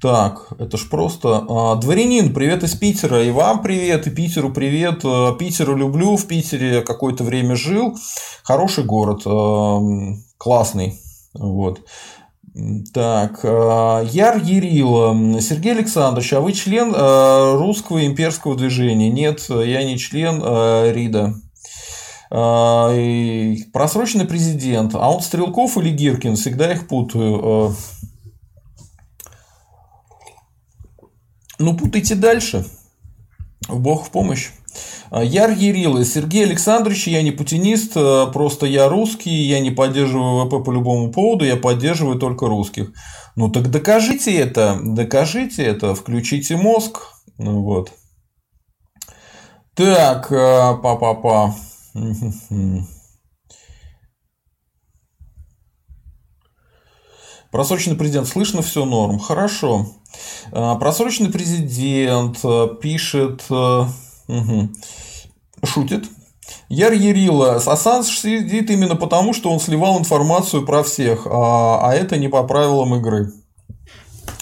Так, 0.00 0.48
это 0.58 0.76
ж 0.76 0.90
просто. 0.90 1.46
А, 1.48 1.74
дворянин, 1.76 2.34
привет 2.34 2.62
из 2.62 2.74
Питера. 2.74 3.24
И 3.24 3.30
вам 3.30 3.62
привет, 3.62 4.06
и 4.06 4.10
Питеру 4.10 4.52
привет. 4.52 5.00
А, 5.04 5.32
Питеру 5.32 5.74
люблю, 5.74 6.18
в 6.18 6.26
Питере 6.26 6.82
какое-то 6.82 7.24
время 7.24 7.56
жил. 7.56 7.96
Хороший 8.42 8.84
город, 8.84 9.22
а, 9.24 9.80
классный. 10.36 11.00
Вот. 11.32 11.80
Так, 12.92 13.40
Яр 13.44 14.38
Ерила. 14.42 15.40
Сергей 15.40 15.72
Александрович, 15.72 16.32
а 16.32 16.40
вы 16.40 16.52
член 16.52 16.94
русского 17.58 18.06
имперского 18.06 18.56
движения? 18.56 19.10
Нет, 19.10 19.46
я 19.50 19.84
не 19.84 19.98
член 19.98 20.40
РИДа. 20.40 21.34
Просроченный 23.74 24.24
президент. 24.24 24.94
А 24.94 25.10
он 25.10 25.20
Стрелков 25.20 25.76
или 25.76 25.90
Гиркин? 25.90 26.36
Всегда 26.36 26.72
их 26.72 26.88
путаю. 26.88 27.74
Ну, 31.58 31.76
путайте 31.76 32.14
дальше. 32.14 32.64
Бог 33.68 34.06
в 34.06 34.10
помощь. 34.10 34.50
А, 35.10 35.22
Яр 35.24 35.50
Ерила. 35.50 36.04
Сергей 36.04 36.44
Александрович, 36.44 37.06
я 37.06 37.22
не 37.22 37.30
путинист, 37.30 37.92
а, 37.96 38.26
просто 38.26 38.66
я 38.66 38.88
русский, 38.88 39.30
я 39.30 39.60
не 39.60 39.70
поддерживаю 39.70 40.46
ВП 40.46 40.64
по 40.64 40.70
любому 40.70 41.10
поводу, 41.12 41.44
я 41.44 41.56
поддерживаю 41.56 42.18
только 42.18 42.46
русских. 42.46 42.92
Ну 43.36 43.50
так 43.50 43.70
докажите 43.70 44.34
это, 44.36 44.78
докажите 44.82 45.62
это, 45.62 45.94
включите 45.94 46.56
мозг. 46.56 47.02
Ну, 47.38 47.62
вот. 47.62 47.92
Так, 49.74 50.32
а, 50.32 50.74
па-па-па. 50.74 51.54
Просроченный 57.56 57.96
президент, 57.96 58.28
слышно 58.28 58.60
все 58.60 58.84
норм. 58.84 59.18
Хорошо. 59.18 59.86
А, 60.52 60.74
просроченный 60.74 61.30
президент 61.30 62.38
э, 62.44 62.68
пишет, 62.82 63.44
угу, 63.48 64.68
шутит. 65.64 66.04
Яр 66.68 66.92
Ярила, 66.92 67.54
Ассанж 67.54 68.08
сидит 68.08 68.68
именно 68.68 68.94
потому, 68.94 69.32
что 69.32 69.50
он 69.50 69.58
сливал 69.58 69.98
информацию 69.98 70.66
про 70.66 70.82
всех, 70.82 71.26
а, 71.26 71.80
а 71.80 71.94
это 71.94 72.18
не 72.18 72.28
по 72.28 72.42
правилам 72.42 72.96
игры. 72.96 73.32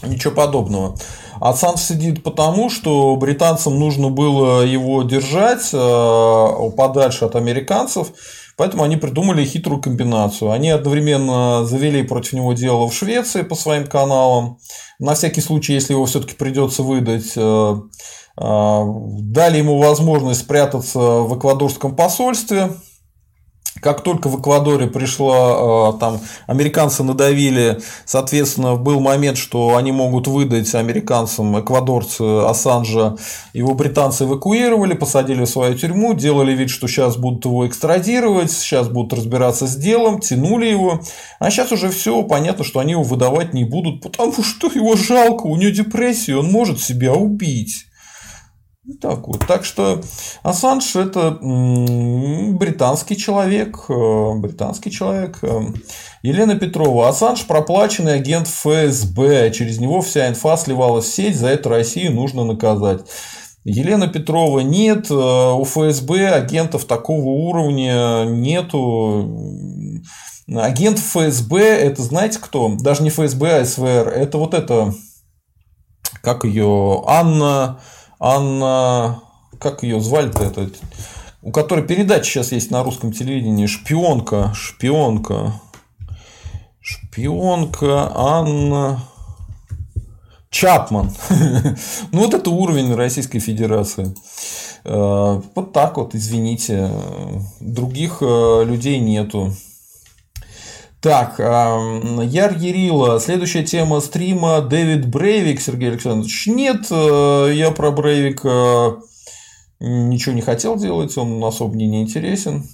Ничего 0.03 0.35
подобного. 0.35 0.97
Ассанж 1.41 1.83
сидит 1.83 2.25
потому, 2.25 2.69
что 2.69 3.15
британцам 3.15 3.79
нужно 3.79 4.09
было 4.09 4.63
его 4.63 5.05
держать 5.05 5.71
э, 5.73 6.71
подальше 6.77 7.27
от 7.27 7.37
американцев, 7.37 8.09
Поэтому 8.57 8.85
они 8.85 8.97
придумали 8.97 9.45
хитрую 9.45 9.81
комбинацию. 9.81 10.51
Они 10.51 10.71
одновременно 10.71 11.65
завели 11.65 12.03
против 12.03 12.35
него 12.35 12.53
дело 12.53 12.89
в 12.89 12.95
Швеции 12.95 13.43
по 13.43 13.55
своим 13.55 13.87
каналам. 13.87 14.59
На 14.99 15.15
всякий 15.15 15.41
случай, 15.41 15.73
если 15.75 15.93
его 15.93 16.07
все-таки 16.07 16.35
придется 16.35 16.83
выдать, 16.83 17.33
э, 17.37 17.77
э, 18.37 18.83
дали 19.21 19.59
ему 19.59 19.79
возможность 19.79 20.41
спрятаться 20.41 20.99
в 20.99 21.37
эквадорском 21.37 21.97
посольстве 21.97 22.71
как 23.85 24.01
только 24.01 24.31
в 24.31 24.41
Эквадоре 24.41 24.87
пришло, 24.87 25.93
э, 25.95 26.01
там 26.01 26.19
американцы 26.47 27.03
надавили, 27.03 27.81
соответственно, 28.07 28.77
был 28.77 28.99
момент, 28.99 29.37
что 29.37 29.77
они 29.77 29.93
могут 29.93 30.27
выдать 30.27 30.75
американцам, 30.75 31.61
эквадорцы 31.61 32.23
Ассанжа, 32.23 33.17
его 33.53 33.75
британцы 33.75 34.25
эвакуировали, 34.25 34.95
посадили 34.95 35.45
в 35.45 35.51
свою 35.51 35.75
тюрьму, 35.75 36.15
делали 36.15 36.55
вид, 36.55 36.71
что 36.71 36.89
сейчас 36.89 37.19
будут 37.19 37.45
его 37.45 37.69
экстрадировать, 37.69 38.51
сейчас 38.51 38.89
будут 38.89 39.13
разбираться 39.13 39.67
с 39.67 39.77
делом, 39.77 40.19
тянули 40.19 40.65
его. 40.65 41.01
А 41.39 41.51
сейчас 41.51 41.71
уже 41.71 41.91
все 41.91 42.23
понятно, 42.23 42.65
что 42.65 42.81
они 42.81 42.93
его 42.93 43.03
выдавать 43.03 43.53
не 43.53 43.65
будут, 43.65 44.01
потому 44.01 44.43
что 44.43 44.71
его 44.75 44.97
жалко, 44.97 45.43
у 45.43 45.57
него 45.57 45.71
депрессия, 45.71 46.37
он 46.37 46.51
может 46.51 46.81
себя 46.81 47.13
убить. 47.13 47.85
Так 49.01 49.27
вот. 49.27 49.47
Так 49.47 49.65
что 49.65 50.03
Ассанж 50.43 50.95
это 50.95 51.39
британский 51.41 53.17
человек. 53.17 53.85
Э, 53.89 54.35
британский 54.37 54.91
человек. 54.91 55.39
Э, 55.43 55.61
Елена 56.23 56.55
Петрова. 56.57 57.09
Ассанж 57.09 57.47
проплаченный 57.47 58.15
агент 58.15 58.47
ФСБ. 58.47 59.51
Через 59.53 59.79
него 59.79 60.03
вся 60.03 60.29
инфа 60.29 60.59
сливалась 60.59 61.07
в 61.07 61.15
сеть. 61.15 61.39
За 61.39 61.49
это 61.49 61.71
Россию 61.71 62.13
нужно 62.13 62.45
наказать. 62.45 63.07
Елена 63.65 64.07
Петрова 64.07 64.61
нет, 64.61 65.11
э, 65.11 65.15
у 65.15 65.65
ФСБ 65.65 66.29
агентов 66.29 66.85
такого 66.85 67.31
уровня 67.31 68.25
нету. 68.27 70.05
Агент 70.55 70.99
ФСБ 70.99 71.59
это 71.59 72.03
знаете 72.03 72.39
кто? 72.39 72.69
Даже 72.79 73.03
не 73.03 73.09
ФСБ, 73.09 73.61
а 73.61 73.65
СВР. 73.65 74.09
Это 74.09 74.37
вот 74.37 74.53
это, 74.53 74.93
как 76.21 76.45
ее, 76.45 77.03
Анна, 77.07 77.81
Анна, 78.27 79.21
как 79.59 79.83
ее 79.83 80.01
звали-то, 80.01 80.45
это, 80.45 80.71
у 81.43 81.53
которой 81.53 81.87
передача 81.87 82.25
сейчас 82.25 82.53
есть 82.53 82.71
на 82.71 82.83
русском 82.83 83.13
телевидении, 83.13 83.67
шпионка, 83.67 84.51
шпионка, 84.55 85.61
шпионка, 86.81 88.11
Анна, 88.15 89.01
Чапман. 90.49 91.13
ну, 92.13 92.21
вот 92.21 92.33
это 92.33 92.49
уровень 92.49 92.95
Российской 92.95 93.41
Федерации. 93.41 94.15
Э, 94.85 95.43
вот 95.55 95.75
так 95.75 95.99
вот, 95.99 96.15
извините. 96.15 96.91
Других 97.61 98.19
э, 98.23 98.65
людей 98.65 99.01
нету. 99.01 99.53
Так, 101.05 101.39
Яр 101.39 102.57
Ерила. 102.57 103.21
Следующая 103.21 103.63
тема 103.63 104.01
стрима 104.01 104.63
Дэвид 104.63 105.07
Брейвик, 105.07 105.61
Сергей 105.61 105.91
Александрович. 105.91 106.47
Нет, 106.47 106.87
э, 106.91 107.51
я 107.53 107.73
про 107.73 107.91
Брейвика 107.91 109.03
ничего 109.81 110.35
не 110.35 110.41
хотел 110.41 110.77
делать, 110.77 111.15
он 111.19 111.45
особо 111.45 111.75
мне 111.75 111.89
не 111.89 112.01
интересен. 112.01 112.65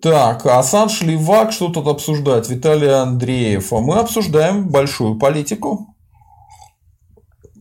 Так, 0.00 0.46
Ассанж 0.46 1.02
Левак, 1.02 1.52
что 1.52 1.68
тут 1.68 1.86
обсуждать? 1.86 2.48
Виталий 2.48 2.90
Андреев. 2.90 3.74
А 3.74 3.80
мы 3.80 3.96
обсуждаем 3.96 4.70
большую 4.70 5.18
политику. 5.18 5.94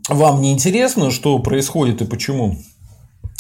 Вам 0.08 0.40
не 0.40 0.54
интересно, 0.54 1.12
что 1.12 1.38
происходит 1.40 2.02
и 2.02 2.06
почему? 2.06 2.56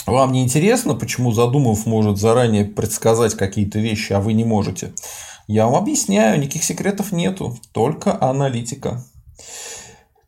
Вам 0.05 0.33
не 0.33 0.43
интересно, 0.43 0.93
почему 0.93 1.31
Задумов 1.31 1.85
может 1.85 2.17
заранее 2.17 2.65
предсказать 2.65 3.35
какие-то 3.35 3.79
вещи, 3.79 4.11
а 4.11 4.19
вы 4.19 4.33
не 4.33 4.43
можете? 4.43 4.91
Я 5.47 5.65
вам 5.65 5.75
объясняю, 5.75 6.39
никаких 6.39 6.63
секретов 6.63 7.11
нету, 7.11 7.57
только 7.73 8.17
аналитика. 8.21 9.03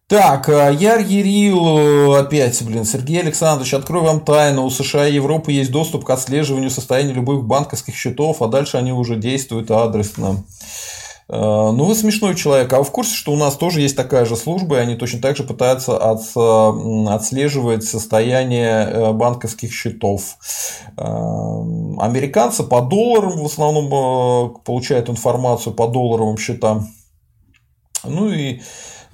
Так, 0.08 0.50
э, 0.50 0.76
Яр 0.80 1.00
Ерил, 1.00 2.14
опять, 2.14 2.62
блин, 2.62 2.86
Сергей 2.86 3.22
Александрович, 3.22 3.74
открою 3.74 4.06
вам 4.06 4.20
тайну, 4.20 4.64
у 4.64 4.70
США 4.70 5.08
и 5.08 5.14
Европы 5.14 5.52
есть 5.52 5.72
доступ 5.72 6.06
к 6.06 6.10
отслеживанию 6.10 6.70
состояния 6.70 7.14
любых 7.14 7.46
банковских 7.46 7.96
счетов, 7.96 8.42
а 8.42 8.48
дальше 8.48 8.78
они 8.78 8.92
уже 8.92 9.16
действуют 9.16 9.72
адресно. 9.72 10.44
Э, 11.30 11.72
ну, 11.72 11.86
вы 11.86 11.96
смешной 11.96 12.36
человек. 12.36 12.72
А 12.74 12.80
вы 12.80 12.84
в 12.84 12.92
курсе, 12.92 13.16
что 13.16 13.32
у 13.32 13.36
нас 13.36 13.56
тоже 13.56 13.82
есть 13.82 13.96
такая 13.96 14.26
же 14.26 14.36
служба, 14.36 14.78
и 14.78 14.80
они 14.80 14.96
точно 14.96 15.22
так 15.22 15.38
же 15.38 15.44
пытаются 15.44 15.98
от, 15.98 16.22
отслеживать 17.10 17.84
состояние 17.84 18.86
э, 18.86 19.14
банковских 19.14 19.74
счетов. 19.74 20.38
Э, 20.98 21.04
американцы 21.04 22.64
по 22.64 22.82
долларам 22.82 23.42
в 23.42 23.46
основном 23.46 24.62
получают 24.64 25.10
информацию 25.10 25.74
по 25.74 25.88
долларовым 25.88 26.38
счетам. 26.38 26.88
Ну 28.04 28.30
и 28.32 28.62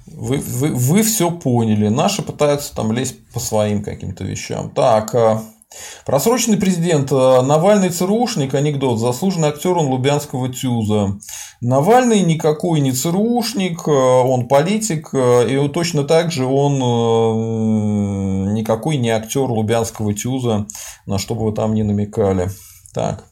вы, 0.06 0.38
вы, 0.38 0.74
вы 0.74 1.02
все 1.02 1.30
поняли. 1.30 1.88
Наши 1.88 2.22
пытаются 2.22 2.74
там 2.74 2.92
лезть 2.92 3.16
по 3.32 3.38
своим 3.38 3.84
каким-то 3.84 4.24
вещам. 4.24 4.70
Так, 4.70 5.14
Просроченный 6.04 6.58
президент 6.58 7.10
Навальный 7.10 7.90
ЦРУшник, 7.90 8.54
анекдот, 8.54 8.98
заслуженный 8.98 9.48
актер 9.48 9.76
он 9.76 9.86
Лубянского 9.86 10.48
ТЮЗа. 10.48 11.18
Навальный 11.60 12.22
никакой 12.22 12.80
не 12.80 12.92
ЦРУшник, 12.92 13.86
э, 13.86 13.90
он 13.90 14.48
политик, 14.48 15.10
э, 15.12 15.46
и 15.48 15.68
точно 15.68 16.04
так 16.04 16.32
же 16.32 16.46
он 16.46 16.76
э, 16.76 18.52
никакой 18.52 18.96
не 18.96 19.10
актер 19.10 19.42
Лубянского 19.42 20.14
ТЮЗа, 20.14 20.66
на 21.04 21.18
что 21.18 21.34
бы 21.34 21.44
вы 21.44 21.52
там 21.52 21.74
ни 21.74 21.82
намекали. 21.82 22.48
Так. 22.94 23.26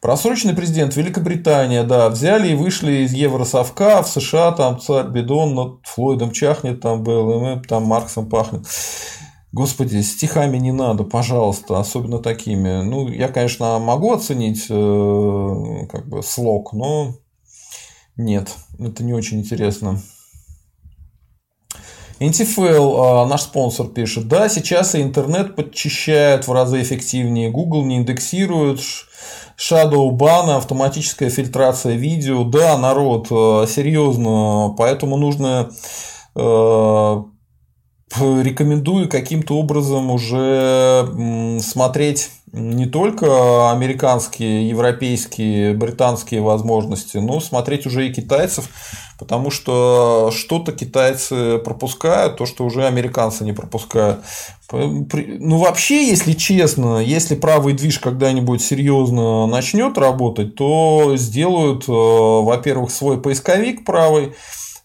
Просроченный 0.00 0.54
президент 0.54 0.94
Великобритания, 0.94 1.82
да, 1.82 2.08
взяли 2.08 2.52
и 2.52 2.54
вышли 2.54 3.04
из 3.04 3.12
Евросовка, 3.12 4.02
в 4.02 4.08
США 4.08 4.52
там 4.52 4.78
царь 4.78 5.08
Бедон 5.08 5.54
над 5.54 5.78
Флойдом 5.82 6.30
чахнет, 6.30 6.80
там 6.80 7.02
БЛМ, 7.02 7.64
там 7.64 7.82
Марксом 7.82 8.28
пахнет. 8.28 8.64
Господи, 9.56 10.02
стихами 10.02 10.58
не 10.58 10.70
надо, 10.70 11.02
пожалуйста, 11.02 11.80
особенно 11.80 12.18
такими. 12.18 12.82
Ну, 12.82 13.08
я, 13.08 13.28
конечно, 13.28 13.78
могу 13.78 14.12
оценить 14.12 14.66
как 14.68 16.06
бы 16.10 16.22
слог, 16.22 16.74
но 16.74 17.14
нет, 18.16 18.54
это 18.78 19.02
не 19.02 19.14
очень 19.14 19.40
интересно. 19.40 20.02
NTFL, 22.20 23.22
а, 23.22 23.26
наш 23.26 23.44
спонсор, 23.44 23.88
пишет, 23.88 24.28
да, 24.28 24.50
сейчас 24.50 24.94
и 24.94 25.00
интернет 25.00 25.56
подчищает 25.56 26.46
в 26.46 26.52
разы 26.52 26.82
эффективнее, 26.82 27.50
Google 27.50 27.86
не 27.86 27.96
индексирует, 27.96 28.80
Shadow 29.58 30.10
ban, 30.10 30.54
автоматическая 30.54 31.30
фильтрация 31.30 31.94
видео, 31.94 32.44
да, 32.44 32.76
народ, 32.76 33.28
а, 33.30 33.66
серьезно, 33.66 34.74
поэтому 34.76 35.16
нужно 35.16 35.70
а, 36.34 37.24
рекомендую 38.14 39.08
каким-то 39.08 39.58
образом 39.58 40.10
уже 40.10 41.60
смотреть 41.60 42.30
не 42.52 42.86
только 42.86 43.70
американские, 43.70 44.68
европейские, 44.68 45.74
британские 45.74 46.40
возможности, 46.40 47.18
но 47.18 47.40
смотреть 47.40 47.86
уже 47.86 48.06
и 48.06 48.12
китайцев, 48.12 48.68
потому 49.18 49.50
что 49.50 50.30
что-то 50.34 50.72
китайцы 50.72 51.58
пропускают, 51.58 52.36
то, 52.36 52.46
что 52.46 52.64
уже 52.64 52.86
американцы 52.86 53.44
не 53.44 53.52
пропускают. 53.52 54.20
Ну, 54.72 55.58
вообще, 55.58 56.08
если 56.08 56.32
честно, 56.32 56.98
если 56.98 57.34
правый 57.34 57.74
движ 57.74 57.98
когда-нибудь 57.98 58.62
серьезно 58.62 59.46
начнет 59.46 59.98
работать, 59.98 60.54
то 60.54 61.14
сделают, 61.16 61.84
э, 61.88 61.92
во-первых, 61.92 62.90
свой 62.90 63.20
поисковик 63.20 63.84
правый, 63.84 64.32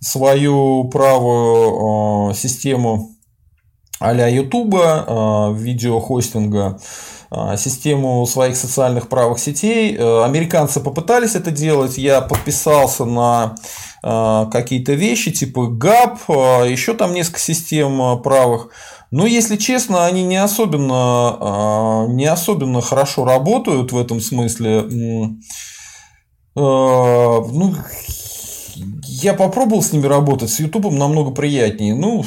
свою 0.01 0.85
правую 0.85 2.31
э, 2.31 2.33
систему 2.33 3.11
а-ля 3.99 4.27
Ютуба, 4.27 5.05
э, 5.07 5.53
видеохостинга, 5.59 6.79
э, 7.29 7.55
систему 7.57 8.25
своих 8.25 8.57
социальных 8.57 9.09
правых 9.09 9.37
сетей. 9.39 9.95
Американцы 9.95 10.79
попытались 10.79 11.35
это 11.35 11.51
делать, 11.51 11.97
я 11.97 12.21
подписался 12.21 13.05
на 13.05 13.55
какие-то 14.03 14.93
вещи 14.93 15.31
типа 15.31 15.69
GAP, 15.69 16.67
еще 16.67 16.95
там 16.95 17.13
несколько 17.13 17.39
систем 17.39 18.19
правых. 18.23 18.69
Но, 19.11 19.27
если 19.27 19.57
честно, 19.57 20.07
они 20.07 20.23
не 20.23 20.37
особенно, 20.37 22.07
не 22.09 22.25
особенно 22.25 22.81
хорошо 22.81 23.25
работают 23.25 23.91
в 23.91 23.97
этом 23.99 24.19
смысле. 24.19 24.87
Ну, 26.55 27.75
я 29.23 29.33
попробовал 29.33 29.81
с 29.81 29.91
ними 29.91 30.07
работать, 30.07 30.49
с 30.49 30.59
Ютубом 30.59 30.97
намного 30.97 31.31
приятнее. 31.31 31.95
Ну, 31.95 32.23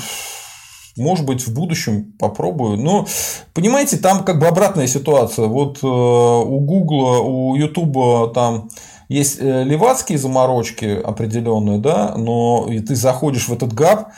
может 0.96 1.26
быть, 1.26 1.46
в 1.46 1.52
будущем 1.52 2.12
попробую. 2.18 2.78
Но, 2.78 3.06
понимаете, 3.52 3.96
там 3.96 4.24
как 4.24 4.38
бы 4.38 4.46
обратная 4.46 4.86
ситуация. 4.86 5.46
Вот 5.46 5.78
э, 5.82 5.86
у 5.86 6.60
Гугла, 6.60 7.18
у 7.18 7.56
Ютуба 7.56 8.32
там 8.32 8.68
есть 9.08 9.38
э, 9.40 9.64
левацкие 9.64 10.18
заморочки 10.18 11.00
определенные, 11.02 11.78
да, 11.78 12.14
но 12.16 12.66
и 12.70 12.80
ты 12.80 12.94
заходишь 12.94 13.48
в 13.48 13.52
этот 13.52 13.72
габ, 13.72 14.10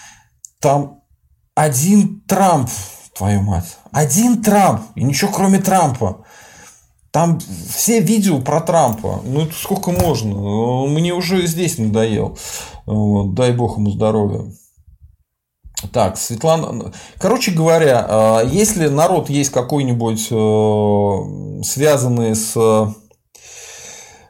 там 0.61 1.01
один 1.55 2.21
Трамп, 2.27 2.69
твою 3.17 3.43
мать, 3.43 3.79
один 3.91 4.43
Трамп, 4.43 4.83
и 4.95 5.03
ничего 5.03 5.31
кроме 5.33 5.59
Трампа. 5.59 6.25
Там 7.17 7.41
все 7.71 8.01
видео 8.01 8.43
про 8.43 8.61
Трампа. 8.61 9.23
Ну, 9.25 9.47
это 9.47 9.55
сколько 9.55 9.91
можно? 9.91 10.35
Мне 10.87 11.15
уже 11.15 11.47
здесь 11.47 11.79
надоел. 11.79 12.37
Вот, 12.85 13.33
дай 13.33 13.53
бог 13.53 13.79
ему 13.79 13.91
здоровья. 13.91 14.53
Так, 15.95 16.19
Светлана. 16.19 16.93
Короче 17.17 17.53
говоря, 17.53 18.05
а, 18.07 18.43
если 18.45 18.89
народ 18.89 19.31
есть 19.31 19.49
какой-нибудь 19.49 20.29
э, 20.31 21.63
связанный 21.65 22.37
с 22.37 22.95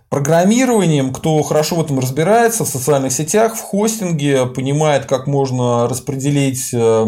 программированием, 0.08 1.12
кто 1.12 1.42
хорошо 1.42 1.74
в 1.74 1.80
этом 1.80 1.98
разбирается, 1.98 2.64
в 2.64 2.68
социальных 2.68 3.12
сетях, 3.12 3.56
в 3.56 3.62
хостинге, 3.62 4.46
понимает, 4.46 5.06
как 5.06 5.26
можно 5.26 5.88
распределить 5.88 6.72
э, 6.72 7.06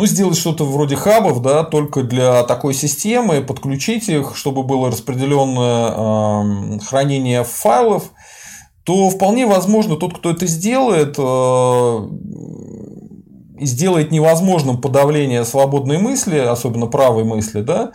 ну, 0.00 0.06
сделать 0.06 0.38
что-то 0.38 0.64
вроде 0.64 0.96
хабов, 0.96 1.42
да, 1.42 1.62
только 1.62 2.02
для 2.02 2.42
такой 2.44 2.72
системы, 2.72 3.42
подключить 3.42 4.08
их, 4.08 4.34
чтобы 4.34 4.62
было 4.62 4.90
распределенное 4.90 5.90
э, 5.90 6.78
хранение 6.80 7.44
файлов, 7.44 8.04
то 8.84 9.10
вполне 9.10 9.44
возможно 9.44 9.96
тот, 9.96 10.16
кто 10.16 10.30
это 10.30 10.46
сделает, 10.46 11.16
э, 11.18 12.08
сделает 13.60 14.10
невозможным 14.10 14.80
подавление 14.80 15.44
свободной 15.44 15.98
мысли, 15.98 16.38
особенно 16.38 16.86
правой 16.86 17.24
мысли, 17.24 17.60
да, 17.60 17.92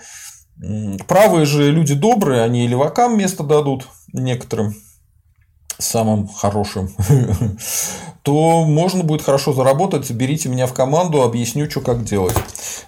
правые 1.07 1.47
же 1.47 1.71
люди 1.71 1.95
добрые, 1.95 2.43
они 2.43 2.65
и 2.65 2.67
левакам 2.67 3.17
место 3.17 3.41
дадут 3.41 3.87
некоторым 4.13 4.75
самым 5.77 6.27
хорошим, 6.27 6.89
то 8.23 8.65
можно 8.65 9.03
будет 9.03 9.21
хорошо 9.21 9.53
заработать. 9.53 10.09
Берите 10.11 10.49
меня 10.49 10.67
в 10.67 10.73
команду, 10.73 11.21
объясню, 11.21 11.69
что 11.69 11.81
как 11.81 12.03
делать. 12.03 12.35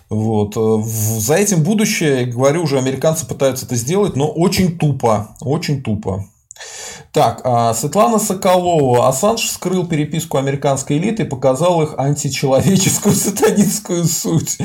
Вот. 0.10 0.56
За 0.56 1.36
этим 1.36 1.64
будущее, 1.64 2.26
говорю, 2.26 2.64
уже 2.64 2.78
американцы 2.78 3.28
пытаются 3.28 3.66
это 3.66 3.76
сделать, 3.76 4.16
но 4.16 4.28
очень 4.28 4.78
тупо. 4.78 5.36
Очень 5.42 5.82
тупо. 5.84 6.26
Так, 7.12 7.42
а 7.44 7.74
Светлана 7.74 8.20
Соколова. 8.20 9.08
Ассанж 9.08 9.50
скрыл 9.50 9.88
переписку 9.88 10.38
американской 10.38 10.98
элиты 10.98 11.24
и 11.24 11.26
показал 11.26 11.82
их 11.82 11.96
античеловеческую 11.98 13.16
сатанинскую 13.16 14.06
суть. 14.06 14.58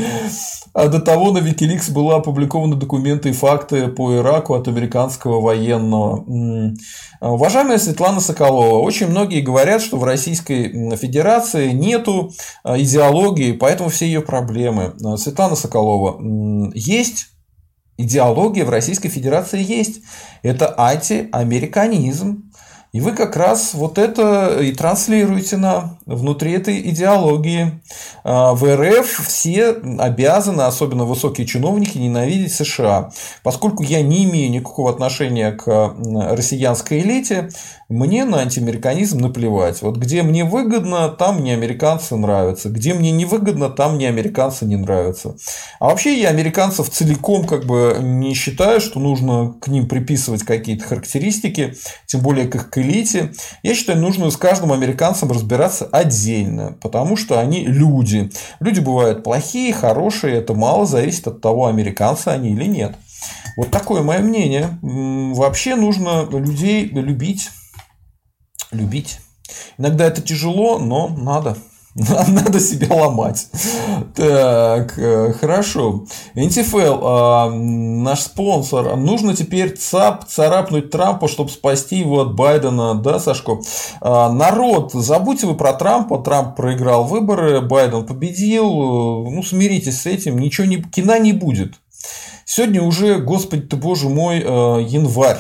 А 0.75 0.89
до 0.89 1.01
того 1.01 1.33
на 1.33 1.39
Wikileaks 1.39 1.91
были 1.93 2.13
опубликованы 2.13 2.77
документы 2.77 3.31
и 3.31 3.33
факты 3.33 3.89
по 3.89 4.15
Ираку 4.17 4.55
от 4.55 4.69
американского 4.69 5.41
военного. 5.41 6.25
Уважаемая 7.21 7.79
Светлана 7.79 8.21
Соколова, 8.21 8.81
очень 8.81 9.09
многие 9.09 9.41
говорят, 9.41 9.81
что 9.81 9.97
в 9.97 10.05
Российской 10.05 10.97
Федерации 10.97 11.71
нету 11.71 12.33
а, 12.65 12.79
идеологии, 12.79 13.53
поэтому 13.53 13.91
все 13.91 14.07
ее 14.07 14.21
проблемы. 14.21 14.95
Светлана 15.17 15.57
Соколова, 15.57 16.21
есть 16.75 17.29
идеология 17.97 18.65
в 18.65 18.71
Российской 18.71 19.09
Федерации 19.09 19.63
есть. 19.63 20.03
Это 20.43 20.75
антиамериканизм. 20.79 22.51
И 22.93 23.01
вы 23.01 23.13
как 23.13 23.37
раз 23.37 23.73
вот 23.73 23.97
это 23.99 24.59
и 24.61 24.73
транслируете 24.73 25.57
на 25.57 25.99
внутри 26.07 26.53
этой 26.53 26.81
идеологии. 26.91 27.81
А, 28.25 28.55
в 28.55 28.65
РФ 28.65 29.07
все 29.27 29.71
обязаны, 29.99 30.63
особенно 30.63 31.05
высокие 31.05 31.47
чиновники, 31.47 31.99
ненавидеть 31.99 32.55
США. 32.55 33.11
Поскольку 33.43 33.83
я 33.83 34.03
не 34.03 34.25
имею 34.25 34.51
никакого 34.51 34.91
отношения 34.91 35.53
к 35.53 35.95
россиянской 36.31 37.01
элите, 37.01 37.51
мне 37.93 38.25
на 38.25 38.39
антиамериканизм 38.39 39.19
наплевать. 39.19 39.83
Вот 39.83 39.97
где 39.97 40.23
мне 40.23 40.45
выгодно, 40.45 41.09
там 41.11 41.41
мне 41.41 41.53
американцы 41.53 42.17
нравятся. 42.17 42.71
Где 42.71 42.95
мне 42.95 43.11
не 43.11 43.27
выгодно, 43.27 43.69
там 43.69 43.97
мне 43.97 44.09
американцы 44.09 44.65
не 44.65 44.77
нравятся. 44.77 45.37
А 45.79 45.87
вообще 45.87 46.19
я 46.19 46.31
американцев 46.31 46.89
целиком 46.89 47.47
как 47.47 47.67
бы 47.67 47.99
не 48.01 48.33
считаю, 48.35 48.81
что 48.81 48.99
нужно 48.99 49.55
к 49.61 49.69
ним 49.69 49.89
приписывать 49.89 50.43
какие-то 50.43 50.87
характеристики, 50.87 51.75
тем 52.07 52.23
более 52.23 52.49
к 52.49 52.55
их 52.55 52.69
элите. 52.77 53.33
Я 53.63 53.75
считаю, 53.75 53.99
нужно 53.99 54.31
с 54.31 54.37
каждым 54.37 54.73
американцем 54.73 55.31
разбираться 55.31 55.87
отдельно, 55.93 56.77
потому 56.81 57.17
что 57.17 57.39
они 57.39 57.65
люди. 57.65 58.31
Люди 58.61 58.81
бывают 58.81 59.23
плохие, 59.23 59.73
хорошие, 59.73 60.39
это 60.39 60.55
мало 60.55 60.87
зависит 60.87 61.29
от 61.29 61.41
того, 61.41 61.67
американцы 61.67 62.29
они 62.29 62.51
или 62.51 62.65
нет. 62.65 62.97
Вот 63.57 63.71
такое 63.71 64.03
мое 64.03 64.21
мнение. 64.21 64.79
Вообще 64.83 65.77
нужно 65.77 66.27
людей 66.31 66.87
любить 66.87 67.51
любить. 68.73 69.21
Иногда 69.79 70.07
это 70.07 70.21
тяжело, 70.21 70.79
но 70.79 71.09
надо. 71.09 71.57
Надо 72.29 72.59
себя 72.59 72.95
ломать. 72.95 73.49
Так, 74.15 74.99
э, 74.99 75.35
хорошо. 75.39 76.05
NTFL, 76.35 77.01
а, 77.03 77.51
наш 77.51 78.21
спонсор. 78.21 78.97
Нужно 78.97 79.37
теперь 79.37 79.77
цап 79.77 80.27
царапнуть 80.27 80.91
Трампа, 80.91 81.29
чтобы 81.29 81.51
спасти 81.51 81.99
его 81.99 82.23
от 82.23 82.35
Байдена, 82.35 82.95
да, 82.95 83.19
Сашко? 83.19 83.61
А, 84.01 84.33
народ, 84.33 84.93
забудьте 84.95 85.47
вы 85.47 85.55
про 85.55 85.75
Трампа. 85.75 86.19
Трамп 86.19 86.57
проиграл 86.57 87.05
выборы, 87.05 87.61
Байден 87.61 88.07
победил. 88.07 88.71
Ну, 88.71 89.43
смиритесь 89.43 90.01
с 90.01 90.07
этим, 90.07 90.39
ничего 90.39 90.67
не, 90.67 90.83
кино 90.83 91.19
не 91.19 91.35
будет. 91.35 91.75
Сегодня 92.47 92.83
уже, 92.83 93.19
господи 93.19 93.63
ты 93.63 93.77
боже 93.77 94.09
мой, 94.09 94.39
э, 94.39 94.83
январь. 94.83 95.39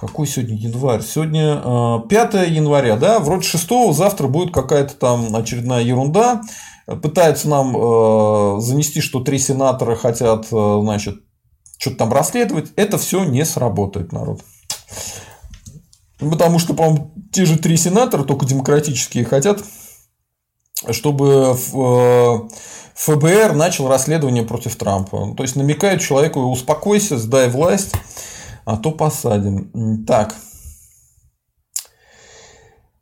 Какой 0.00 0.28
сегодня 0.28 0.54
январь? 0.56 1.02
Сегодня 1.02 2.06
5 2.08 2.34
э, 2.34 2.48
января, 2.48 2.96
да? 2.96 3.18
Вроде 3.18 3.42
6 3.42 3.94
завтра 3.94 4.28
будет 4.28 4.54
какая-то 4.54 4.94
там 4.94 5.34
очередная 5.34 5.82
ерунда. 5.82 6.42
Пытаются 6.86 7.48
нам 7.48 7.76
э, 7.76 8.60
занести, 8.60 9.00
что 9.00 9.20
три 9.20 9.40
сенатора 9.40 9.96
хотят, 9.96 10.46
э, 10.52 10.80
значит, 10.82 11.16
что-то 11.78 11.96
там 11.96 12.12
расследовать. 12.12 12.70
Это 12.76 12.96
все 12.96 13.24
не 13.24 13.44
сработает, 13.44 14.12
народ. 14.12 14.40
Потому 16.20 16.60
что, 16.60 16.74
по-моему, 16.74 17.12
те 17.32 17.44
же 17.44 17.58
три 17.58 17.76
сенатора, 17.76 18.22
только 18.22 18.46
демократические, 18.46 19.24
хотят, 19.24 19.64
чтобы 20.90 21.56
ФБР 22.94 23.54
начал 23.54 23.88
расследование 23.88 24.44
против 24.44 24.76
Трампа. 24.76 25.34
То 25.36 25.42
есть 25.42 25.56
намекают 25.56 26.02
человеку, 26.02 26.40
успокойся, 26.40 27.18
сдай 27.18 27.48
власть 27.48 27.94
а 28.68 28.76
то 28.76 28.90
посадим. 28.90 30.04
Так. 30.06 30.34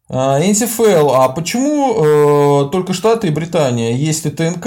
НСФЛ. 0.08 1.10
А 1.10 1.28
почему 1.30 2.66
э, 2.66 2.70
только 2.70 2.92
Штаты 2.92 3.26
и 3.26 3.30
Британия, 3.30 3.90
если 3.90 4.30
ТНК? 4.30 4.66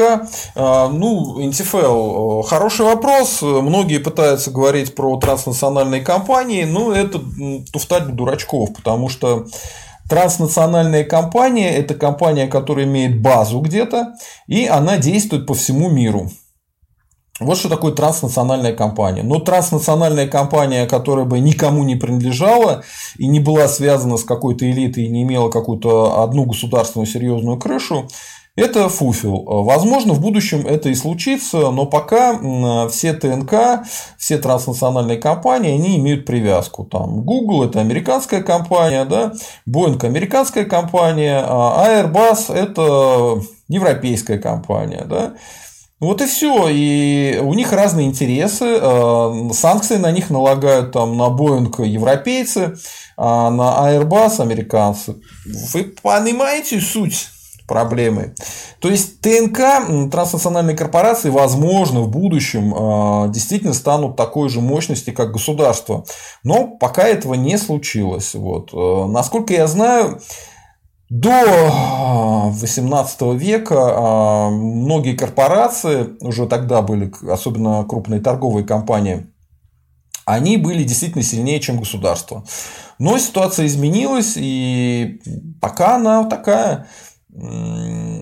Э, 0.55 0.89
ну, 0.91 1.39
НСФЛ. 1.41 2.41
Хороший 2.41 2.85
вопрос. 2.85 3.41
Многие 3.41 3.99
пытаются 3.99 4.51
говорить 4.51 4.93
про 4.93 5.15
транснациональные 5.15 6.01
компании, 6.01 6.65
но 6.65 6.91
это 6.91 7.21
туфтать 7.71 8.13
дурачков, 8.13 8.73
потому 8.73 9.07
что 9.07 9.45
транснациональная 10.09 11.05
компания– 11.05 11.73
это 11.77 11.93
компания, 11.93 12.47
которая 12.47 12.85
имеет 12.85 13.21
базу 13.21 13.61
где-то, 13.61 14.15
и 14.47 14.65
она 14.65 14.97
действует 14.97 15.47
по 15.47 15.53
всему 15.53 15.89
миру. 15.89 16.29
Вот 17.39 17.57
что 17.57 17.69
такое 17.69 17.93
транснациональная 17.93 18.73
компания. 18.73 19.23
Но 19.23 19.39
транснациональная 19.39 20.27
компания, 20.27 20.85
которая 20.85 21.25
бы 21.25 21.39
никому 21.39 21.83
не 21.83 21.95
принадлежала 21.95 22.83
и 23.17 23.27
не 23.27 23.39
была 23.39 23.67
связана 23.67 24.17
с 24.17 24.23
какой-то 24.23 24.69
элитой 24.69 25.05
и 25.05 25.09
не 25.09 25.23
имела 25.23 25.49
какую-то 25.49 26.21
одну 26.21 26.45
государственную 26.45 27.07
серьезную 27.07 27.57
крышу, 27.57 28.07
это 28.55 28.89
фуфел. 28.89 29.45
Возможно, 29.45 30.13
в 30.13 30.19
будущем 30.19 30.67
это 30.67 30.89
и 30.89 30.95
случится, 30.95 31.71
но 31.71 31.85
пока 31.85 32.87
все 32.89 33.13
ТНК, 33.13 33.85
все 34.17 34.37
транснациональные 34.37 35.17
компании, 35.17 35.75
они 35.75 35.97
имеют 35.97 36.25
привязку. 36.25 36.83
Там 36.83 37.21
Google 37.21 37.63
это 37.63 37.79
американская 37.79 38.43
компания, 38.43 39.05
да, 39.05 39.31
Boeing 39.65 40.03
американская 40.05 40.65
компания, 40.65 41.41
а 41.47 41.85
Airbus 41.87 42.53
это 42.53 43.41
европейская 43.69 44.39
компания. 44.39 45.05
Да. 45.07 45.35
Вот 45.99 46.21
и 46.21 46.25
все. 46.25 46.67
И 46.69 47.39
у 47.41 47.53
них 47.53 47.73
разные 47.73 48.07
интересы. 48.07 48.79
Э, 48.81 49.49
санкции 49.53 49.97
на 49.97 50.11
них 50.11 50.29
налагают 50.29 50.91
там, 50.93 51.17
на 51.17 51.29
Боинг 51.29 51.79
европейцы, 51.79 52.77
а 53.17 53.49
на 53.49 53.91
Airbus 53.91 54.41
американцы. 54.41 55.15
Вы 55.73 55.93
понимаете 56.01 56.79
суть? 56.79 57.29
проблемы. 57.69 58.33
То 58.79 58.89
есть 58.89 59.21
ТНК, 59.21 60.09
транснациональные 60.11 60.75
корпорации, 60.75 61.29
возможно, 61.29 62.01
в 62.01 62.09
будущем 62.09 62.73
э, 62.73 63.29
действительно 63.31 63.73
станут 63.73 64.17
такой 64.17 64.49
же 64.49 64.59
мощности, 64.59 65.11
как 65.11 65.31
государство. 65.31 66.03
Но 66.43 66.67
пока 66.67 67.03
этого 67.03 67.35
не 67.35 67.57
случилось. 67.57 68.33
Вот. 68.33 68.71
Э, 68.73 69.05
насколько 69.05 69.53
я 69.53 69.67
знаю, 69.67 70.19
до 71.10 72.51
18 72.53 73.22
века 73.34 73.76
а, 73.78 74.49
многие 74.49 75.16
корпорации, 75.16 76.10
уже 76.22 76.47
тогда 76.47 76.82
были, 76.82 77.12
особенно 77.28 77.84
крупные 77.84 78.22
торговые 78.22 78.66
компании, 78.66 79.28
они 80.26 80.57
были 80.57 80.84
действительно 80.84 81.24
сильнее, 81.24 81.60
чем 81.60 81.80
государство. 81.80 82.45
Но 82.99 83.18
ситуация 83.18 83.66
изменилась, 83.66 84.34
и 84.36 85.20
пока 85.60 85.95
она 85.95 86.26
такая. 86.26 86.88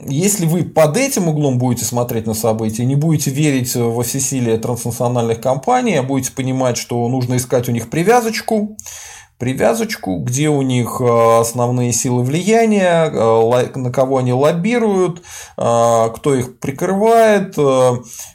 Если 0.10 0.46
вы 0.46 0.64
под 0.64 0.96
этим 0.96 1.28
углом 1.28 1.58
будете 1.58 1.84
смотреть 1.84 2.28
на 2.28 2.34
события, 2.34 2.86
не 2.86 2.96
будете 2.96 3.32
верить 3.32 3.76
во 3.76 4.04
всесилие 4.04 4.58
транснациональных 4.58 5.42
компаний, 5.42 5.96
а 5.96 6.04
будете 6.04 6.32
понимать, 6.32 6.78
что 6.78 7.08
нужно 7.10 7.38
искать 7.38 7.68
у 7.68 7.72
них 7.72 7.90
привязочку, 7.90 8.78
привязочку, 9.38 10.18
где 10.20 10.50
у 10.50 10.62
них 10.62 11.00
э, 11.00 11.40
основные 11.40 11.94
силы 11.94 12.24
влияния, 12.24 13.06
э, 13.06 13.72
на 13.76 13.92
кого 13.92 14.18
они 14.18 14.34
лоббируют, 14.34 15.22
э, 15.58 16.10
кто 16.16 16.36
их 16.36 16.60
прикрывает, 16.60 17.56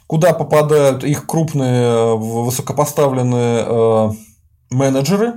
куда 0.07 0.33
попадают 0.33 1.03
их 1.03 1.25
крупные 1.25 2.15
высокопоставленные 2.17 4.15
менеджеры. 4.69 5.33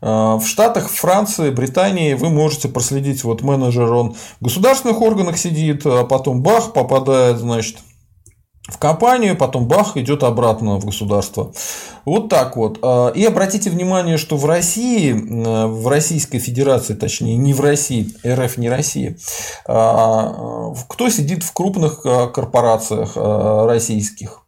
В 0.00 0.42
Штатах, 0.46 0.88
Франции, 0.88 1.50
Британии 1.50 2.14
вы 2.14 2.30
можете 2.30 2.68
проследить, 2.68 3.22
вот 3.24 3.42
менеджер, 3.42 3.92
он 3.92 4.14
в 4.40 4.44
государственных 4.44 5.02
органах 5.02 5.36
сидит, 5.36 5.82
а 5.84 6.04
потом 6.04 6.42
бах, 6.42 6.72
попадает, 6.72 7.38
значит, 7.38 7.76
в 8.70 8.78
компанию, 8.78 9.36
потом 9.36 9.66
бах, 9.66 9.96
идет 9.96 10.22
обратно 10.22 10.78
в 10.78 10.86
государство. 10.86 11.52
Вот 12.04 12.28
так 12.28 12.56
вот. 12.56 12.78
А, 12.82 13.08
и 13.08 13.24
обратите 13.24 13.68
внимание, 13.68 14.16
что 14.16 14.36
в 14.36 14.46
России, 14.46 15.12
в 15.12 15.88
Российской 15.88 16.38
Федерации, 16.38 16.94
точнее, 16.94 17.36
не 17.36 17.52
в 17.52 17.60
России, 17.60 18.14
РФ 18.24 18.56
не 18.56 18.70
Россия, 18.70 19.16
а, 19.66 20.72
кто 20.88 21.10
сидит 21.10 21.42
в 21.42 21.52
крупных 21.52 22.00
а, 22.04 22.28
корпорациях 22.28 23.12
российских? 23.16 24.42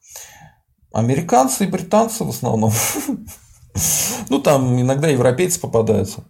Американцы 0.93 1.65
и 1.65 1.69
британцы 1.69 2.25
в 2.25 2.31
основном. 2.31 2.73
Ну, 4.29 4.39
там 4.39 4.79
иногда 4.79 5.09
европейцы 5.09 5.59
попадаются. 5.59 6.25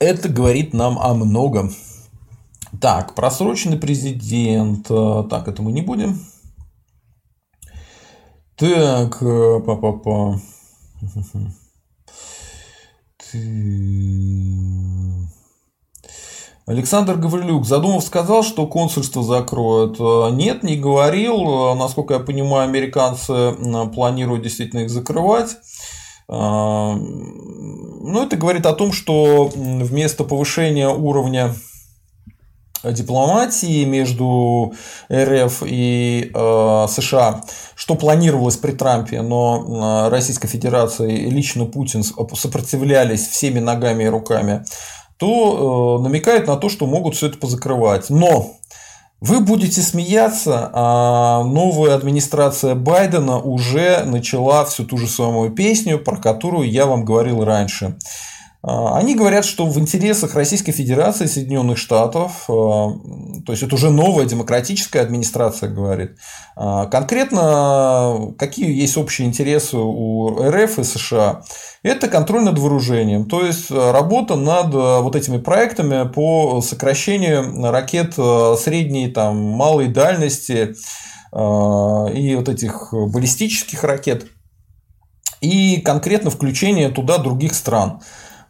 Это 0.00 0.28
говорит 0.28 0.74
нам 0.74 0.98
о 0.98 1.14
многом. 1.14 1.72
Так, 2.78 3.14
просроченный 3.14 3.78
президент. 3.78 4.86
Э, 4.90 5.24
так, 5.28 5.48
это 5.48 5.62
мы 5.62 5.72
не 5.72 5.82
будем. 5.82 6.20
Так, 8.56 9.18
папа-па. 9.20 10.40
Александр 16.66 17.16
Гаврилюк, 17.16 17.66
Задумов 17.66 18.04
сказал, 18.04 18.44
что 18.44 18.66
консульство 18.66 19.24
закроют. 19.24 19.96
Э, 19.98 20.30
нет, 20.30 20.62
не 20.62 20.76
говорил. 20.76 21.72
Э, 21.72 21.74
насколько 21.74 22.14
я 22.14 22.20
понимаю, 22.20 22.68
американцы 22.68 23.56
планируют 23.92 24.44
действительно 24.44 24.80
их 24.80 24.90
закрывать. 24.90 25.56
Ну, 26.28 28.22
это 28.22 28.36
говорит 28.36 28.64
о 28.64 28.72
том, 28.72 28.92
что 28.92 29.50
вместо 29.52 30.22
повышения 30.22 30.88
уровня 30.88 31.56
дипломатии 32.84 33.84
между 33.84 34.74
РФ 35.12 35.62
и 35.66 36.30
э, 36.34 36.86
США, 36.88 37.42
что 37.74 37.94
планировалось 37.94 38.56
при 38.56 38.72
Трампе, 38.72 39.22
но 39.22 40.06
э, 40.06 40.08
Российской 40.10 40.48
Федерации 40.48 41.18
и 41.18 41.30
лично 41.30 41.66
Путин 41.66 42.02
сопротивлялись 42.02 43.26
всеми 43.26 43.58
ногами 43.58 44.04
и 44.04 44.08
руками, 44.08 44.64
то 45.18 45.98
э, 45.98 46.02
намекает 46.02 46.46
на 46.46 46.56
то, 46.56 46.68
что 46.68 46.86
могут 46.86 47.16
все 47.16 47.26
это 47.26 47.38
позакрывать. 47.38 48.08
Но 48.08 48.56
вы 49.20 49.40
будете 49.40 49.82
смеяться, 49.82 50.70
а 50.72 51.44
новая 51.44 51.94
администрация 51.94 52.74
Байдена 52.74 53.38
уже 53.38 54.04
начала 54.04 54.64
всю 54.64 54.86
ту 54.86 54.96
же 54.96 55.06
самую 55.06 55.50
песню, 55.50 55.98
про 55.98 56.16
которую 56.16 56.70
я 56.70 56.86
вам 56.86 57.04
говорил 57.04 57.44
раньше. 57.44 57.98
А, 58.62 58.98
они 58.98 59.14
говорят, 59.14 59.44
что 59.44 59.66
в 59.66 59.78
интересах 59.78 60.34
Российской 60.34 60.72
Федерации, 60.72 61.26
Соединенных 61.26 61.78
Штатов, 61.78 62.44
а, 62.48 62.92
то 63.46 63.52
есть 63.52 63.62
это 63.62 63.74
уже 63.74 63.90
новая 63.90 64.26
демократическая 64.26 65.00
администрация 65.00 65.70
говорит, 65.70 66.16
а, 66.56 66.86
конкретно 66.86 68.34
какие 68.38 68.70
есть 68.78 68.98
общие 68.98 69.26
интересы 69.26 69.78
у 69.78 70.42
РФ 70.42 70.78
и 70.78 70.84
США, 70.84 71.42
это 71.82 72.08
контроль 72.08 72.42
над 72.42 72.58
вооружением, 72.58 73.24
то 73.26 73.44
есть 73.44 73.70
работа 73.70 74.36
над 74.36 74.74
вот 74.74 75.16
этими 75.16 75.38
проектами 75.38 76.06
по 76.06 76.60
сокращению 76.60 77.70
ракет 77.70 78.14
средней, 78.14 79.08
там, 79.10 79.36
малой 79.36 79.88
дальности 79.88 80.74
и 81.32 82.34
вот 82.34 82.48
этих 82.48 82.92
баллистических 82.92 83.82
ракет, 83.84 84.26
и 85.40 85.80
конкретно 85.80 86.28
включение 86.30 86.90
туда 86.90 87.16
других 87.16 87.54
стран. 87.54 88.00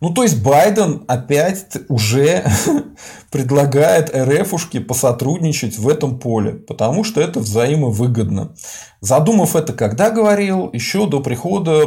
Ну, 0.01 0.15
то 0.15 0.23
есть 0.23 0.43
Байден 0.43 1.05
опять 1.09 1.67
уже 1.89 2.45
предлагает 3.31 4.11
РФушке 4.15 4.81
посотрудничать 4.81 5.79
в 5.79 5.87
этом 5.89 6.19
поле, 6.19 6.53
потому 6.53 7.05
что 7.05 7.21
это 7.21 7.41
взаимовыгодно. 7.41 8.55
Задумав 9.03 9.57
это, 9.57 9.75
когда 9.75 10.11
говорил, 10.11 10.71
еще 10.73 11.07
до 11.07 11.21
прихода 11.21 11.87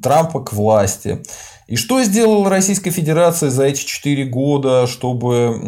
Трампа 0.00 0.44
к 0.44 0.52
власти. 0.52 1.22
И 1.66 1.76
что 1.76 2.02
сделала 2.02 2.50
Российская 2.50 2.90
Федерация 2.90 3.48
за 3.48 3.64
эти 3.64 3.84
4 3.84 4.24
года, 4.26 4.86
чтобы... 4.86 5.58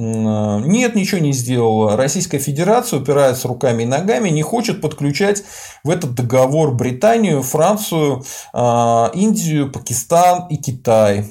Нет, 0.66 0.94
ничего 0.94 1.20
не 1.20 1.32
сделала. 1.32 1.97
Российская 1.97 2.38
Федерация 2.38 3.01
упирается 3.01 3.49
руками 3.49 3.84
и 3.84 3.86
ногами, 3.86 4.28
не 4.28 4.42
хочет 4.42 4.82
подключать 4.82 5.42
в 5.84 5.90
этот 5.90 6.14
договор 6.14 6.74
Британию, 6.74 7.42
Францию, 7.42 8.24
а, 8.53 9.11
Индию, 9.14 9.70
Пакистан 9.70 10.47
и 10.49 10.57
Китай. 10.57 11.26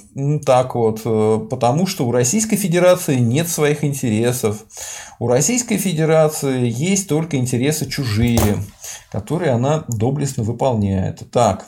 Так 0.46 0.76
вот, 0.76 1.02
э, 1.06 1.40
потому 1.50 1.86
что 1.86 2.08
у 2.08 2.12
Российской 2.12 2.56
Федерации 2.56 3.18
нет 3.18 3.48
своих 3.50 3.84
интересов. 3.84 4.66
У 5.20 5.28
Российской 5.28 5.78
Федерации 5.78 6.70
есть 6.70 7.08
только 7.08 7.38
интересы 7.38 7.90
чужие, 7.90 8.58
которые 9.12 9.52
она 9.52 9.84
доблестно 9.88 10.44
выполняет. 10.44 11.30
Так, 11.32 11.66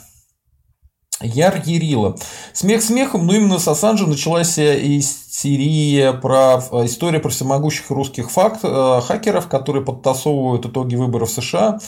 Яр 1.22 1.62
Ярила. 1.66 2.16
Смех 2.54 2.84
смехом, 2.84 3.26
но 3.26 3.34
именно 3.34 3.60
с 3.60 3.68
Ассанжа 3.68 4.06
началась 4.06 4.60
истерия 4.60 6.14
про 6.14 6.62
история 6.86 7.20
про 7.20 7.30
всемогущих 7.30 7.90
русских 7.90 8.30
факт, 8.30 8.60
э, 8.64 9.02
хакеров, 9.04 9.48
которые 9.48 9.84
подтасовывают 9.84 10.66
итоги 10.66 10.96
выборов 10.96 11.32
США, 11.32 11.80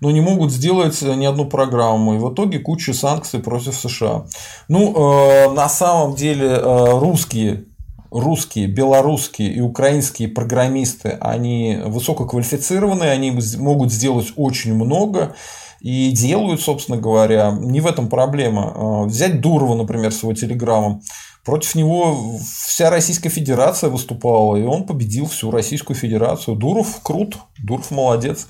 но 0.00 0.10
не 0.10 0.20
могут 0.20 0.52
сделать 0.52 1.00
ни 1.02 1.26
одну 1.26 1.44
программу. 1.46 2.14
И 2.14 2.18
в 2.18 2.32
итоге 2.32 2.60
куча 2.60 2.94
санкций 2.94 3.40
против 3.40 3.74
США. 3.74 4.26
Ну, 4.68 4.94
э, 4.94 5.52
на 5.52 5.68
самом 5.68 6.14
деле 6.14 6.48
э, 6.48 6.98
русские 6.98 7.64
русские, 8.10 8.68
белорусские 8.68 9.52
и 9.52 9.60
украинские 9.60 10.28
программисты, 10.28 11.18
они 11.20 11.78
высококвалифицированные, 11.84 13.10
они 13.10 13.38
могут 13.58 13.92
сделать 13.92 14.32
очень 14.36 14.74
много 14.74 15.34
и 15.80 16.10
делают, 16.10 16.60
собственно 16.60 16.98
говоря. 16.98 17.56
Не 17.58 17.80
в 17.80 17.86
этом 17.86 18.08
проблема. 18.08 18.72
А, 18.74 19.02
взять 19.04 19.40
Дурова, 19.40 19.74
например, 19.74 20.12
с 20.12 20.22
его 20.22 20.32
телеграммом. 20.32 21.02
Против 21.48 21.76
него 21.76 22.38
вся 22.66 22.90
Российская 22.90 23.30
Федерация 23.30 23.88
выступала, 23.88 24.54
и 24.56 24.64
он 24.64 24.84
победил 24.84 25.24
всю 25.24 25.50
Российскую 25.50 25.96
Федерацию. 25.96 26.56
Дуров 26.56 27.00
крут, 27.02 27.38
Дуров 27.56 27.90
молодец. 27.90 28.48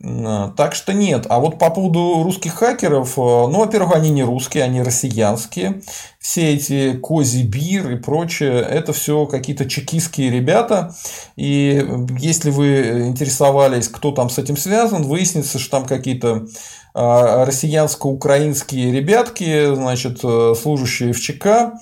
А, 0.00 0.52
так 0.56 0.76
что 0.76 0.92
нет. 0.92 1.26
А 1.28 1.40
вот 1.40 1.58
по 1.58 1.70
поводу 1.70 2.22
русских 2.22 2.54
хакеров, 2.54 3.18
а, 3.18 3.48
ну, 3.48 3.58
во-первых, 3.58 3.96
они 3.96 4.10
не 4.10 4.22
русские, 4.22 4.62
они 4.62 4.80
россиянские. 4.80 5.82
Все 6.20 6.54
эти 6.54 6.92
Кози 6.92 7.42
Бир 7.42 7.90
и 7.90 7.96
прочее, 7.96 8.60
это 8.60 8.92
все 8.92 9.26
какие-то 9.26 9.68
чекистские 9.68 10.30
ребята. 10.30 10.94
И 11.34 11.84
если 12.20 12.50
вы 12.50 13.08
интересовались, 13.08 13.88
кто 13.88 14.12
там 14.12 14.30
с 14.30 14.38
этим 14.38 14.56
связан, 14.56 15.02
выяснится, 15.02 15.58
что 15.58 15.78
там 15.78 15.84
какие-то 15.84 16.46
а, 16.94 17.44
россиянско-украинские 17.44 18.92
ребятки, 18.92 19.74
значит, 19.74 20.20
э, 20.22 20.54
служащие 20.54 21.12
в 21.12 21.20
ЧК, 21.20 21.72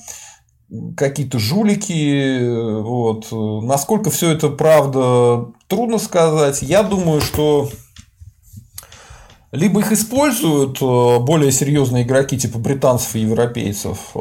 какие-то 0.96 1.38
жулики. 1.38 2.80
Вот. 2.80 3.28
Насколько 3.64 4.10
все 4.10 4.30
это 4.30 4.48
правда, 4.48 5.46
трудно 5.68 5.98
сказать. 5.98 6.62
Я 6.62 6.82
думаю, 6.82 7.20
что 7.20 7.68
либо 9.54 9.80
их 9.80 9.92
используют 9.92 10.82
э, 10.82 11.18
более 11.20 11.52
серьезные 11.52 12.02
игроки 12.02 12.36
типа 12.36 12.58
британцев 12.58 13.14
и 13.14 13.20
европейцев, 13.20 14.10
э, 14.16 14.18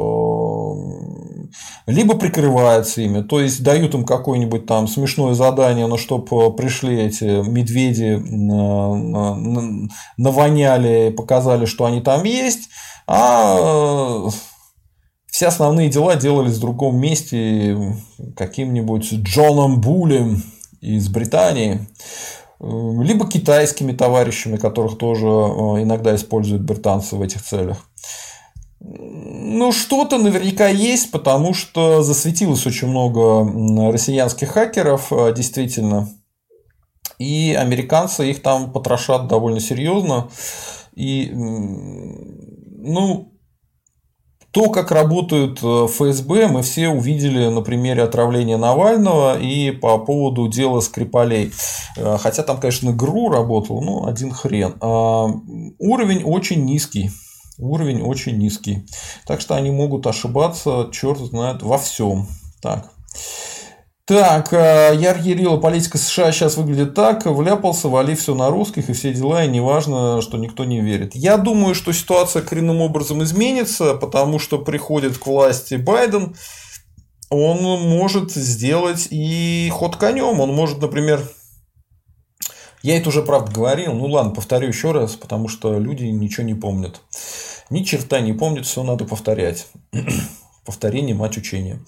либо 1.88 2.16
прикрываются 2.16 3.02
ими, 3.02 3.20
то 3.20 3.40
есть 3.40 3.64
дают 3.64 3.94
им 3.94 4.04
какое-нибудь 4.04 4.66
там 4.66 4.86
смешное 4.86 5.34
задание, 5.34 5.88
но 5.88 5.96
чтобы 5.96 6.54
пришли 6.54 7.00
эти 7.00 7.24
медведи, 7.48 8.22
навоняли, 10.16 11.10
показали, 11.10 11.64
что 11.66 11.84
они 11.84 12.00
там 12.00 12.22
есть, 12.22 12.68
а 13.08 14.28
все 15.34 15.48
основные 15.48 15.88
дела 15.88 16.14
делались 16.14 16.58
в 16.58 16.60
другом 16.60 16.96
месте 16.96 17.76
каким-нибудь 18.36 19.14
Джоном 19.14 19.80
Булем 19.80 20.44
из 20.80 21.08
Британии, 21.08 21.88
либо 22.60 23.28
китайскими 23.28 23.90
товарищами, 23.90 24.58
которых 24.58 24.96
тоже 24.96 25.26
э, 25.26 25.82
иногда 25.82 26.14
используют 26.14 26.62
британцы 26.62 27.16
в 27.16 27.22
этих 27.22 27.42
целях. 27.42 27.78
Ну, 28.78 29.72
что-то 29.72 30.18
наверняка 30.18 30.68
есть, 30.68 31.10
потому 31.10 31.52
что 31.52 32.04
засветилось 32.04 32.64
очень 32.64 32.86
много 32.86 33.90
россиянских 33.90 34.50
хакеров, 34.50 35.12
э, 35.12 35.34
действительно. 35.34 36.10
И 37.18 37.56
американцы 37.58 38.30
их 38.30 38.40
там 38.40 38.72
потрошат 38.72 39.26
довольно 39.26 39.58
серьезно. 39.58 40.28
И, 40.94 41.28
ну, 41.34 43.33
то, 44.54 44.70
как 44.70 44.92
работают 44.92 45.58
э, 45.64 45.86
ФСБ, 45.88 46.46
мы 46.46 46.62
все 46.62 46.88
увидели 46.88 47.48
на 47.48 47.60
примере 47.60 48.04
отравления 48.04 48.56
Навального 48.56 49.36
и 49.36 49.72
по 49.72 49.98
поводу 49.98 50.46
дела 50.46 50.78
Скрипалей. 50.78 51.52
Э, 51.96 52.16
хотя 52.20 52.44
там, 52.44 52.60
конечно, 52.60 52.92
ГРУ 52.92 53.30
работал, 53.30 53.82
ну, 53.82 54.06
один 54.06 54.30
хрен. 54.30 54.76
А 54.80 55.26
уровень 55.80 56.22
очень 56.22 56.64
низкий. 56.64 57.10
Уровень 57.58 58.02
очень 58.02 58.38
низкий. 58.38 58.86
Так 59.26 59.40
что 59.40 59.56
они 59.56 59.72
могут 59.72 60.06
ошибаться, 60.06 60.88
черт 60.92 61.18
знает, 61.18 61.62
во 61.62 61.76
всем. 61.76 62.28
Так. 62.62 62.92
Так, 64.06 64.52
э, 64.52 64.94
Яр 64.96 65.18
Ярила, 65.18 65.56
политика 65.56 65.96
США 65.96 66.30
сейчас 66.30 66.58
выглядит 66.58 66.92
так, 66.94 67.24
вляпался, 67.24 67.88
вали 67.88 68.14
все 68.14 68.34
на 68.34 68.50
русских 68.50 68.90
и 68.90 68.92
все 68.92 69.14
дела, 69.14 69.44
и 69.44 69.48
неважно, 69.48 70.20
что 70.20 70.36
никто 70.36 70.66
не 70.66 70.82
верит. 70.82 71.14
Я 71.14 71.38
думаю, 71.38 71.74
что 71.74 71.90
ситуация 71.92 72.42
коренным 72.42 72.82
образом 72.82 73.22
изменится, 73.22 73.94
потому 73.94 74.38
что 74.38 74.58
приходит 74.58 75.16
к 75.16 75.26
власти 75.26 75.76
Байден, 75.76 76.36
он 77.30 77.62
может 77.62 78.32
сделать 78.32 79.08
и 79.10 79.70
ход 79.72 79.96
конем, 79.96 80.38
он 80.38 80.54
может, 80.54 80.82
например, 80.82 81.26
я 82.82 82.98
это 82.98 83.08
уже 83.08 83.22
правда 83.22 83.50
говорил, 83.50 83.94
ну 83.94 84.04
ладно, 84.04 84.32
повторю 84.32 84.68
еще 84.68 84.92
раз, 84.92 85.14
потому 85.16 85.48
что 85.48 85.78
люди 85.78 86.04
ничего 86.04 86.44
не 86.44 86.54
помнят. 86.54 87.00
Ни 87.70 87.82
черта 87.82 88.20
не 88.20 88.34
помнят, 88.34 88.66
все 88.66 88.82
надо 88.82 89.06
повторять. 89.06 89.66
Повторение– 90.64 91.14
мать 91.16 91.36
учения. 91.36 91.78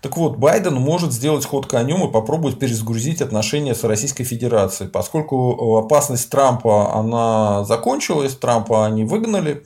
Так 0.00 0.16
вот, 0.16 0.36
Байден 0.38 0.74
может 0.74 1.12
сделать 1.12 1.44
ход 1.44 1.66
конем 1.66 2.08
и 2.08 2.10
попробовать 2.10 2.58
перезагрузить 2.58 3.20
отношения 3.20 3.74
с 3.74 3.84
Российской 3.84 4.24
Федерацией. 4.24 4.88
Поскольку 4.88 5.76
опасность 5.76 6.30
Трампа, 6.30 6.94
она 6.94 7.64
закончилась, 7.64 8.34
Трампа 8.34 8.86
они 8.86 9.04
выгнали, 9.04 9.64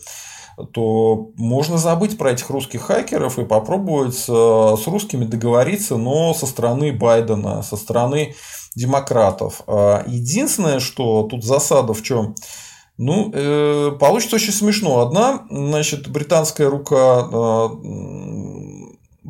то 0.73 1.31
можно 1.37 1.79
забыть 1.79 2.19
про 2.19 2.33
этих 2.33 2.51
русских 2.51 2.83
хакеров 2.83 3.39
и 3.39 3.45
попробовать 3.45 4.25
э, 4.27 4.77
с 4.83 4.87
русскими 4.87 5.25
договориться, 5.25 5.97
но 5.97 6.33
со 6.35 6.47
стороны 6.47 6.93
Байдена, 6.93 7.63
со 7.63 7.77
стороны 7.77 8.35
демократов. 8.75 9.63
А 9.67 10.03
единственное, 10.07 10.81
что 10.81 11.25
тут 11.25 11.45
засада 11.45 11.93
в 11.93 12.03
чем? 12.03 12.35
Ну, 12.99 13.31
э, 13.33 13.93
получится 14.01 14.37
очень 14.37 14.53
смешно. 14.53 15.01
Одна, 15.01 15.47
значит, 15.51 16.09
британская 16.09 16.69
рука 16.69 17.29
э, 17.31 17.69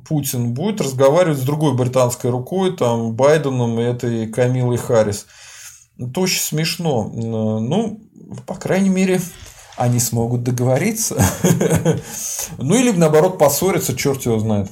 Путин 0.07 0.55
будет 0.55 0.81
разговаривать 0.81 1.39
с 1.39 1.43
другой 1.43 1.75
британской 1.75 2.31
рукой, 2.31 2.77
там, 2.77 3.15
Байденом 3.15 3.81
и 3.81 3.83
этой 3.83 4.29
Камилой 4.29 4.77
Харрис. 4.77 5.27
Это 5.99 6.21
очень 6.21 6.41
смешно. 6.41 7.11
Ну, 7.13 8.01
по 8.47 8.55
крайней 8.55 8.91
мере, 8.91 9.21
они 9.77 9.99
смогут 9.99 10.43
договориться. 10.43 11.17
Ну, 12.59 12.75
или 12.75 12.91
наоборот 12.93 13.39
поссориться, 13.39 13.97
черт 13.97 14.23
его 14.25 14.39
знает. 14.39 14.71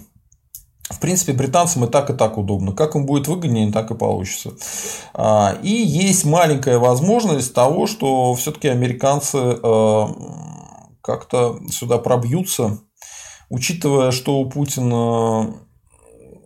В 0.91 1.01
принципе, 1.01 1.33
британцам 1.33 1.85
и 1.85 1.89
так, 1.89 2.11
и 2.11 2.13
так 2.13 2.37
удобно. 2.37 2.73
Как 2.73 2.95
им 2.95 3.07
будет 3.07 3.27
выгоднее, 3.27 3.73
так 3.73 3.91
и 3.91 3.95
получится. 3.95 4.53
А, 5.15 5.57
и 5.63 5.71
есть 5.71 6.27
маленькая 6.27 6.79
возможность 6.79 7.55
того, 7.55 7.87
что 7.87 8.35
все-таки 8.35 8.69
американцы 8.69 9.39
э, 9.39 10.07
как-то 11.01 11.59
сюда 11.71 11.97
пробьются, 11.97 12.81
учитывая, 13.49 14.11
что 14.11 14.39
у 14.39 14.49
Путина 14.49 15.55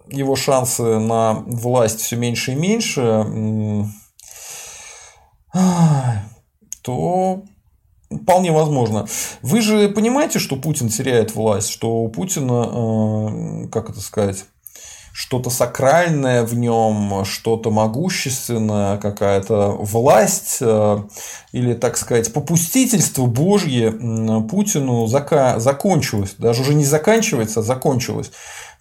его 0.08 0.36
шансы 0.36 0.98
на 0.98 1.32
власть 1.32 2.00
все 2.00 2.16
меньше 2.16 2.52
и 2.52 2.54
меньше, 2.54 3.26
то 6.82 7.42
Вполне 8.10 8.52
возможно. 8.52 9.06
Вы 9.42 9.60
же 9.60 9.88
понимаете, 9.90 10.38
что 10.38 10.56
Путин 10.56 10.88
теряет 10.88 11.34
власть, 11.34 11.68
что 11.70 11.98
у 11.98 12.08
Путина, 12.08 13.64
э, 13.64 13.68
как 13.68 13.90
это 13.90 14.00
сказать, 14.00 14.44
что-то 15.12 15.50
сакральное 15.50 16.44
в 16.44 16.54
нем, 16.54 17.24
что-то 17.24 17.70
могущественное, 17.70 18.98
какая-то 18.98 19.72
власть 19.72 20.58
э, 20.60 21.02
или, 21.52 21.74
так 21.74 21.96
сказать, 21.96 22.32
попустительство 22.32 23.26
Божье 23.26 23.90
Путину 24.48 25.06
зака- 25.06 25.58
закончилось. 25.58 26.36
Даже 26.38 26.62
уже 26.62 26.74
не 26.74 26.84
заканчивается, 26.84 27.60
а 27.60 27.62
закончилось. 27.64 28.30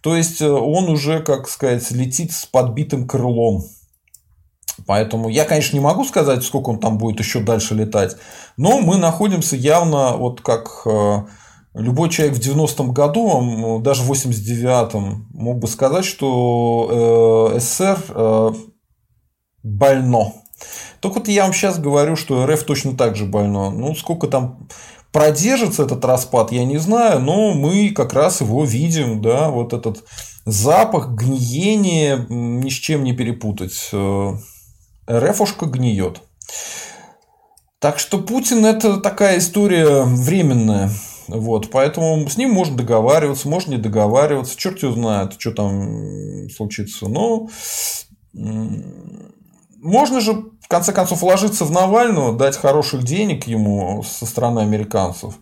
То 0.02 0.16
есть 0.16 0.42
э, 0.42 0.48
он 0.48 0.90
уже, 0.90 1.22
как 1.22 1.50
сказать, 1.50 1.90
летит 1.92 2.32
с 2.32 2.46
подбитым 2.46 3.08
крылом. 3.08 3.66
Поэтому 4.86 5.30
я, 5.30 5.46
конечно, 5.46 5.76
не 5.76 5.82
могу 5.82 6.04
сказать, 6.06 6.44
сколько 6.44 6.70
он 6.70 6.80
там 6.80 6.98
будет 6.98 7.20
еще 7.20 7.40
дальше 7.40 7.74
летать, 7.74 8.16
но 8.58 8.80
мы 8.80 8.98
находимся 8.98 9.56
явно, 9.56 10.18
вот 10.18 10.42
как 10.42 10.84
э, 10.86 11.24
любой 11.74 12.10
человек 12.10 12.36
в 12.36 12.40
90-м 12.40 12.94
году, 12.94 13.80
даже 13.82 14.04
в 14.04 14.12
89-м, 14.12 15.28
мог 15.34 15.60
бы 15.60 15.68
сказать, 15.68 16.06
что 16.06 17.52
э, 17.56 17.60
СССР 17.60 18.00
э, 18.10 18.54
больно. 19.64 20.34
Только 21.00 21.20
вот 21.20 21.28
я 21.28 21.44
вам 21.44 21.54
сейчас 21.54 21.80
говорю, 21.80 22.16
что 22.16 22.46
РФ 22.46 22.64
точно 22.64 22.98
так 22.98 23.16
же 23.16 23.26
больно. 23.26 23.70
Ну, 23.70 23.96
сколько 23.96 24.28
там 24.28 24.68
продержится 25.12 25.84
этот 25.84 26.04
распад, 26.04 26.52
я 26.52 26.66
не 26.66 26.78
знаю, 26.78 27.20
но 27.20 27.54
мы 27.54 27.92
как 27.92 28.14
раз 28.14 28.42
его 28.42 28.64
видим, 28.66 29.22
да, 29.22 29.50
вот 29.50 29.74
этот 29.74 30.04
запах 30.46 31.10
гниения 31.10 32.26
ни 32.30 32.70
с 32.70 32.74
чем 32.74 33.04
не 33.04 33.14
перепутать. 33.14 33.90
РФушка 35.10 35.66
гниет. 35.66 36.22
Так 37.80 38.00
что 38.00 38.20
Путин 38.20 38.66
это 38.66 38.98
такая 38.98 39.38
история 39.38 40.04
временная. 40.04 40.90
Вот, 41.28 41.70
поэтому 41.72 42.28
с 42.30 42.38
ним 42.38 42.52
можно 42.52 42.78
договариваться, 42.78 43.50
можно 43.50 43.72
не 43.72 43.78
договариваться, 43.78 44.58
черт 44.58 44.82
его 44.82 44.94
знает, 44.94 45.36
что 45.38 45.52
там 45.52 46.50
случится. 46.50 47.08
Но 47.08 47.50
можно 48.34 50.22
же, 50.22 50.34
в 50.62 50.68
конце 50.68 50.94
концов, 50.94 51.22
вложиться 51.22 51.66
в 51.66 51.72
Навального, 51.72 52.38
дать 52.38 52.58
хороших 52.58 53.04
денег 53.04 53.46
ему 53.46 54.04
со 54.04 54.26
стороны 54.26 54.62
американцев. 54.62 55.36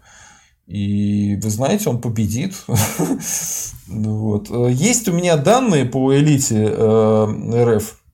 И 0.68 1.40
вы 1.42 1.50
знаете, 1.52 1.90
он 1.90 2.02
победит. 2.02 2.56
вот. 3.88 4.50
Есть 4.72 5.08
у 5.08 5.14
меня 5.14 5.38
данные 5.38 5.86
по 5.86 6.16
элите 6.16 6.68
э, 6.68 7.76
РФ. 7.78 8.05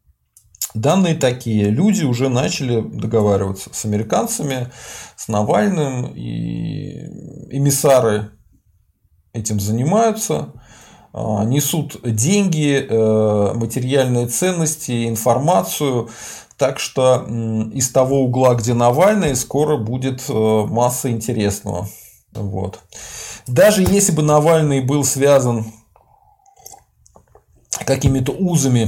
Данные 0.74 1.16
такие. 1.16 1.66
Люди 1.66 2.04
уже 2.04 2.30
начали 2.30 2.82
договариваться 2.82 3.70
с 3.74 3.86
американцами, 3.86 4.72
с 5.18 5.28
Навальным, 5.28 6.14
и 6.16 6.94
эмиссары 7.50 8.32
этим 9.34 9.60
занимаются, 9.60 10.54
а, 11.14 11.44
несут 11.44 12.00
деньги, 12.04 12.86
э, 12.88 13.54
материальные 13.54 14.28
ценности, 14.28 15.10
информацию. 15.10 16.10
Так 16.58 16.80
что 16.80 17.26
из 17.74 17.90
того 17.90 18.22
угла, 18.22 18.56
где 18.56 18.74
Навальный, 18.74 19.36
скоро 19.36 19.78
будет 19.78 20.24
э, 20.30 20.34
масса 20.34 21.10
интересного. 21.10 21.90
Вот. 22.34 22.80
Даже 23.48 23.82
если 23.82 24.14
бы 24.14 24.22
Навальный 24.22 24.80
был 24.80 25.04
связан 25.04 25.66
какими-то 27.86 28.32
узами 28.32 28.88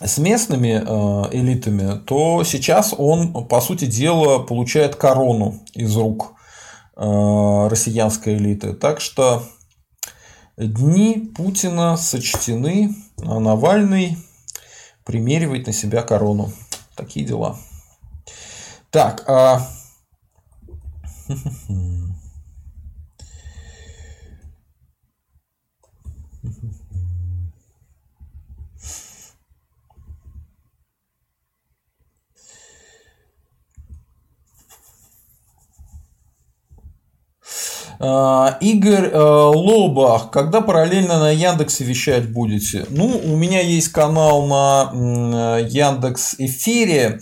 с 0.00 0.18
местными 0.18 0.82
э, 0.84 1.36
элитами, 1.36 1.98
то 1.98 2.44
сейчас 2.44 2.94
он, 2.96 3.46
по 3.48 3.60
сути 3.60 3.86
дела, 3.86 4.38
получает 4.40 4.96
корону 4.96 5.60
из 5.72 5.96
рук 5.96 6.34
э, 6.96 7.68
россиянской 7.68 8.36
элиты. 8.36 8.74
Так 8.74 9.00
что 9.00 9.42
дни 10.56 11.32
Путина 11.34 11.96
сочтены, 11.96 12.94
а 13.22 13.40
Навальный 13.40 14.18
примеривает 15.04 15.66
на 15.66 15.72
себя 15.72 16.02
корону. 16.02 16.52
Такие 16.94 17.24
дела. 17.24 17.56
Так, 18.90 19.24
а... 19.28 19.66
Игорь 38.60 39.10
э, 39.12 39.18
Лобах, 39.18 40.30
когда 40.30 40.60
параллельно 40.60 41.18
на 41.18 41.30
Яндексе 41.30 41.84
вещать 41.84 42.30
будете? 42.30 42.86
Ну, 42.90 43.20
у 43.24 43.36
меня 43.36 43.60
есть 43.60 43.88
канал 43.88 44.46
на 44.46 45.58
Яндекс 45.60 46.34
Эфире, 46.38 47.20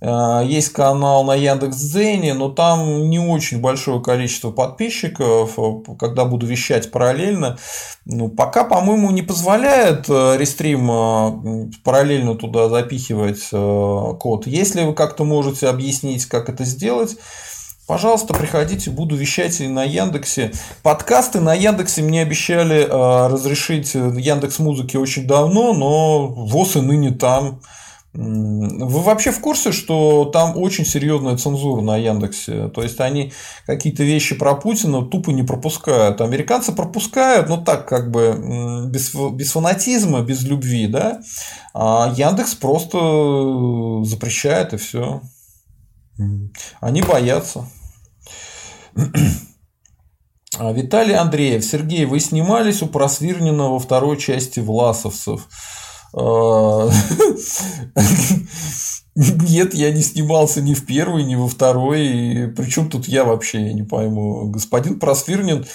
э, 0.00 0.42
есть 0.44 0.70
канал 0.70 1.24
на 1.24 1.34
Яндекс 1.34 1.76
Дзене, 1.76 2.34
но 2.34 2.48
там 2.48 3.08
не 3.08 3.18
очень 3.18 3.60
большое 3.60 4.02
количество 4.02 4.50
подписчиков, 4.50 5.58
когда 5.98 6.24
буду 6.24 6.46
вещать 6.46 6.90
параллельно. 6.90 7.58
Ну, 8.04 8.28
пока, 8.28 8.64
по-моему, 8.64 9.10
не 9.10 9.22
позволяет 9.22 10.06
э, 10.08 10.36
рестрим 10.38 11.70
параллельно 11.84 12.34
туда 12.34 12.68
запихивать 12.68 13.48
код. 13.50 14.46
Если 14.46 14.82
вы 14.82 14.94
как-то 14.94 15.24
можете 15.24 15.68
объяснить, 15.68 16.26
как 16.26 16.48
это 16.48 16.64
сделать, 16.64 17.16
Пожалуйста, 17.86 18.34
приходите, 18.34 18.90
буду 18.90 19.14
вещать 19.14 19.60
на 19.60 19.84
Яндексе. 19.84 20.50
Подкасты 20.82 21.40
на 21.40 21.54
Яндексе 21.54 22.02
мне 22.02 22.22
обещали 22.22 22.82
э, 22.82 23.32
разрешить 23.32 23.94
Яндекс 23.94 24.58
Музыки 24.58 24.96
очень 24.96 25.28
давно, 25.28 25.72
но 25.72 26.26
ВОЗ 26.26 26.76
и 26.76 26.80
ныне 26.80 27.12
там. 27.12 27.60
Вы 28.12 29.02
вообще 29.02 29.30
в 29.30 29.40
курсе, 29.40 29.70
что 29.70 30.24
там 30.24 30.56
очень 30.56 30.86
серьезная 30.86 31.36
цензура 31.36 31.82
на 31.82 31.96
Яндексе? 31.96 32.68
То 32.68 32.82
есть 32.82 32.98
они 32.98 33.32
какие-то 33.66 34.02
вещи 34.02 34.34
про 34.34 34.54
Путина 34.54 35.02
тупо 35.02 35.30
не 35.30 35.42
пропускают. 35.44 36.20
Американцы 36.20 36.72
пропускают, 36.72 37.48
но 37.48 37.58
так 37.58 37.86
как 37.86 38.10
бы 38.10 38.88
без, 38.90 39.14
без 39.14 39.52
фанатизма, 39.52 40.22
без 40.22 40.42
любви, 40.44 40.88
да. 40.88 41.20
А 41.72 42.12
Яндекс 42.16 42.54
просто 42.54 44.02
запрещает 44.04 44.72
и 44.72 44.76
все. 44.78 45.20
Они 46.80 47.02
боятся. 47.02 47.66
А 50.58 50.72
Виталий 50.72 51.14
Андреев, 51.14 51.64
Сергей, 51.64 52.06
вы 52.06 52.18
снимались 52.18 52.82
у 52.82 52.86
Просвирнина 52.86 53.70
во 53.70 53.78
второй 53.78 54.16
части 54.16 54.60
Власовцев. 54.60 55.48
А, 56.14 56.88
нет, 59.14 59.74
я 59.74 59.92
не 59.92 60.00
снимался 60.00 60.62
ни 60.62 60.72
в 60.72 60.86
первой, 60.86 61.24
ни 61.24 61.34
во 61.34 61.46
второй. 61.46 62.52
Причем 62.56 62.88
тут 62.88 63.06
я 63.06 63.24
вообще, 63.24 63.66
я 63.66 63.72
не 63.74 63.82
пойму. 63.82 64.48
Господин 64.48 64.98
Просвирнин 64.98 65.66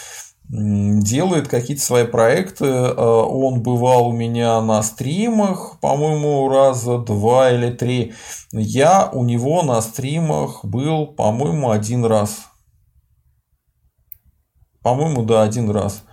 делает 0.50 1.48
какие-то 1.48 1.84
свои 1.84 2.06
проекты. 2.06 2.66
А, 2.66 3.24
он 3.24 3.62
бывал 3.62 4.08
у 4.08 4.14
меня 4.14 4.60
на 4.62 4.82
стримах, 4.82 5.80
по-моему, 5.80 6.50
раза 6.50 6.98
два 6.98 7.52
или 7.52 7.70
три. 7.70 8.14
Я 8.52 9.12
у 9.14 9.24
него 9.24 9.62
на 9.62 9.80
стримах 9.82 10.66
был, 10.66 11.06
по-моему, 11.06 11.70
один 11.70 12.04
раз. 12.04 12.51
По-моему, 14.82 15.24
да, 15.24 15.44
один 15.44 15.70
раз. 15.70 16.04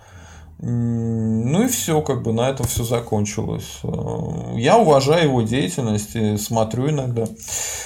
Ну 0.61 1.63
и 1.63 1.67
все, 1.69 2.01
как 2.01 2.21
бы 2.21 2.33
на 2.33 2.49
этом 2.49 2.67
все 2.67 2.83
закончилось. 2.83 3.79
Э, 3.81 4.57
я 4.57 4.77
уважаю 4.77 5.23
его 5.23 5.41
деятельность, 5.41 6.43
смотрю 6.43 6.89
иногда. 6.89 7.23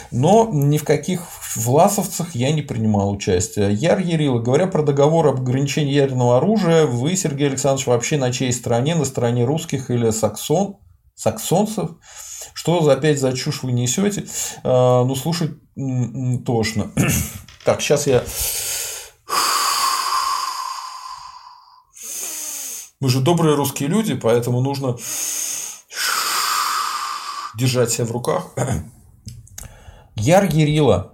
Но 0.10 0.50
ни 0.52 0.80
в 0.80 0.84
каких 0.84 1.28
власовцах 1.56 2.34
я 2.34 2.52
не 2.52 2.64
принимал 2.64 3.12
участие. 3.12 3.72
Яр 3.74 4.00
Ярила, 4.00 4.40
говоря 4.40 4.66
про 4.66 4.82
договор 4.82 5.28
об 5.28 5.42
ограничении 5.42 5.94
ядерного 5.94 6.38
оружия, 6.38 6.88
вы, 6.88 7.16
Сергей 7.16 7.50
Александрович, 7.50 7.86
вообще 7.86 8.18
на 8.18 8.32
чьей 8.32 8.52
стороне? 8.52 8.96
На 8.96 9.06
стороне 9.06 9.46
русских 9.46 9.92
или 9.92 10.10
саксон? 10.10 10.78
саксонцев? 11.14 11.92
Что 12.56 12.82
за 12.82 12.94
опять 12.94 13.20
за 13.20 13.34
чушь 13.34 13.62
вы 13.62 13.72
несете? 13.72 14.26
Э, 14.64 15.04
ну, 15.06 15.14
слушать 15.16 15.52
тошно. 16.46 16.92
Так, 17.66 17.80
сейчас 17.80 18.08
я 18.08 18.26
Мы 23.04 23.10
же 23.10 23.20
добрые 23.20 23.56
русские 23.56 23.90
люди, 23.90 24.16
поэтому 24.16 24.62
нужно 24.62 24.96
держать 27.54 27.92
себя 27.92 28.06
в 28.06 28.12
руках. 28.12 28.52
Яр 30.16 30.46
Ерила, 30.46 31.12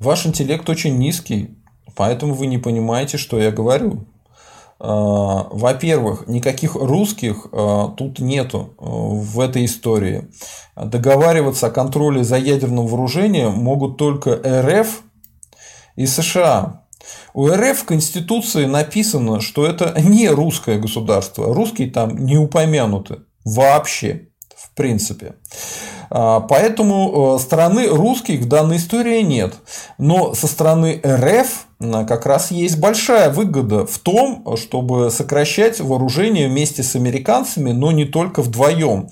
ваш 0.00 0.26
интеллект 0.26 0.68
очень 0.68 0.98
низкий, 0.98 1.56
поэтому 1.94 2.34
вы 2.34 2.48
не 2.48 2.58
понимаете, 2.58 3.18
что 3.18 3.38
я 3.38 3.52
говорю. 3.52 4.08
А, 4.80 5.46
во-первых, 5.48 6.26
никаких 6.26 6.74
русских 6.74 7.46
а, 7.52 7.90
тут 7.90 8.18
нету 8.18 8.74
а, 8.78 8.84
в 8.84 9.38
этой 9.38 9.64
истории. 9.64 10.28
Договариваться 10.74 11.68
о 11.68 11.70
контроле 11.70 12.24
за 12.24 12.36
ядерным 12.36 12.88
вооружением 12.88 13.52
могут 13.52 13.96
только 13.96 14.40
РФ 14.44 15.02
и 15.94 16.04
США. 16.04 16.85
У 17.34 17.48
РФ 17.48 17.78
в 17.78 17.84
Конституции 17.84 18.64
написано, 18.64 19.40
что 19.40 19.66
это 19.66 19.94
не 20.00 20.28
русское 20.28 20.78
государство. 20.78 21.54
Русские 21.54 21.90
там 21.90 22.24
не 22.24 22.36
упомянуты 22.36 23.18
вообще, 23.44 24.28
в 24.66 24.76
принципе. 24.76 25.34
А, 26.10 26.40
поэтому 26.40 27.36
э, 27.36 27.42
стороны 27.42 27.88
русских 27.88 28.40
в 28.40 28.48
данной 28.48 28.76
истории 28.76 29.22
нет. 29.22 29.54
Но 29.98 30.34
со 30.34 30.46
стороны 30.46 31.00
РФ 31.04 31.66
как 31.78 32.24
раз 32.24 32.50
есть 32.50 32.78
большая 32.78 33.30
выгода 33.30 33.86
в 33.86 33.98
том, 33.98 34.56
чтобы 34.56 35.10
сокращать 35.10 35.78
вооружение 35.80 36.48
вместе 36.48 36.82
с 36.82 36.96
американцами, 36.96 37.72
но 37.72 37.92
не 37.92 38.06
только 38.06 38.40
вдвоем 38.40 39.10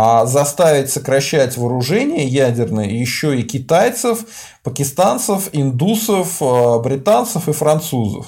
а 0.00 0.26
заставить 0.26 0.90
сокращать 0.90 1.56
вооружение 1.56 2.24
ядерное 2.24 2.88
еще 2.88 3.36
и 3.36 3.42
китайцев, 3.42 4.20
пакистанцев, 4.62 5.48
индусов, 5.50 6.40
э, 6.40 6.78
британцев 6.78 7.48
и 7.48 7.52
французов. 7.52 8.26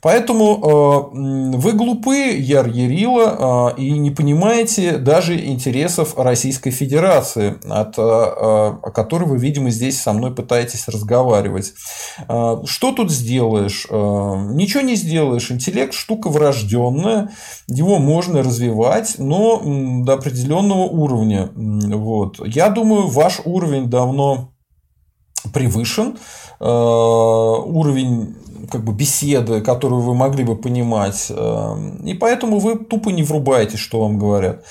Поэтому 0.00 1.12
э, 1.14 1.56
вы 1.56 1.72
глупы, 1.72 2.16
Яр 2.16 2.68
Ярила, 2.68 3.72
э, 3.76 3.80
и 3.80 3.90
не 3.92 4.10
понимаете 4.10 4.98
даже 4.98 5.38
интересов 5.44 6.18
Российской 6.18 6.70
Федерации, 6.70 7.56
от, 7.68 7.98
о 7.98 8.90
которой 8.94 9.24
вы, 9.24 9.38
видимо, 9.38 9.70
здесь 9.70 10.00
со 10.00 10.12
мной 10.12 10.34
пытаетесь 10.34 10.88
разговаривать. 10.88 11.72
Что 12.26 12.92
тут 12.92 13.10
сделаешь? 13.10 13.86
Ничего 13.90 14.82
не 14.82 14.96
сделаешь. 14.96 15.50
Интеллект 15.50 15.94
штука 15.94 16.28
врожденная, 16.28 17.30
его 17.66 17.98
можно 17.98 18.42
развивать, 18.42 19.16
но 19.18 19.60
до 20.04 20.14
определенного 20.14 20.82
уровня. 20.82 21.50
Вот. 21.54 22.46
Я 22.46 22.68
думаю, 22.70 23.08
ваш 23.08 23.40
уровень 23.44 23.88
давно 23.88 24.52
превышен. 25.52 26.16
Уровень 26.60 28.36
как 28.70 28.84
бы 28.84 28.92
беседы, 28.92 29.60
которую 29.60 30.02
вы 30.02 30.14
могли 30.14 30.44
бы 30.44 30.56
понимать. 30.56 31.26
Эм, 31.30 31.96
и 32.04 32.14
поэтому 32.14 32.58
вы 32.58 32.78
тупо 32.78 33.10
не 33.10 33.22
врубаете, 33.22 33.76
что 33.76 34.00
вам 34.00 34.18
говорят. 34.18 34.64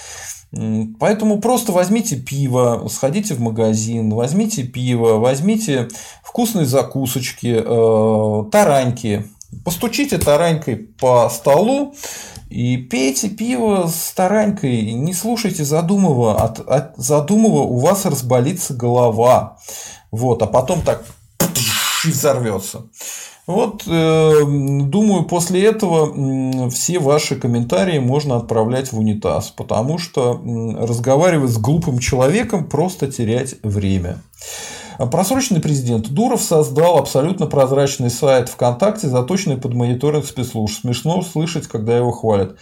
Поэтому 0.99 1.39
просто 1.39 1.71
возьмите 1.71 2.15
пиво, 2.15 2.87
сходите 2.87 3.33
в 3.33 3.39
магазин, 3.39 4.13
возьмите 4.13 4.63
пиво, 4.63 5.17
возьмите 5.17 5.87
вкусные 6.23 6.67
закусочки, 6.67 7.63
э, 7.65 8.49
тараньки, 8.51 9.25
постучите 9.65 10.19
таранькой 10.19 10.75
по 10.75 11.27
столу 11.29 11.95
и 12.49 12.77
пейте 12.77 13.29
пиво 13.29 13.87
с 13.87 14.13
таранькой, 14.13 14.93
не 14.93 15.13
слушайте 15.13 15.63
Задумова, 15.63 16.43
от, 16.43 16.59
от 16.59 16.97
Задумова 16.97 17.63
у 17.63 17.79
вас 17.79 18.05
разболится 18.05 18.75
голова, 18.75 19.57
вот, 20.11 20.43
а 20.43 20.45
потом 20.45 20.83
так 20.83 21.03
и 22.05 22.09
взорвется. 22.09 22.83
Вот, 23.45 23.83
э, 23.87 24.41
думаю, 24.45 25.25
после 25.25 25.65
этого 25.65 26.69
все 26.69 26.99
ваши 26.99 27.35
комментарии 27.35 27.99
можно 27.99 28.37
отправлять 28.37 28.93
в 28.93 28.99
унитаз, 28.99 29.49
потому 29.49 29.97
что 29.97 30.41
разговаривать 30.77 31.51
с 31.51 31.57
глупым 31.57 31.99
человеком 31.99 32.69
просто 32.69 33.11
терять 33.11 33.55
время. 33.61 34.21
Просроченный 34.97 35.59
президент 35.59 36.09
Дуров 36.09 36.41
создал 36.41 36.97
абсолютно 36.97 37.47
прозрачный 37.47 38.09
сайт 38.09 38.47
ВКонтакте, 38.47 39.07
заточенный 39.09 39.57
под 39.57 39.73
мониторинг 39.73 40.25
спецслужб. 40.25 40.81
Смешно 40.81 41.21
слышать, 41.21 41.67
когда 41.67 41.97
его 41.97 42.11
хвалят. 42.11 42.55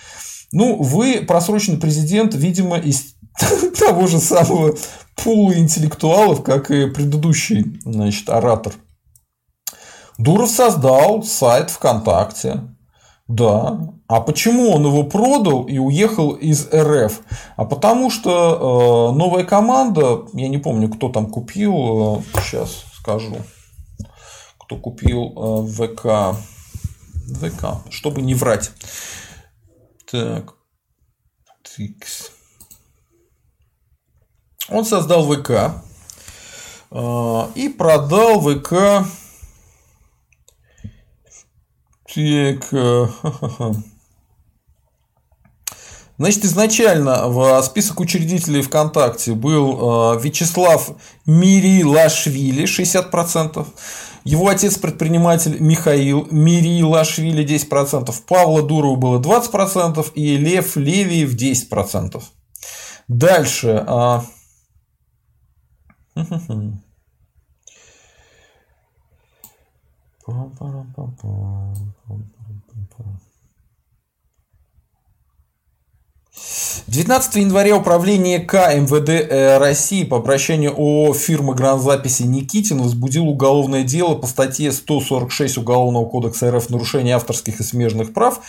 Ну, 0.51 0.81
вы 0.81 1.23
просроченный 1.27 1.77
президент, 1.77 2.33
видимо, 2.33 2.77
из 2.77 3.15
того 3.79 4.07
же 4.07 4.17
самого 4.19 4.75
пула 5.15 5.57
интеллектуалов, 5.57 6.41
как 6.41 6.71
и 6.71 6.87
предыдущий 6.87 7.79
значит, 7.85 8.29
оратор– 8.29 8.73
Дуров 10.21 10.51
создал 10.51 11.23
сайт 11.23 11.71
ВКонтакте. 11.71 12.61
Да. 13.27 13.79
А 14.07 14.21
почему 14.21 14.71
он 14.71 14.85
его 14.85 15.03
продал 15.03 15.63
и 15.63 15.77
уехал 15.79 16.33
из 16.33 16.67
РФ? 16.71 17.21
А 17.55 17.65
потому 17.65 18.11
что 18.11 19.09
э, 19.13 19.17
новая 19.17 19.45
команда, 19.45 20.25
я 20.33 20.47
не 20.49 20.57
помню, 20.57 20.89
кто 20.89 21.09
там 21.09 21.27
купил, 21.27 22.19
э, 22.19 22.39
сейчас 22.41 22.83
скажу, 22.93 23.37
кто 24.59 24.75
купил 24.75 25.33
э, 25.35 25.67
ВК, 25.67 26.37
ВК, 27.39 27.89
чтобы 27.89 28.21
не 28.21 28.35
врать. 28.35 28.71
Так, 30.11 30.53
Тикс. 31.63 32.31
Он 34.69 34.85
создал 34.85 35.23
ВК 35.23 35.81
э, 36.91 37.47
и 37.55 37.69
продал 37.69 38.41
ВК 38.41 39.07
так. 42.13 42.73
Э, 42.73 43.07
Значит, 46.21 46.45
изначально 46.45 47.29
в 47.29 47.63
список 47.63 47.99
учредителей 47.99 48.61
ВКонтакте 48.61 49.33
был 49.33 50.13
э, 50.13 50.19
Вячеслав 50.21 50.91
Мирилашвили 51.25 52.65
60%, 52.65 53.65
его 54.23 54.47
отец 54.47 54.77
предприниматель 54.77 55.57
Михаил 55.59 56.27
Мирилашвили 56.29 57.43
10%, 57.43 58.13
Павла 58.27 58.61
Дурова 58.61 58.97
было 58.97 59.19
20% 59.19 60.11
и 60.13 60.37
Лев 60.37 60.75
Левиев 60.75 61.33
10%. 61.33 62.21
Дальше. 63.07 63.83
А, 63.87 64.23
19 76.87 77.35
января 77.35 77.77
управление 77.77 78.39
К 78.39 78.73
МВД 78.75 79.09
э, 79.09 79.57
России 79.59 80.03
по 80.03 80.17
обращению 80.17 80.73
ООО 80.73 81.13
фирмы 81.13 81.55
гранзаписи 81.55 82.23
Никитин 82.23 82.81
возбудил 82.81 83.27
уголовное 83.29 83.83
дело 83.83 84.15
по 84.15 84.27
статье 84.27 84.71
146 84.71 85.59
Уголовного 85.59 86.05
кодекса 86.05 86.51
РФ 86.51 86.69
«Нарушение 86.69 87.15
авторских 87.15 87.59
и 87.59 87.63
смежных 87.63 88.13
прав» 88.13 88.41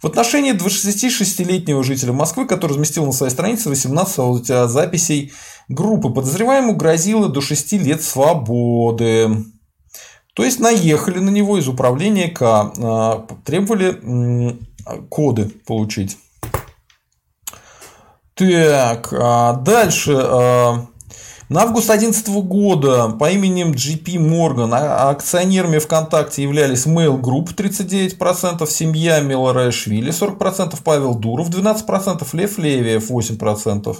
в 0.00 0.06
отношении 0.06 0.54
26-летнего 0.54 1.82
жителя 1.84 2.12
Москвы, 2.12 2.46
который 2.46 2.72
разместил 2.72 3.04
на 3.04 3.12
своей 3.12 3.32
странице 3.32 3.68
18 3.68 4.46
записей 4.70 5.32
группы. 5.68 6.08
Подозреваемому 6.08 6.76
грозило 6.76 7.28
до 7.28 7.40
6 7.40 7.72
лет 7.72 8.02
свободы. 8.02 9.44
То 10.34 10.44
есть 10.44 10.60
наехали 10.60 11.18
на 11.18 11.30
него 11.30 11.58
из 11.58 11.68
управления 11.68 12.28
К, 12.28 12.72
э, 12.76 13.34
требовали 13.44 14.58
коды 15.08 15.50
получить. 15.66 16.18
Так, 18.34 19.12
а 19.12 19.52
дальше. 19.52 20.14
А, 20.16 20.86
на 21.50 21.62
август 21.62 21.88
2011 21.88 22.28
года 22.42 23.08
по 23.08 23.30
именем 23.30 23.72
GP 23.72 24.16
Morgan 24.16 24.70
а, 24.72 25.10
акционерами 25.10 25.78
ВКонтакте 25.78 26.44
являлись 26.44 26.86
Mail 26.86 27.20
Group 27.20 27.54
39%, 27.54 28.66
семья 28.66 29.20
Миларашвили 29.20 30.10
40%, 30.10 30.78
Павел 30.82 31.16
Дуров 31.16 31.50
12%, 31.50 32.26
Лев 32.32 32.56
Левиев 32.56 33.10
8%. 33.10 33.96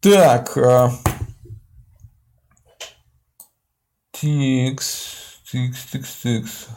Так. 0.00 0.58
Тикс, 4.20 5.40
тикс, 5.50 5.84
тикс, 5.92 6.14
тикс. 6.22 6.68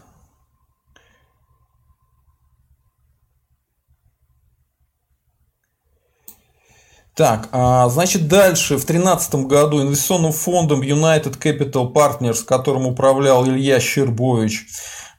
Так, 7.16 7.49
а, 7.52 7.88
значит, 7.90 8.28
дальше 8.28 8.76
в 8.76 8.86
2013 8.86 9.45
году 9.45 9.82
инвестиционным 9.82 10.32
фондом 10.34 10.82
United 10.82 11.38
Capital 11.38 11.94
Partners, 11.94 12.44
которым 12.44 12.88
управлял 12.88 13.45
Илья 13.45 13.80
Щербович, 13.80 14.68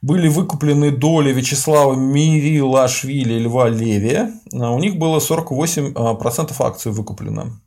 были 0.01 0.27
выкуплены 0.27 0.91
доли 0.91 1.31
Вячеслава 1.31 1.93
Мирилашвили 1.93 3.33
и 3.33 3.39
Льва 3.39 3.69
Левия. 3.69 4.31
А, 4.53 4.71
у 4.71 4.79
них 4.79 4.97
было 4.97 5.19
48% 5.19 6.55
а, 6.59 6.67
акций 6.67 6.91
выкуплено. 6.91 7.61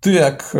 Так. 0.00 0.54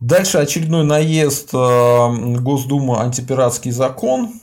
Дальше 0.00 0.38
очередной 0.38 0.84
наезд 0.84 1.52
Госдума 1.52 3.02
антипиратский 3.02 3.70
закон. 3.70 4.40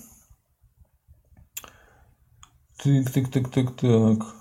Так, 2.83 3.11
так, 3.13 3.31
так, 3.31 3.49
так, 3.49 3.75
так. 3.75 4.35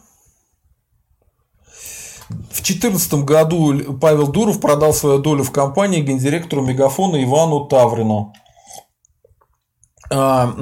В 2.28 2.62
2014 2.62 3.14
году 3.24 3.94
Павел 4.00 4.28
Дуров 4.28 4.60
продал 4.60 4.94
свою 4.94 5.18
долю 5.18 5.44
в 5.44 5.52
компании 5.52 6.00
гендиректору 6.00 6.62
Мегафона 6.62 7.22
Ивану 7.22 7.66
Таврину. 7.66 8.32
А, 10.10 10.54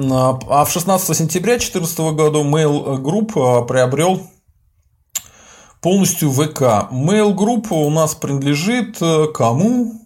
а 0.47 0.65
в 0.65 0.71
16 0.71 1.17
сентября 1.17 1.53
2014 1.53 1.99
года 1.99 2.39
Mail 2.39 3.01
Group 3.01 3.33
а, 3.35 3.63
приобрел 3.63 4.21
полностью 5.81 6.31
ВК. 6.31 6.61
Mail 6.91 7.35
Group 7.35 7.67
у 7.71 7.89
нас 7.89 8.15
принадлежит 8.15 9.01
э, 9.01 9.27
кому? 9.33 10.00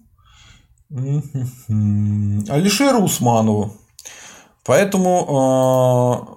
Алишеру 0.90 3.04
Усманову. 3.04 3.74
Поэтому 4.64 5.28
а, 5.30 6.36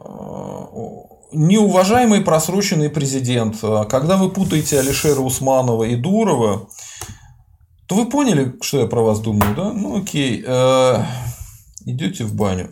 неуважаемый 1.33 2.21
просроченный 2.21 2.91
президент, 2.91 3.59
э, 3.63 3.85
когда 3.89 4.17
вы 4.17 4.31
путаете 4.31 4.81
Алишера 4.81 5.21
Усманова 5.21 5.85
и 5.85 5.97
Дурова, 5.97 6.69
то 7.87 7.95
вы 7.95 8.07
поняли, 8.07 8.55
что 8.61 8.81
я 8.81 8.87
про 8.87 9.03
вас 9.03 9.21
думаю, 9.21 9.55
да? 9.55 9.73
Ну 9.73 9.99
окей, 9.99 10.43
э, 10.47 11.05
идете 11.85 12.25
в 12.25 12.35
баню. 12.35 12.71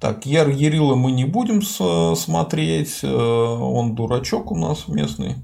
Так, 0.00 0.26
Яр 0.26 0.50
Ярила 0.50 0.94
мы 0.94 1.10
не 1.10 1.24
будем 1.24 1.62
смотреть, 1.62 3.00
э, 3.02 3.08
он 3.08 3.94
дурачок 3.94 4.52
у 4.52 4.56
нас 4.56 4.88
местный. 4.88 5.36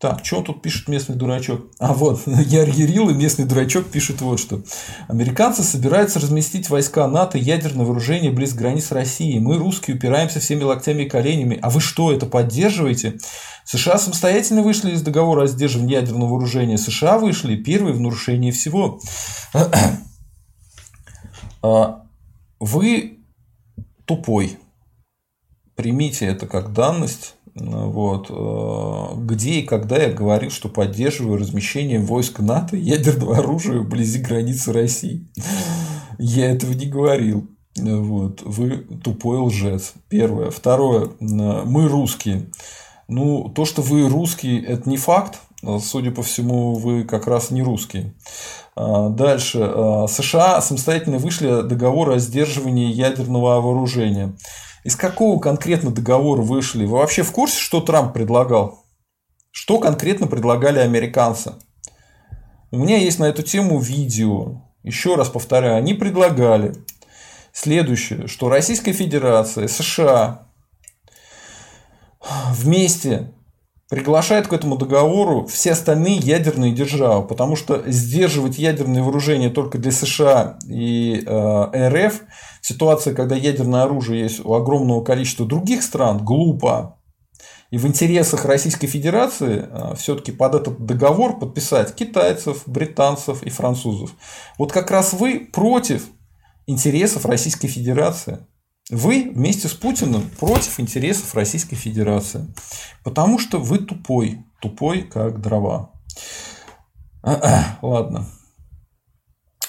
Так, 0.00 0.24
что 0.24 0.40
тут 0.40 0.62
пишет 0.62 0.88
местный 0.88 1.14
дурачок? 1.14 1.66
А 1.78 1.92
вот, 1.92 2.22
Яр 2.26 2.70
Ярил 2.70 3.10
и 3.10 3.14
местный 3.14 3.44
дурачок 3.44 3.86
пишет 3.86 4.22
вот 4.22 4.40
что. 4.40 4.62
Американцы 5.08 5.62
собираются 5.62 6.18
разместить 6.18 6.70
войска 6.70 7.06
НАТО 7.06 7.36
ядерное 7.36 7.84
вооружение 7.84 8.32
близ 8.32 8.54
границ 8.54 8.92
России. 8.92 9.38
Мы, 9.38 9.58
русские, 9.58 9.96
упираемся 9.96 10.40
всеми 10.40 10.62
локтями 10.62 11.02
и 11.02 11.08
коленями. 11.08 11.58
А 11.60 11.68
вы 11.68 11.82
что, 11.82 12.12
это 12.12 12.24
поддерживаете? 12.24 13.18
США 13.66 13.98
самостоятельно 13.98 14.62
вышли 14.62 14.92
из 14.92 15.02
договора 15.02 15.42
о 15.42 15.46
сдерживании 15.46 15.96
ядерного 15.96 16.30
вооружения. 16.30 16.78
США 16.78 17.18
вышли 17.18 17.56
первые 17.56 17.92
в 17.92 18.00
нарушении 18.00 18.52
всего. 18.52 19.00
А, 21.62 22.06
вы 22.58 23.18
тупой. 24.06 24.58
Примите 25.76 26.24
это 26.24 26.46
как 26.46 26.72
данность 26.72 27.34
вот. 27.54 28.26
Э, 28.30 29.16
где 29.20 29.60
и 29.60 29.62
когда 29.62 29.96
я 29.96 30.12
говорил, 30.12 30.50
что 30.50 30.68
поддерживаю 30.68 31.38
размещение 31.38 31.98
войск 31.98 32.40
НАТО 32.40 32.76
ядерного 32.76 33.38
оружия 33.38 33.80
вблизи 33.80 34.20
границы 34.20 34.72
России. 34.72 35.28
Я 36.18 36.50
этого 36.50 36.72
не 36.72 36.86
говорил. 36.86 37.48
Вот. 37.76 38.42
Вы 38.42 38.78
тупой 39.02 39.38
лжец. 39.38 39.94
Первое. 40.08 40.50
Второе. 40.50 41.10
Мы 41.20 41.88
русские. 41.88 42.50
Ну, 43.08 43.48
то, 43.48 43.64
что 43.64 43.82
вы 43.82 44.08
русские, 44.08 44.62
это 44.64 44.88
не 44.88 44.96
факт. 44.96 45.40
Судя 45.80 46.10
по 46.10 46.22
всему, 46.22 46.74
вы 46.74 47.04
как 47.04 47.26
раз 47.26 47.50
не 47.50 47.62
русские. 47.62 48.14
А, 48.76 49.08
дальше. 49.08 49.58
США 50.08 50.60
самостоятельно 50.60 51.18
вышли 51.18 51.62
договор 51.62 52.10
о 52.10 52.18
сдерживании 52.18 52.92
ядерного 52.92 53.60
вооружения. 53.60 54.36
Из 54.84 54.96
какого 54.96 55.38
конкретно 55.40 55.90
договора 55.90 56.42
вышли? 56.42 56.86
Вы 56.86 56.98
вообще 56.98 57.22
в 57.22 57.32
курсе, 57.32 57.58
что 57.58 57.80
Трамп 57.80 58.14
предлагал? 58.14 58.84
Что 59.50 59.78
конкретно 59.78 60.26
предлагали 60.26 60.78
американцы? 60.78 61.54
У 62.70 62.78
меня 62.78 62.96
есть 62.96 63.18
на 63.18 63.24
эту 63.24 63.42
тему 63.42 63.78
видео. 63.78 64.62
Еще 64.82 65.16
раз 65.16 65.28
повторяю, 65.28 65.76
они 65.76 65.92
предлагали 65.92 66.74
следующее, 67.52 68.26
что 68.26 68.48
Российская 68.48 68.92
Федерация, 68.92 69.68
США 69.68 70.46
вместе 72.50 73.32
приглашает 73.90 74.46
к 74.46 74.52
этому 74.52 74.76
договору 74.76 75.46
все 75.46 75.72
остальные 75.72 76.18
ядерные 76.18 76.72
державы, 76.72 77.26
потому 77.26 77.56
что 77.56 77.82
сдерживать 77.90 78.56
ядерные 78.56 79.02
вооружения 79.02 79.50
только 79.50 79.78
для 79.78 79.90
США 79.90 80.58
и 80.66 81.24
э, 81.26 81.88
РФ 81.88 82.22
в 82.62 82.66
ситуации, 82.66 83.12
когда 83.12 83.34
ядерное 83.34 83.82
оружие 83.82 84.22
есть 84.22 84.44
у 84.44 84.54
огромного 84.54 85.02
количества 85.02 85.44
других 85.44 85.82
стран, 85.82 86.24
глупо. 86.24 86.98
И 87.70 87.78
в 87.78 87.86
интересах 87.86 88.44
Российской 88.44 88.86
Федерации 88.86 89.66
э, 89.68 89.94
все-таки 89.96 90.30
под 90.30 90.54
этот 90.54 90.86
договор 90.86 91.40
подписать 91.40 91.92
китайцев, 91.92 92.62
британцев 92.66 93.42
и 93.42 93.50
французов. 93.50 94.12
Вот 94.56 94.70
как 94.70 94.92
раз 94.92 95.14
вы 95.14 95.48
против 95.52 96.04
интересов 96.66 97.26
Российской 97.26 97.66
Федерации. 97.66 98.46
Вы 98.90 99.30
вместе 99.32 99.68
с 99.68 99.72
Путиным 99.72 100.28
против 100.38 100.80
интересов 100.80 101.34
Российской 101.34 101.76
Федерации. 101.76 102.46
Потому 103.04 103.38
что 103.38 103.58
вы 103.58 103.78
тупой. 103.78 104.44
Тупой, 104.60 105.02
как 105.02 105.40
дрова. 105.40 105.92
Ладно. 107.82 108.26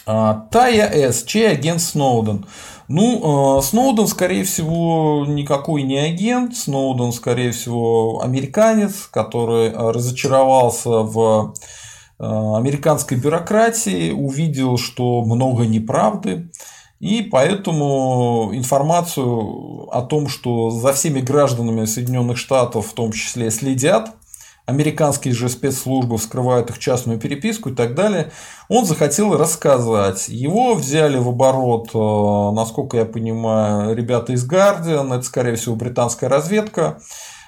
А, 0.07 0.47
Тая 0.51 1.11
С. 1.11 1.23
Чей 1.23 1.51
агент 1.51 1.81
Сноуден? 1.81 2.45
Ну, 2.87 3.57
а, 3.57 3.61
Сноуден, 3.61 4.07
скорее 4.07 4.43
всего, 4.43 5.25
никакой 5.27 5.83
не 5.83 5.97
агент. 5.97 6.55
Сноуден, 6.55 7.13
скорее 7.13 7.51
всего, 7.51 8.21
американец, 8.23 9.07
который 9.11 9.71
разочаровался 9.71 10.89
в 10.89 11.53
а, 12.17 12.57
американской 12.57 13.17
бюрократии, 13.17 14.11
увидел, 14.11 14.77
что 14.77 15.23
много 15.23 15.65
неправды. 15.65 16.49
И 17.01 17.23
поэтому 17.23 18.51
информацию 18.53 19.89
о 19.91 20.03
том, 20.03 20.27
что 20.27 20.69
за 20.69 20.93
всеми 20.93 21.19
гражданами 21.19 21.85
Соединенных 21.85 22.37
Штатов 22.37 22.89
в 22.89 22.93
том 22.93 23.11
числе 23.11 23.49
следят, 23.49 24.13
американские 24.67 25.33
же 25.33 25.49
спецслужбы 25.49 26.19
вскрывают 26.19 26.69
их 26.69 26.77
частную 26.77 27.19
переписку 27.19 27.69
и 27.69 27.73
так 27.73 27.95
далее, 27.95 28.31
он 28.69 28.85
захотел 28.85 29.35
рассказать. 29.35 30.29
Его 30.29 30.75
взяли 30.75 31.17
в 31.17 31.29
оборот, 31.29 31.89
э, 31.95 32.55
насколько 32.55 32.97
я 32.97 33.05
понимаю, 33.05 33.95
ребята 33.95 34.33
из 34.33 34.47
Guardian, 34.47 35.11
это, 35.11 35.23
скорее 35.23 35.55
всего, 35.55 35.75
британская 35.75 36.27
разведка. 36.27 37.01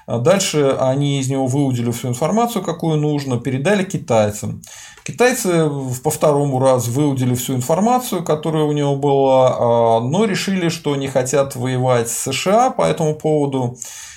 Дальше 0.06 0.76
они 0.78 1.20
из 1.20 1.28
него 1.28 1.46
выудили 1.46 1.90
всю 1.90 2.08
информацию, 2.08 2.62
какую 2.62 2.98
нужно, 2.98 3.38
передали 3.38 3.84
китайцам. 3.84 4.62
Китайцы 5.04 5.68
по 6.02 6.10
второму 6.10 6.58
разу 6.58 6.90
выудили 6.90 7.34
всю 7.34 7.54
информацию, 7.54 8.24
которая 8.24 8.64
у 8.64 8.72
него 8.72 8.96
была, 8.96 9.56
а, 9.58 10.00
но 10.00 10.24
решили, 10.24 10.68
что 10.68 10.96
не 10.96 11.08
хотят 11.08 11.56
воевать 11.56 12.08
с 12.08 12.32
США 12.32 12.70
по 12.70 12.82
этому 12.82 13.14
поводу 13.14 13.76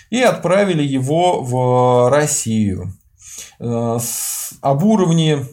и 0.09 0.21
отправили 0.21 0.83
его 0.83 1.41
в 1.41 2.09
Россию. 2.09 2.93
Об 3.59 4.83
уровне 4.83 5.45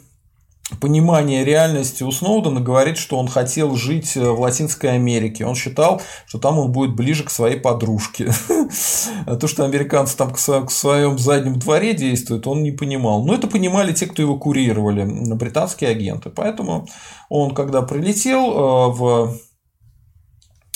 понимание 0.81 1.45
реальности 1.45 2.03
у 2.03 2.11
Сноудена 2.11 2.61
говорит, 2.61 2.97
что 2.97 3.19
он 3.19 3.28
хотел 3.28 3.77
жить 3.77 4.16
в 4.16 4.41
Латинской 4.41 4.93
Америке. 4.93 5.45
Он 5.45 5.55
считал, 5.55 6.01
что 6.27 6.39
там 6.39 6.59
он 6.59 6.73
будет 6.73 6.95
ближе 6.97 7.24
к 7.24 7.31
своей 7.31 7.59
подружке. 7.59 8.32
То, 9.41 9.47
что 9.47 9.65
американцы 9.65 10.16
там 10.16 10.32
к 10.32 10.39
своем 10.39 11.19
заднем 11.19 11.59
дворе 11.59 11.93
действуют, 11.93 12.47
он 12.47 12.62
не 12.62 12.73
понимал. 12.73 13.24
Но 13.24 13.35
это 13.35 13.47
понимали 13.47 13.93
те, 13.93 14.07
кто 14.07 14.23
его 14.23 14.39
курировали, 14.39 15.05
британские 15.35 15.91
агенты. 15.91 16.31
Поэтому 16.31 16.89
он, 17.28 17.55
когда 17.55 17.82
прилетел 17.82 18.51
э, 18.51 18.93
в 18.93 19.39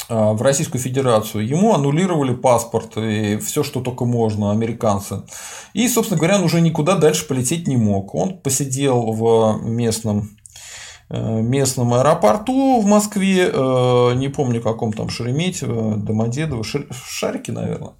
в 0.08 0.40
Российскую 0.40 0.80
Федерацию, 0.80 1.46
ему 1.46 1.74
аннулировали 1.74 2.34
паспорт 2.34 2.96
и 2.96 3.36
все, 3.38 3.62
что 3.62 3.80
только 3.80 4.04
можно, 4.04 4.52
американцы. 4.52 5.22
И, 5.74 5.86
собственно 5.88 6.18
говоря, 6.18 6.36
он 6.36 6.44
уже 6.44 6.60
никуда 6.60 6.96
дальше 6.96 7.26
полететь 7.26 7.68
не 7.68 7.76
мог. 7.76 8.14
Он 8.14 8.38
посидел 8.38 9.12
в 9.12 9.60
местном 9.62 10.30
э, 11.10 11.40
местном 11.40 11.94
аэропорту 11.94 12.80
в 12.80 12.86
Москве, 12.86 13.50
э, 13.52 14.14
не 14.14 14.28
помню, 14.28 14.62
каком 14.62 14.92
там 14.92 15.10
Шереметьево, 15.10 15.96
Домодедово, 15.96 16.64
Шарики, 16.64 17.50
наверное, 17.50 17.92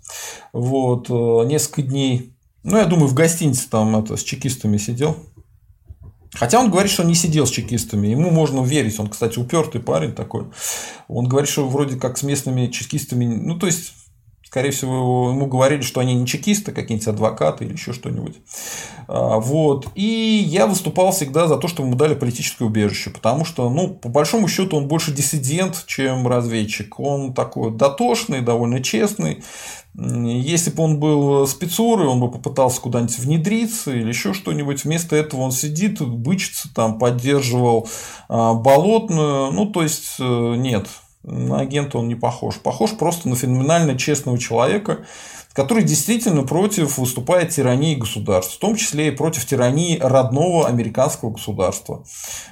вот, 0.52 1.10
э, 1.10 1.46
несколько 1.46 1.82
дней. 1.82 2.34
Ну, 2.64 2.76
я 2.76 2.86
думаю, 2.86 3.08
в 3.08 3.14
гостинице 3.14 3.68
там 3.70 3.96
это, 3.96 4.16
с 4.16 4.22
чекистами 4.22 4.76
сидел. 4.76 5.16
Хотя 6.38 6.60
он 6.60 6.70
говорит, 6.70 6.92
что 6.92 7.02
не 7.02 7.14
сидел 7.14 7.46
с 7.46 7.50
чекистами. 7.50 8.08
Ему 8.08 8.30
можно 8.30 8.62
верить. 8.62 8.98
Он, 9.00 9.08
кстати, 9.08 9.38
упертый 9.38 9.80
парень 9.80 10.12
такой. 10.12 10.44
Он 11.08 11.26
говорит, 11.26 11.50
что 11.50 11.68
вроде 11.68 11.96
как 11.96 12.16
с 12.16 12.22
местными 12.22 12.68
чекистами. 12.68 13.24
Ну, 13.24 13.58
то 13.58 13.66
есть, 13.66 13.92
скорее 14.48 14.70
всего, 14.70 15.28
ему 15.30 15.46
говорили, 15.46 15.82
что 15.82 16.00
они 16.00 16.14
не 16.14 16.26
чекисты, 16.26 16.72
какие-нибудь 16.72 17.06
адвокаты 17.06 17.66
или 17.66 17.74
еще 17.74 17.92
что-нибудь. 17.92 18.36
А, 19.06 19.38
вот. 19.40 19.88
И 19.94 20.42
я 20.46 20.66
выступал 20.66 21.12
всегда 21.12 21.46
за 21.46 21.58
то, 21.58 21.68
чтобы 21.68 21.88
ему 21.88 21.98
дали 21.98 22.14
политическое 22.14 22.64
убежище. 22.64 23.10
Потому 23.10 23.44
что, 23.44 23.68
ну, 23.68 23.88
по 23.88 24.08
большому 24.08 24.48
счету, 24.48 24.78
он 24.78 24.88
больше 24.88 25.12
диссидент, 25.12 25.84
чем 25.86 26.26
разведчик. 26.26 26.98
Он 26.98 27.34
такой 27.34 27.72
дотошный, 27.72 28.40
довольно 28.40 28.82
честный. 28.82 29.42
Если 29.94 30.70
бы 30.70 30.82
он 30.82 30.98
был 30.98 31.46
спецурой, 31.46 32.06
он 32.06 32.18
бы 32.18 32.30
попытался 32.30 32.80
куда-нибудь 32.80 33.18
внедриться 33.18 33.92
или 33.92 34.08
еще 34.08 34.32
что-нибудь. 34.32 34.82
Вместо 34.84 35.14
этого 35.14 35.42
он 35.42 35.52
сидит, 35.52 36.00
бычится, 36.00 36.72
там, 36.74 36.98
поддерживал 36.98 37.86
а, 38.30 38.54
болотную. 38.54 39.52
Ну, 39.52 39.66
то 39.66 39.82
есть, 39.82 40.16
э, 40.18 40.54
нет, 40.56 40.86
на 41.22 41.60
агента 41.60 41.98
он 41.98 42.08
не 42.08 42.14
похож. 42.14 42.56
Похож 42.58 42.96
просто 42.96 43.28
на 43.28 43.36
феноменально 43.36 43.98
честного 43.98 44.38
человека, 44.38 45.04
который 45.52 45.82
действительно 45.82 46.44
против 46.44 46.98
выступает 46.98 47.50
тирании 47.50 47.96
государств, 47.96 48.56
в 48.56 48.58
том 48.60 48.76
числе 48.76 49.08
и 49.08 49.16
против 49.16 49.44
тирании 49.44 49.98
родного 49.98 50.68
американского 50.68 51.30
государства. 51.30 52.04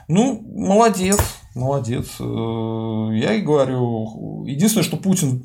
Ну, 0.09 0.43
молодец, 0.55 1.21
молодец. 1.55 2.17
Э, 2.19 3.11
я 3.15 3.35
и 3.35 3.43
говорю, 3.43 4.45
единственное, 4.45 4.85
что 4.85 4.97
Путин 4.97 5.45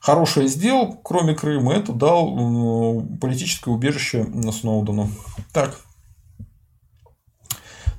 хорошее 0.00 0.48
сделал, 0.48 0.94
кроме 1.02 1.34
Крыма, 1.34 1.72
это 1.74 1.92
дал 1.92 3.04
политическое 3.20 3.70
убежище 3.70 4.26
Сноудену. 4.52 5.08
Так. 5.52 5.80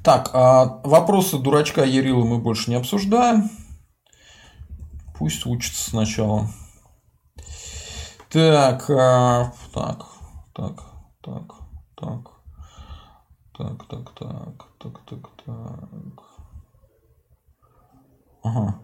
Так, 0.03 0.31
а 0.33 0.81
вопросы 0.83 1.37
дурачка 1.37 1.85
Ярила 1.85 2.25
мы 2.25 2.37
больше 2.37 2.69
не 2.69 2.75
обсуждаем. 2.75 3.49
Пусть 5.17 5.45
учится 5.45 5.89
сначала. 5.89 6.47
Так, 8.29 8.89
а, 8.89 9.53
так, 9.73 10.05
так, 10.53 10.83
так, 11.21 11.53
так, 11.95 12.31
так, 13.57 13.87
так, 13.87 14.13
так, 14.15 14.65
так, 14.79 14.99
так, 15.05 15.29
так. 15.45 16.23
Ага. 18.43 18.79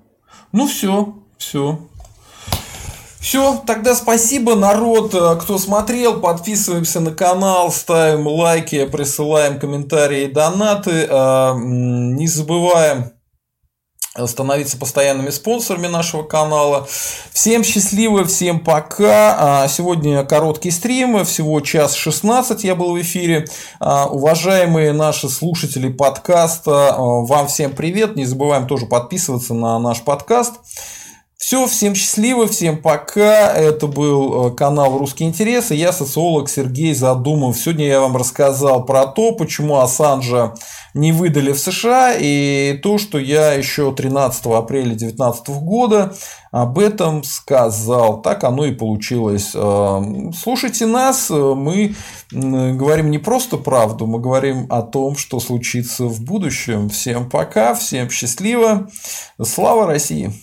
Ну 0.52 0.68
все, 0.68 1.16
все. 1.38 1.80
Все, 3.20 3.62
тогда 3.68 3.96
спасибо, 3.96 4.56
народ, 4.56 5.14
э, 5.14 5.36
кто 5.42 5.58
смотрел. 5.58 6.22
Подписываемся 6.22 7.02
на 7.02 7.12
канал, 7.12 7.72
ставим 7.72 8.26
лайки, 8.28 8.86
присылаем 8.86 9.60
комментарии 9.60 10.24
и 10.24 10.32
донаты. 10.32 11.06
Э, 11.10 11.54
не 11.58 12.28
забываем 12.28 13.12
становиться 14.26 14.78
постоянными 14.78 15.30
спонсорами 15.30 15.88
нашего 15.88 16.24
канала. 16.24 16.88
Всем 17.32 17.64
счастливо, 17.64 18.26
всем 18.26 18.60
пока. 18.60 19.64
А, 19.64 19.68
сегодня 19.68 20.24
короткий 20.24 20.72
стрим, 20.72 21.24
всего 21.26 21.62
час 21.62 21.96
16 21.96 22.64
я 22.64 22.76
был 22.76 22.94
в 22.94 23.02
эфире. 23.02 23.48
А, 23.80 24.08
уважаемые 24.08 24.94
наши 24.94 25.30
слушатели 25.30 25.90
подкаста, 25.90 26.96
а, 26.96 26.98
вам 26.98 27.48
всем 27.48 27.72
привет. 27.72 28.16
Не 28.16 28.26
забываем 28.26 28.68
тоже 28.68 28.88
подписываться 28.88 29.54
на 29.54 29.78
наш 29.80 30.02
подкаст. 30.02 30.56
Все, 31.40 31.68
всем 31.68 31.96
счастливо, 31.96 32.48
всем 32.48 32.82
пока. 32.82 33.54
Это 33.54 33.88
был 33.88 34.48
э, 34.48 34.56
канал 34.56 34.98
«Русские 34.98 35.30
интересы». 35.30 35.74
Я 35.74 35.94
социолог 35.94 36.50
Сергей 36.50 36.94
Задумов. 36.94 37.58
Сегодня 37.58 37.88
я 37.88 38.02
вам 38.02 38.18
рассказал 38.18 38.86
про 38.86 39.06
то, 39.06 39.32
почему 39.32 39.78
Ассанжа 39.78 40.54
не 40.94 41.14
выдали 41.14 41.54
в 41.54 41.60
США, 41.60 42.14
и 42.20 42.78
то, 42.84 42.98
что 42.98 43.18
я 43.18 43.54
еще 43.54 43.94
13 43.94 44.48
апреля 44.48 44.90
2019 44.90 45.50
года 45.62 46.14
об 46.52 46.78
этом 46.78 47.24
сказал. 47.24 48.22
Так 48.22 48.44
оно 48.44 48.66
и 48.66 48.74
получилось. 48.74 49.52
Э, 49.56 50.02
слушайте 50.38 50.88
нас, 50.88 51.30
мы 51.30 51.96
говорим 52.32 53.10
не 53.10 53.18
просто 53.18 53.56
правду, 53.56 54.08
мы 54.08 54.20
говорим 54.20 54.68
о 54.70 54.82
том, 54.82 55.16
что 55.16 55.40
случится 55.40 56.04
в 56.04 56.22
будущем. 56.22 56.90
Всем 56.90 57.30
пока, 57.30 57.76
всем 57.76 58.10
счастливо. 58.10 58.90
Слава 59.42 59.88
России! 59.88 60.34